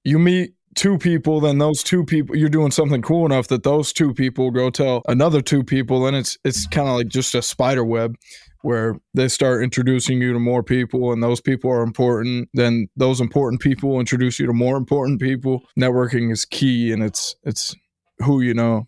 you 0.05 0.19
meet 0.19 0.53
two 0.75 0.97
people, 0.97 1.39
then 1.39 1.57
those 1.57 1.83
two 1.83 2.03
people 2.05 2.35
you're 2.35 2.49
doing 2.49 2.71
something 2.71 3.01
cool 3.01 3.25
enough 3.25 3.47
that 3.47 3.63
those 3.63 3.91
two 3.93 4.13
people 4.13 4.51
go 4.51 4.69
tell 4.69 5.01
another 5.07 5.41
two 5.41 5.63
people, 5.63 6.07
and 6.07 6.15
it's 6.15 6.37
it's 6.43 6.67
kind 6.67 6.87
of 6.87 6.95
like 6.95 7.07
just 7.07 7.35
a 7.35 7.41
spider 7.41 7.83
web. 7.83 8.15
where 8.61 8.99
they 9.13 9.27
start 9.27 9.63
introducing 9.63 10.21
you 10.21 10.33
to 10.33 10.39
more 10.39 10.61
people 10.61 11.13
and 11.13 11.23
those 11.23 11.39
people 11.39 11.71
are 11.71 11.81
important 11.81 12.49
then 12.53 12.89
those 12.97 13.21
important 13.21 13.61
people 13.61 14.01
introduce 14.01 14.37
you 14.37 14.45
to 14.45 14.51
more 14.51 14.75
important 14.75 15.21
people 15.21 15.63
networking 15.79 16.29
is 16.29 16.43
key 16.43 16.91
and 16.91 17.01
it's 17.01 17.37
it's 17.45 17.73
who 18.17 18.41
you 18.41 18.53
know 18.53 18.85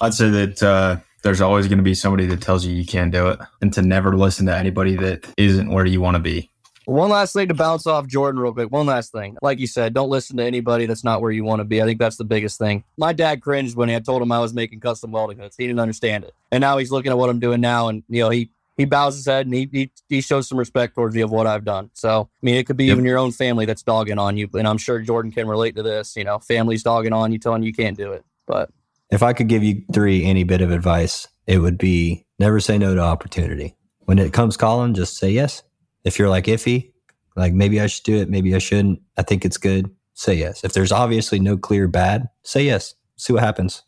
I'd 0.00 0.14
say 0.14 0.28
that 0.28 0.62
uh, 0.62 0.96
there's 1.22 1.40
always 1.40 1.68
going 1.68 1.78
to 1.78 1.84
be 1.84 1.94
somebody 1.94 2.26
that 2.26 2.40
tells 2.40 2.64
you 2.64 2.74
you 2.74 2.84
can't 2.84 3.12
do 3.12 3.28
it, 3.28 3.38
and 3.60 3.72
to 3.74 3.82
never 3.82 4.16
listen 4.16 4.46
to 4.46 4.56
anybody 4.56 4.96
that 4.96 5.26
isn't 5.36 5.70
where 5.70 5.86
you 5.86 6.00
want 6.00 6.16
to 6.16 6.20
be. 6.20 6.50
One 6.86 7.10
last 7.10 7.32
thing 7.32 7.48
to 7.48 7.54
bounce 7.54 7.86
off 7.86 8.06
Jordan 8.06 8.40
real 8.40 8.52
quick. 8.52 8.70
One 8.70 8.86
last 8.86 9.12
thing. 9.12 9.36
Like 9.40 9.58
you 9.58 9.66
said, 9.66 9.94
don't 9.94 10.10
listen 10.10 10.36
to 10.36 10.44
anybody 10.44 10.86
that's 10.86 11.04
not 11.04 11.20
where 11.20 11.30
you 11.30 11.44
want 11.44 11.60
to 11.60 11.64
be. 11.64 11.80
I 11.80 11.84
think 11.86 11.98
that's 11.98 12.16
the 12.16 12.24
biggest 12.24 12.58
thing. 12.58 12.84
My 12.98 13.12
dad 13.12 13.40
cringed 13.40 13.76
when 13.76 13.88
I 13.90 13.98
told 14.00 14.20
him 14.22 14.30
I 14.32 14.38
was 14.40 14.52
making 14.52 14.80
custom 14.80 15.10
welding 15.12 15.38
hoods. 15.38 15.56
He 15.56 15.66
didn't 15.66 15.80
understand 15.80 16.24
it. 16.24 16.34
And 16.52 16.60
now 16.60 16.76
he's 16.78 16.90
looking 16.92 17.10
at 17.10 17.18
what 17.18 17.30
I'm 17.30 17.40
doing 17.40 17.60
now 17.60 17.88
and 17.88 18.02
you 18.08 18.20
know, 18.22 18.30
he 18.30 18.50
he 18.76 18.84
bows 18.84 19.14
his 19.14 19.24
head 19.26 19.46
and 19.46 19.54
he 19.54 19.68
he, 19.72 19.90
he 20.08 20.20
shows 20.20 20.48
some 20.48 20.58
respect 20.58 20.94
towards 20.94 21.14
me 21.14 21.22
of 21.22 21.30
what 21.30 21.46
I've 21.46 21.64
done. 21.64 21.90
So 21.94 22.28
I 22.30 22.38
mean 22.42 22.56
it 22.56 22.66
could 22.66 22.76
be 22.76 22.86
Yep. 22.86 22.92
even 22.94 23.04
your 23.04 23.18
own 23.18 23.32
family 23.32 23.64
that's 23.66 23.82
dogging 23.82 24.18
on 24.18 24.36
you. 24.36 24.48
And 24.54 24.66
I'm 24.68 24.78
sure 24.78 25.00
Jordan 25.00 25.32
can 25.32 25.48
relate 25.48 25.76
to 25.76 25.82
this. 25.82 26.16
You 26.16 26.24
know, 26.24 26.38
families 26.38 26.82
dogging 26.82 27.12
on 27.12 27.32
you, 27.32 27.38
telling 27.38 27.62
you 27.62 27.68
you 27.68 27.74
can't 27.74 27.96
do 27.96 28.12
it. 28.12 28.24
But 28.46 28.70
If 29.10 29.22
I 29.22 29.32
could 29.32 29.48
give 29.48 29.62
you 29.62 29.82
three 29.92 30.24
any 30.24 30.44
bit 30.44 30.60
of 30.60 30.70
advice, 30.70 31.28
it 31.46 31.58
would 31.58 31.78
be 31.78 32.26
never 32.38 32.60
say 32.60 32.76
no 32.76 32.94
to 32.94 33.00
opportunity. 33.00 33.76
When 34.00 34.18
it 34.18 34.32
comes 34.34 34.56
calling, 34.58 34.92
just 34.92 35.16
say 35.16 35.30
yes. 35.30 35.62
If 36.04 36.18
you're 36.18 36.28
like 36.28 36.44
iffy, 36.44 36.92
like 37.36 37.52
maybe 37.52 37.80
I 37.80 37.86
should 37.86 38.04
do 38.04 38.16
it, 38.16 38.28
maybe 38.28 38.54
I 38.54 38.58
shouldn't, 38.58 39.00
I 39.16 39.22
think 39.22 39.44
it's 39.44 39.56
good, 39.56 39.90
say 40.14 40.34
yes. 40.34 40.62
If 40.64 40.72
there's 40.72 40.92
obviously 40.92 41.38
no 41.40 41.56
clear 41.56 41.88
bad, 41.88 42.28
say 42.42 42.64
yes. 42.64 42.94
See 43.16 43.32
what 43.32 43.42
happens. 43.42 43.82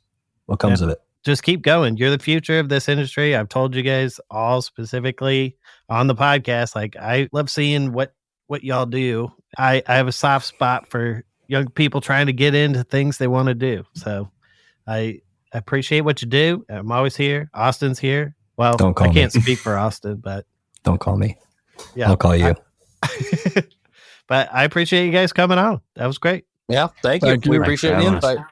What 0.46 0.58
comes 0.60 0.80
of 0.80 0.88
it. 0.90 0.98
Just 1.24 1.42
keep 1.42 1.62
going. 1.62 1.96
You're 1.96 2.10
the 2.10 2.18
future 2.20 2.60
of 2.60 2.68
this 2.68 2.88
industry. 2.88 3.34
I've 3.34 3.48
told 3.48 3.74
you 3.74 3.82
guys 3.82 4.20
all 4.30 4.62
specifically 4.62 5.56
on 5.88 6.06
the 6.06 6.14
podcast. 6.14 6.76
Like 6.76 6.94
I 6.96 7.28
love 7.32 7.50
seeing 7.50 7.92
what 7.92 8.14
what 8.46 8.62
y'all 8.62 8.86
do. 8.86 9.32
I 9.58 9.82
I 9.88 9.96
have 9.96 10.06
a 10.06 10.12
soft 10.12 10.46
spot 10.46 10.86
for 10.88 11.24
young 11.48 11.68
people 11.70 12.00
trying 12.00 12.26
to 12.26 12.32
get 12.32 12.54
into 12.54 12.84
things 12.84 13.18
they 13.18 13.26
want 13.26 13.48
to 13.48 13.54
do. 13.54 13.84
So 13.94 14.30
I 14.86 15.20
appreciate 15.52 16.02
what 16.02 16.22
you 16.22 16.28
do. 16.28 16.64
I'm 16.68 16.92
always 16.92 17.16
here. 17.16 17.50
Austin's 17.52 17.98
here. 17.98 18.36
Well, 18.56 18.76
Don't 18.76 18.94
call 18.94 19.10
I 19.10 19.12
can't 19.12 19.34
me. 19.34 19.40
speak 19.40 19.58
for 19.58 19.76
Austin, 19.76 20.16
but 20.22 20.46
Don't 20.84 20.98
call 21.00 21.16
me. 21.16 21.36
Yeah, 21.94 22.08
I'll 22.08 22.16
call 22.16 22.36
you. 22.36 22.54
but 24.28 24.48
I 24.52 24.64
appreciate 24.64 25.06
you 25.06 25.12
guys 25.12 25.32
coming 25.32 25.58
on. 25.58 25.80
That 25.94 26.06
was 26.06 26.18
great. 26.18 26.44
yeah, 26.68 26.88
thank 27.02 27.22
you. 27.22 27.28
Thank 27.30 27.44
We 27.46 27.56
you. 27.56 27.62
appreciate 27.62 27.96
the 27.96 28.02
Thanks 28.02 28.24
for 28.26 28.30
invite. 28.32 28.46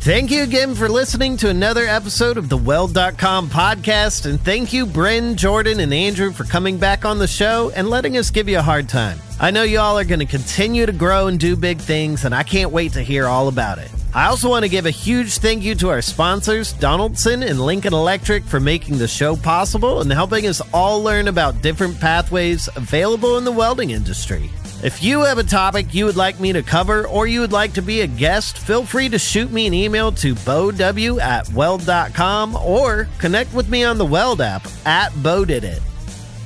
Thank 0.00 0.30
you 0.30 0.42
again 0.44 0.74
for 0.76 0.88
listening 0.88 1.36
to 1.38 1.50
another 1.50 1.84
episode 1.84 2.36
of 2.38 2.48
the 2.48 2.56
Weld.com 2.56 3.48
podcast. 3.48 4.26
And 4.26 4.40
thank 4.40 4.72
you, 4.72 4.86
Bryn, 4.86 5.36
Jordan, 5.36 5.80
and 5.80 5.92
Andrew 5.92 6.30
for 6.32 6.44
coming 6.44 6.78
back 6.78 7.04
on 7.04 7.18
the 7.18 7.26
show 7.26 7.70
and 7.74 7.90
letting 7.90 8.16
us 8.16 8.30
give 8.30 8.48
you 8.48 8.58
a 8.58 8.62
hard 8.62 8.88
time. 8.88 9.18
I 9.40 9.50
know 9.50 9.64
y'all 9.64 9.98
are 9.98 10.04
going 10.04 10.20
to 10.20 10.24
continue 10.24 10.86
to 10.86 10.92
grow 10.92 11.26
and 11.26 11.38
do 11.38 11.56
big 11.56 11.78
things, 11.78 12.24
and 12.24 12.34
I 12.34 12.44
can't 12.44 12.70
wait 12.70 12.92
to 12.92 13.02
hear 13.02 13.26
all 13.26 13.48
about 13.48 13.78
it. 13.78 13.90
I 14.18 14.26
also 14.26 14.48
want 14.48 14.64
to 14.64 14.68
give 14.68 14.84
a 14.84 14.90
huge 14.90 15.38
thank 15.38 15.62
you 15.62 15.76
to 15.76 15.90
our 15.90 16.02
sponsors, 16.02 16.72
Donaldson 16.72 17.44
and 17.44 17.60
Lincoln 17.60 17.94
Electric, 17.94 18.42
for 18.42 18.58
making 18.58 18.98
the 18.98 19.06
show 19.06 19.36
possible 19.36 20.00
and 20.00 20.10
helping 20.10 20.48
us 20.48 20.60
all 20.74 21.00
learn 21.04 21.28
about 21.28 21.62
different 21.62 22.00
pathways 22.00 22.68
available 22.74 23.38
in 23.38 23.44
the 23.44 23.52
welding 23.52 23.90
industry. 23.90 24.50
If 24.82 25.04
you 25.04 25.20
have 25.20 25.38
a 25.38 25.44
topic 25.44 25.94
you 25.94 26.04
would 26.04 26.16
like 26.16 26.40
me 26.40 26.52
to 26.52 26.64
cover 26.64 27.06
or 27.06 27.28
you 27.28 27.38
would 27.38 27.52
like 27.52 27.74
to 27.74 27.80
be 27.80 28.00
a 28.00 28.08
guest, 28.08 28.58
feel 28.58 28.84
free 28.84 29.08
to 29.08 29.20
shoot 29.20 29.52
me 29.52 29.68
an 29.68 29.72
email 29.72 30.10
to 30.10 30.34
beauw 30.34 31.20
at 31.20 31.48
weld.com 31.52 32.56
or 32.56 33.06
connect 33.18 33.54
with 33.54 33.68
me 33.68 33.84
on 33.84 33.98
the 33.98 34.04
Weld 34.04 34.40
app 34.40 34.66
at 34.84 35.12
beaudidit. 35.12 35.80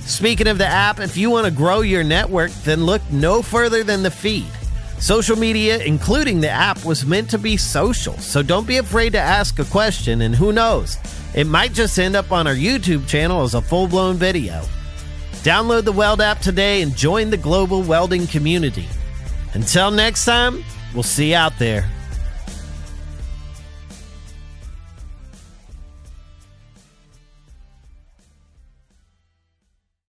Speaking 0.03 0.49
of 0.49 0.59
the 0.59 0.67
app, 0.67 1.01
if 1.01 1.17
you 1.17 1.31
want 1.31 1.47
to 1.47 1.51
grow 1.51 1.81
your 1.81 2.05
network, 2.05 2.51
then 2.65 2.85
look 2.85 3.01
no 3.11 3.41
further 3.41 3.83
than 3.83 4.03
the 4.03 4.11
feed. 4.11 4.45
Social 5.03 5.35
media, 5.35 5.83
including 5.83 6.41
the 6.41 6.49
app, 6.49 6.85
was 6.85 7.05
meant 7.05 7.29
to 7.31 7.37
be 7.37 7.57
social, 7.57 8.17
so 8.19 8.41
don't 8.41 8.69
be 8.69 8.77
afraid 8.77 9.11
to 9.15 9.19
ask 9.19 9.59
a 9.59 9.65
question, 9.65 10.21
and 10.21 10.33
who 10.33 10.53
knows, 10.53 10.97
it 11.35 11.49
might 11.49 11.73
just 11.73 11.99
end 11.99 12.15
up 12.15 12.31
on 12.31 12.47
our 12.47 12.55
YouTube 12.55 13.09
channel 13.09 13.43
as 13.43 13.55
a 13.55 13.61
full 13.61 13.89
blown 13.89 14.15
video. 14.15 14.63
Download 15.43 15.83
the 15.83 15.91
Weld 15.91 16.21
app 16.21 16.39
today 16.39 16.83
and 16.83 16.97
join 16.97 17.31
the 17.31 17.37
global 17.37 17.83
welding 17.83 18.29
community. 18.29 18.87
Until 19.55 19.91
next 19.91 20.25
time, 20.25 20.63
we'll 20.95 21.03
see 21.03 21.31
you 21.31 21.37
out 21.37 21.59
there. 21.59 21.91